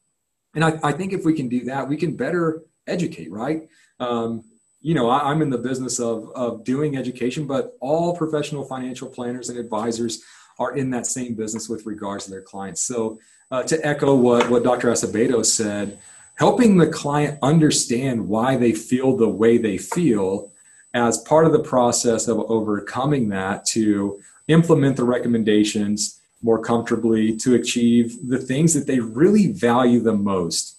and 0.53 0.63
I, 0.63 0.79
I, 0.83 0.91
think 0.91 1.11
if 1.11 1.25
we 1.25 1.33
can 1.33 1.49
do 1.49 1.65
that, 1.65 1.89
we 1.89 1.97
can 1.97 2.15
better 2.15 2.61
educate, 2.87 3.31
right? 3.31 3.67
Um, 3.99 4.43
you 4.81 4.93
know, 4.93 5.09
I, 5.09 5.31
am 5.31 5.41
in 5.41 5.49
the 5.49 5.57
business 5.57 5.99
of, 5.99 6.29
of 6.35 6.63
doing 6.63 6.95
education, 6.95 7.47
but 7.47 7.75
all 7.81 8.15
professional 8.15 8.63
financial 8.63 9.09
planners 9.09 9.49
and 9.49 9.57
advisors 9.57 10.23
are 10.59 10.77
in 10.77 10.91
that 10.91 11.07
same 11.07 11.33
business 11.33 11.67
with 11.67 11.85
regards 11.85 12.25
to 12.25 12.31
their 12.31 12.41
clients. 12.41 12.81
So, 12.81 13.19
uh, 13.51 13.63
to 13.63 13.85
echo 13.85 14.15
what, 14.15 14.49
what 14.49 14.63
Dr. 14.63 14.89
Asebedo 14.89 15.45
said, 15.45 15.99
helping 16.35 16.77
the 16.77 16.87
client 16.87 17.39
understand 17.41 18.27
why 18.27 18.57
they 18.57 18.73
feel 18.73 19.15
the 19.15 19.29
way 19.29 19.57
they 19.57 19.77
feel 19.77 20.51
as 20.93 21.17
part 21.19 21.45
of 21.45 21.51
the 21.51 21.59
process 21.59 22.27
of 22.27 22.39
overcoming 22.39 23.29
that 23.29 23.65
to 23.65 24.19
implement 24.47 24.95
the 24.95 25.03
recommendations 25.03 26.21
more 26.41 26.59
comfortably 26.59 27.35
to 27.35 27.55
achieve 27.55 28.29
the 28.29 28.37
things 28.37 28.73
that 28.73 28.85
they 28.85 28.99
really 28.99 29.51
value 29.51 29.99
the 29.99 30.13
most 30.13 30.77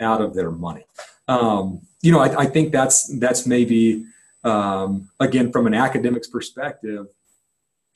out 0.00 0.20
of 0.20 0.34
their 0.34 0.50
money. 0.50 0.84
Um, 1.28 1.82
you 2.00 2.10
know, 2.10 2.20
I, 2.20 2.40
I, 2.40 2.46
think 2.46 2.72
that's 2.72 3.06
that's 3.18 3.46
maybe 3.46 4.06
um, 4.42 5.08
again 5.20 5.52
from 5.52 5.66
an 5.66 5.74
academic's 5.74 6.26
perspective, 6.26 7.06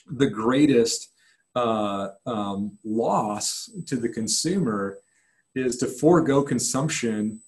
the 0.08 0.28
greatest 0.28 1.10
uh, 1.56 2.10
um, 2.26 2.78
loss 2.84 3.70
to 3.86 3.96
the 3.96 4.08
consumer 4.08 4.98
is 5.56 5.76
to 5.78 5.86
forego 5.86 6.42
consumption 6.42 7.40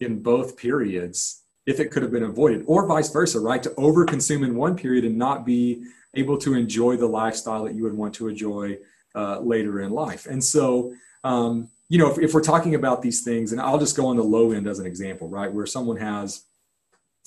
in 0.00 0.22
both 0.22 0.56
periods 0.56 1.42
if 1.66 1.78
it 1.78 1.90
could 1.90 2.02
have 2.02 2.12
been 2.12 2.22
avoided, 2.22 2.64
or 2.66 2.86
vice 2.86 3.10
versa, 3.10 3.38
right? 3.38 3.62
To 3.62 3.70
overconsume 3.70 4.44
in 4.44 4.56
one 4.56 4.76
period 4.76 5.04
and 5.04 5.16
not 5.16 5.44
be 5.44 5.84
able 6.14 6.38
to 6.38 6.54
enjoy 6.54 6.96
the 6.96 7.06
lifestyle 7.06 7.64
that 7.64 7.74
you 7.74 7.82
would 7.84 7.92
want 7.92 8.14
to 8.14 8.28
enjoy 8.28 8.78
uh, 9.14 9.40
later 9.40 9.80
in 9.80 9.90
life. 9.90 10.26
And 10.26 10.42
so, 10.42 10.94
um, 11.22 11.68
you 11.88 11.98
know, 11.98 12.10
if, 12.10 12.18
if, 12.18 12.34
we're 12.34 12.42
talking 12.42 12.74
about 12.74 13.02
these 13.02 13.22
things, 13.22 13.52
and 13.52 13.60
I'll 13.60 13.78
just 13.78 13.96
go 13.96 14.06
on 14.06 14.16
the 14.16 14.22
low 14.22 14.52
end 14.52 14.66
as 14.66 14.78
an 14.78 14.86
example, 14.86 15.28
right, 15.28 15.52
where 15.52 15.66
someone 15.66 15.96
has 15.96 16.44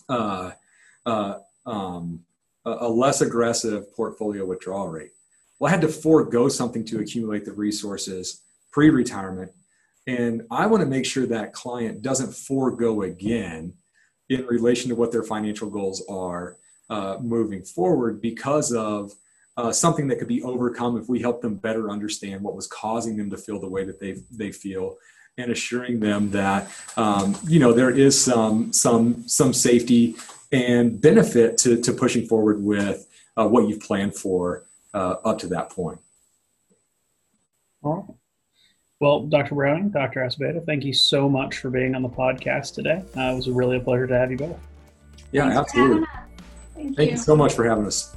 uh, 0.10 0.52
uh, 1.06 1.36
um, 1.66 2.22
a, 2.66 2.88
less 2.88 3.22
aggressive 3.22 3.94
portfolio 3.96 4.46
withdrawal 4.46 4.88
rate. 4.88 5.12
Well, 5.60 5.68
I 5.68 5.72
had 5.72 5.82
to 5.82 5.88
forego 5.88 6.48
something 6.50 6.84
to 6.86 7.00
accumulate 7.00 7.46
the 7.46 7.54
resources 7.54 8.42
pre-retirement, 8.72 9.52
and 10.06 10.44
I 10.52 10.66
want 10.66 10.82
to 10.82 10.90
make 10.90 11.06
sure 11.06 11.26
that 11.28 11.54
client 11.54 12.02
doesn't 12.02 12.34
forego 12.34 13.04
again 13.04 13.74
in 14.30 14.46
relation 14.46 14.90
to 14.90 14.96
what 14.96 15.12
their 15.12 15.24
financial 15.24 15.70
goals 15.70 16.04
are 16.10 16.58
uh, 16.90 17.18
moving 17.22 17.64
forward 17.64 18.22
because 18.22 18.74
of 18.74 19.14
uh, 19.56 19.72
something 19.72 20.08
that 20.08 20.18
could 20.18 20.28
be 20.28 20.44
overcome 20.44 20.98
if 20.98 21.08
we 21.08 21.22
help 21.22 21.42
them 21.42 21.56
better 21.56 21.90
understand 21.90 22.42
what 22.42 22.56
was 22.56 22.68
causing 22.68 23.16
them 23.16 23.30
to 23.30 23.38
feel 23.38 23.60
the 23.60 23.70
way 23.70 23.84
that 23.84 24.00
they 24.00 24.18
they 24.32 24.52
feel 24.52 24.98
and 25.38 25.52
assuring 25.52 26.00
them 26.00 26.30
that 26.32 26.70
um, 26.98 27.38
you 27.48 27.60
know 27.60 27.72
there 27.72 27.90
is 27.90 28.22
some 28.22 28.74
some 28.74 29.28
some 29.28 29.54
safety 29.54 30.16
and 30.52 31.02
benefit 31.02 31.58
to, 31.58 31.82
to 31.82 31.92
pushing 31.92 32.28
forward 32.28 32.62
with 32.62 33.08
uh, 33.36 33.48
what 33.48 33.68
you've 33.68 33.80
planned 33.80 34.16
for 34.16 34.66
uh, 34.94 35.16
up 35.26 35.40
to 35.40 35.48
that 35.48 35.70
point. 35.72 36.00
All 37.82 37.96
right. 37.96 38.18
Well, 39.04 39.20
Dr. 39.20 39.56
Browning, 39.56 39.90
Dr. 39.90 40.22
Asebedo, 40.22 40.66
thank 40.66 40.86
you 40.86 40.94
so 40.94 41.28
much 41.28 41.58
for 41.58 41.70
being 41.70 41.94
on 41.94 42.04
the 42.04 42.08
podcast 42.08 42.74
today. 42.74 43.04
Uh, 43.18 43.34
it 43.34 43.36
was 43.36 43.50
really 43.50 43.76
a 43.76 43.80
pleasure 43.82 44.08
to 44.08 44.18
have 44.18 44.32
you 44.32 44.38
both. 44.38 44.58
Yeah, 45.34 45.50
Thanks 45.50 45.58
absolutely. 45.58 46.08
Thank, 46.74 46.96
thank 46.96 47.10
you. 47.10 47.18
you 47.18 47.18
so 47.18 47.36
much 47.36 47.54
for 47.54 47.66
having 47.66 47.86
us. 47.86 48.16